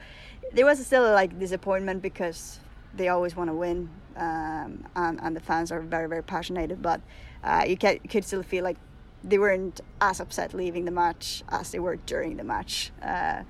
there 0.52 0.64
was 0.64 0.84
still 0.84 1.02
like 1.12 1.38
disappointment 1.38 2.02
because 2.02 2.60
they 2.96 3.08
always 3.08 3.34
want 3.34 3.50
to 3.50 3.54
win 3.54 3.88
um, 4.16 4.84
and, 4.94 5.20
and 5.22 5.34
the 5.34 5.40
fans 5.40 5.72
are 5.72 5.80
very, 5.80 6.08
very 6.08 6.22
passionate. 6.22 6.80
But 6.80 7.00
uh, 7.42 7.64
you, 7.66 7.76
can, 7.76 7.98
could 7.98 8.24
still 8.24 8.42
feel 8.42 8.64
like 8.64 8.76
they 9.22 9.38
weren't 9.38 9.80
as 10.00 10.20
upset 10.20 10.54
leaving 10.54 10.84
the 10.84 10.90
match 10.90 11.42
as 11.48 11.72
they 11.72 11.78
were 11.78 11.96
during 11.96 12.36
the 12.36 12.44
match. 12.44 12.92
Uh, 13.02 13.42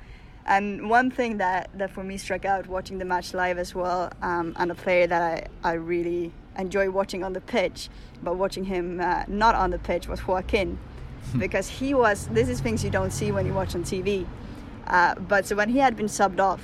and 0.47 0.89
one 0.89 1.11
thing 1.11 1.39
that, 1.39 1.71
that 1.75 1.91
for 1.91 2.05
me 2.05 2.17
struck 2.17 2.45
out 2.45 2.67
watching 2.67 2.99
the 2.99 3.05
match 3.05 3.35
live 3.35 3.59
as 3.59 3.75
well, 3.75 4.13
um, 4.23 4.55
and 4.57 4.71
a 4.71 4.75
player 4.75 5.07
that 5.07 5.49
I, 5.65 5.71
I 5.71 5.73
really 5.75 6.33
enjoy 6.57 6.91
watching 6.91 7.25
on 7.25 7.33
the 7.33 7.41
pitch, 7.41 7.89
but 8.23 8.37
watching 8.37 8.65
him 8.65 9.01
uh, 9.01 9.25
not 9.29 9.55
on 9.55 9.71
the 9.71 9.79
pitch 9.79 10.09
was 10.09 10.27
Joaquin, 10.27 10.79
because 11.39 11.69
he 11.69 11.95
was. 11.95 12.27
This 12.29 12.49
is 12.49 12.61
things 12.61 12.85
you 12.85 12.91
don't 12.91 13.13
see 13.13 13.33
when 13.33 13.47
you 13.47 13.55
watch 13.55 13.75
on 13.75 13.83
TV. 13.83 14.27
Uh, 14.87 15.15
but 15.15 15.47
so 15.47 15.57
when 15.57 15.71
he 15.71 15.79
had 15.79 15.97
been 15.97 16.07
subbed 16.07 16.41
off, 16.41 16.61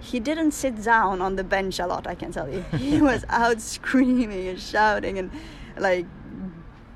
he 0.00 0.20
didn't 0.20 0.52
sit 0.52 0.82
down 0.82 1.20
on 1.20 1.36
the 1.36 1.44
bench 1.44 1.78
a 1.78 1.86
lot. 1.86 2.06
I 2.06 2.14
can 2.14 2.32
tell 2.32 2.48
you, 2.48 2.62
he 2.76 3.00
was 3.00 3.24
out 3.28 3.60
screaming 3.60 4.48
and 4.48 4.60
shouting 4.60 5.18
and 5.18 5.30
like 5.76 6.06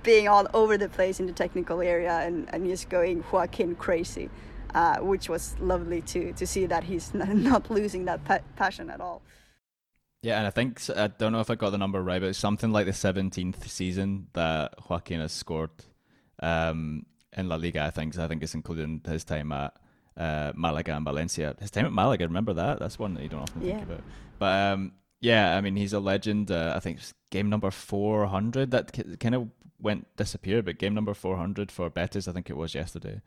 being 0.03 0.29
all 0.29 0.47
over 0.55 0.79
the 0.79 0.89
place 0.89 1.19
in 1.19 1.27
the 1.27 1.33
technical 1.33 1.81
area 1.81 2.13
and, 2.21 2.49
and 2.55 2.67
just 2.67 2.89
going 2.89 3.25
Joaquin 3.33 3.75
crazy, 3.75 4.31
uh, 4.75 4.99
which 4.99 5.29
was 5.29 5.57
lovely 5.59 6.01
to 6.03 6.33
to 6.33 6.47
see 6.47 6.67
that 6.67 6.85
he's 6.85 7.13
not 7.15 7.71
losing 7.71 8.05
that 8.05 8.25
pa- 8.25 8.41
passion 8.57 8.91
at 8.91 9.01
all. 9.01 9.23
Yeah, 10.27 10.39
and 10.39 10.47
I 10.49 10.51
think 10.51 10.83
I 10.91 11.07
don't 11.07 11.31
know 11.31 11.39
if 11.39 11.51
I 11.51 11.55
got 11.55 11.71
the 11.71 11.79
number 11.79 12.03
right, 12.03 12.21
but 12.21 12.31
it's 12.31 12.39
something 12.41 12.73
like 12.73 12.87
the 12.87 12.93
seventeenth 12.93 13.71
season 13.71 14.27
that 14.33 14.75
Joaquin 14.91 15.21
has 15.21 15.31
scored 15.31 15.71
um, 16.43 17.07
in 17.37 17.49
La 17.49 17.55
Liga. 17.55 17.85
I 17.85 17.91
think 17.91 18.19
I 18.19 18.27
think 18.27 18.43
it's 18.43 18.53
including 18.53 19.03
his 19.07 19.23
time 19.23 19.53
at 19.53 19.75
uh, 20.17 20.51
Malaga 20.57 20.97
and 20.97 21.05
Valencia. 21.05 21.55
His 21.61 21.71
time 21.71 21.87
at 21.87 21.93
Malaga, 21.93 22.27
remember 22.27 22.55
that? 22.55 22.81
That's 22.81 22.99
one 22.99 23.15
that 23.15 23.23
you 23.23 23.29
don't 23.29 23.43
often 23.43 23.63
yeah. 23.63 23.75
think 23.75 23.85
about. 23.85 24.01
But 24.41 24.73
um, 24.73 24.95
yeah, 25.21 25.57
I 25.57 25.61
mean 25.61 25.77
he's 25.77 25.93
a 25.93 26.01
legend. 26.01 26.51
Uh, 26.51 26.73
I 26.75 26.81
think 26.81 26.99
game 27.31 27.49
number 27.49 27.71
four 27.71 28.27
hundred 28.27 28.73
that 28.73 28.99
kind 29.21 29.37
of 29.37 29.49
went 29.81 30.09
disappeared, 30.17 30.65
but 30.65 30.79
game 30.79 30.93
number 30.93 31.15
four 31.15 31.37
hundred 31.37 31.71
for 31.71 31.89
Betis, 31.89 32.27
I 32.27 32.33
think 32.33 32.51
it 32.51 32.57
was 32.57 32.75
yesterday. 32.75 33.21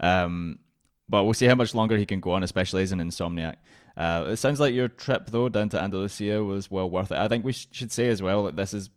Um, 0.00 0.60
but 1.08 1.24
we'll 1.24 1.34
see 1.34 1.46
how 1.46 1.54
much 1.54 1.74
longer 1.74 1.96
he 1.96 2.06
can 2.06 2.20
go 2.20 2.32
on, 2.32 2.42
especially 2.42 2.82
as 2.82 2.92
an 2.92 3.00
insomniac. 3.00 3.56
Uh, 3.96 4.26
it 4.28 4.36
sounds 4.36 4.60
like 4.60 4.74
your 4.74 4.88
trip 4.88 5.26
though 5.30 5.48
down 5.48 5.68
to 5.70 5.80
Andalusia 5.80 6.42
was 6.44 6.70
well 6.70 6.88
worth 6.88 7.10
it. 7.10 7.18
I 7.18 7.28
think 7.28 7.44
we 7.44 7.52
sh- 7.52 7.68
should 7.72 7.90
say 7.90 8.08
as 8.08 8.22
well 8.22 8.44
that 8.44 8.56
this 8.56 8.72
is 8.72 8.90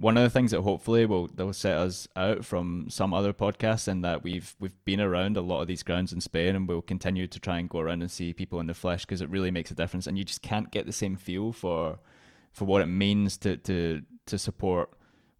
one 0.00 0.16
of 0.16 0.22
the 0.22 0.30
things 0.30 0.50
that 0.50 0.62
hopefully 0.62 1.04
will 1.04 1.26
they'll 1.26 1.52
set 1.52 1.76
us 1.76 2.08
out 2.16 2.42
from 2.42 2.86
some 2.88 3.12
other 3.12 3.34
podcasts 3.34 3.86
and 3.86 4.02
that 4.02 4.22
we've 4.22 4.56
we've 4.58 4.82
been 4.86 5.00
around 5.00 5.36
a 5.36 5.42
lot 5.42 5.60
of 5.60 5.66
these 5.68 5.82
grounds 5.82 6.10
in 6.10 6.22
Spain 6.22 6.56
and 6.56 6.66
we'll 6.66 6.80
continue 6.80 7.26
to 7.26 7.38
try 7.38 7.58
and 7.58 7.68
go 7.68 7.80
around 7.80 8.00
and 8.00 8.10
see 8.10 8.32
people 8.32 8.60
in 8.60 8.66
the 8.66 8.72
flesh 8.72 9.04
because 9.04 9.20
it 9.20 9.28
really 9.28 9.50
makes 9.50 9.70
a 9.70 9.74
difference 9.74 10.06
and 10.06 10.16
you 10.16 10.24
just 10.24 10.40
can't 10.40 10.70
get 10.70 10.86
the 10.86 10.92
same 10.92 11.16
feel 11.16 11.52
for 11.52 11.98
for 12.50 12.64
what 12.64 12.80
it 12.80 12.86
means 12.86 13.36
to 13.36 13.58
to 13.58 14.00
to 14.24 14.38
support 14.38 14.90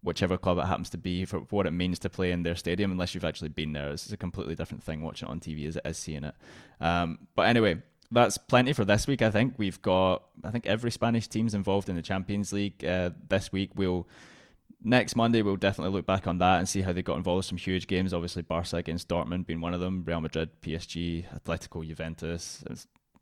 whichever 0.03 0.37
club 0.37 0.57
it 0.57 0.65
happens 0.65 0.89
to 0.89 0.97
be 0.97 1.25
for 1.25 1.39
what 1.51 1.67
it 1.67 1.71
means 1.71 1.99
to 1.99 2.09
play 2.09 2.31
in 2.31 2.43
their 2.43 2.55
stadium 2.55 2.91
unless 2.91 3.13
you've 3.13 3.25
actually 3.25 3.49
been 3.49 3.73
there 3.73 3.91
it's 3.91 4.11
a 4.11 4.17
completely 4.17 4.55
different 4.55 4.83
thing 4.83 5.01
watching 5.01 5.27
it 5.27 5.31
on 5.31 5.39
TV 5.39 5.67
as 5.67 5.75
it 5.77 5.85
is 5.85 5.97
seeing 5.97 6.23
it. 6.23 6.35
Um, 6.79 7.27
but 7.35 7.43
anyway 7.43 7.81
that's 8.11 8.37
plenty 8.37 8.73
for 8.73 8.83
this 8.83 9.07
week 9.07 9.21
I 9.21 9.31
think. 9.31 9.55
We've 9.57 9.81
got 9.81 10.23
I 10.43 10.51
think 10.51 10.65
every 10.65 10.91
Spanish 10.91 11.27
team's 11.27 11.53
involved 11.53 11.89
in 11.89 11.95
the 11.95 12.01
Champions 12.01 12.51
League 12.51 12.83
uh, 12.83 13.11
this 13.29 13.51
week. 13.51 13.71
We'll 13.75 14.07
next 14.83 15.15
Monday, 15.15 15.41
we'll 15.41 15.55
definitely 15.55 15.93
look 15.93 16.05
back 16.05 16.27
on 16.27 16.39
that 16.39 16.59
and 16.59 16.67
see 16.67 16.81
how 16.81 16.93
they 16.93 17.01
got 17.01 17.17
involved. 17.17 17.45
Some 17.45 17.57
huge 17.57 17.87
games. 17.87 18.13
Obviously, 18.13 18.41
Barca 18.41 18.77
against 18.77 19.07
Dortmund 19.07 19.45
being 19.45 19.61
one 19.61 19.73
of 19.73 19.79
them, 19.79 20.03
Real 20.05 20.21
Madrid, 20.21 20.49
PSG, 20.61 21.25
Atletico, 21.39 21.85
Juventus, 21.85 22.63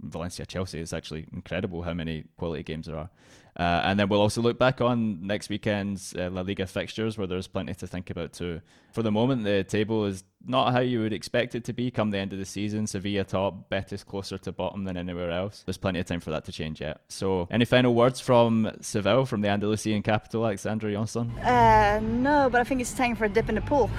Valencia, 0.02 0.46
Chelsea. 0.46 0.80
It's 0.80 0.94
actually 0.94 1.28
incredible 1.34 1.82
how 1.82 1.94
many 1.94 2.26
quality 2.38 2.64
games 2.64 2.88
there 2.88 2.98
are. 2.98 3.10
Uh, 3.58 3.82
and 3.84 4.00
then 4.00 4.08
we'll 4.08 4.22
also 4.22 4.42
look 4.42 4.58
back 4.58 4.80
on 4.80 5.26
next 5.26 5.50
weekend's 5.50 6.16
uh, 6.16 6.30
La 6.32 6.42
Liga 6.42 6.66
fixtures 6.66 7.18
where 7.18 7.28
there's 7.28 7.48
plenty 7.48 7.74
to 7.74 7.86
think 7.86 8.10
about 8.10 8.32
too. 8.32 8.62
For 8.94 9.04
the 9.04 9.12
moment, 9.12 9.44
the 9.44 9.66
table 9.66 10.06
is 10.06 10.24
not 10.46 10.72
how 10.72 10.80
you 10.80 11.02
would 11.02 11.12
expect 11.12 11.56
it 11.56 11.66
to 11.66 11.74
be 11.74 11.92
come 11.92 12.12
the 12.12 12.20
end 12.20 12.32
of 12.32 12.40
the 12.40 12.46
season. 12.46 12.88
Sevilla 12.88 13.26
top, 13.26 13.70
Betis 13.70 14.06
closer 14.06 14.38
to 14.38 14.54
bottom 14.54 14.86
than 14.86 14.96
anywhere 14.96 15.32
else. 15.32 15.64
There's 15.66 15.78
plenty 15.78 16.00
of 16.00 16.06
time 16.06 16.22
for 16.22 16.32
that 16.32 16.46
to 16.46 16.54
change 16.54 16.80
yet. 16.80 17.02
So, 17.10 17.50
any 17.52 17.66
final 17.66 17.94
words 17.94 18.22
from 18.22 18.72
Seville, 18.80 19.26
from 19.26 19.42
the 19.42 19.50
Andalusian 19.50 20.04
capital, 20.04 20.46
Alexandra 20.46 20.94
Jonsson? 20.94 21.30
Uh, 21.44 22.00
no, 22.00 22.50
but 22.50 22.62
I 22.62 22.64
think 22.64 22.80
it's 22.80 22.94
time 22.94 23.18
for 23.18 23.26
a 23.26 23.30
dip 23.30 23.50
in 23.50 23.56
the 23.56 23.62
pool. 23.62 23.90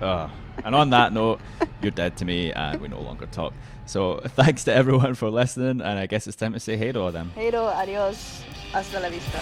Oh. 0.00 0.30
And 0.64 0.74
on 0.74 0.90
that 0.90 1.12
note, 1.12 1.40
you're 1.80 1.90
dead 1.90 2.16
to 2.18 2.24
me 2.24 2.52
and 2.52 2.80
we 2.80 2.88
no 2.88 3.00
longer 3.00 3.26
talk. 3.26 3.54
So 3.86 4.20
thanks 4.26 4.64
to 4.64 4.74
everyone 4.74 5.14
for 5.14 5.30
listening 5.30 5.80
and 5.80 5.98
I 5.98 6.06
guess 6.06 6.26
it's 6.26 6.36
time 6.36 6.52
to 6.52 6.60
say 6.60 6.76
hey 6.76 6.92
to 6.92 7.10
them. 7.10 7.32
Hey 7.34 7.52
adios, 7.54 8.42
hasta 8.72 9.00
la 9.00 9.08
vista. 9.08 9.40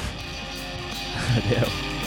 Adios. 1.37 1.98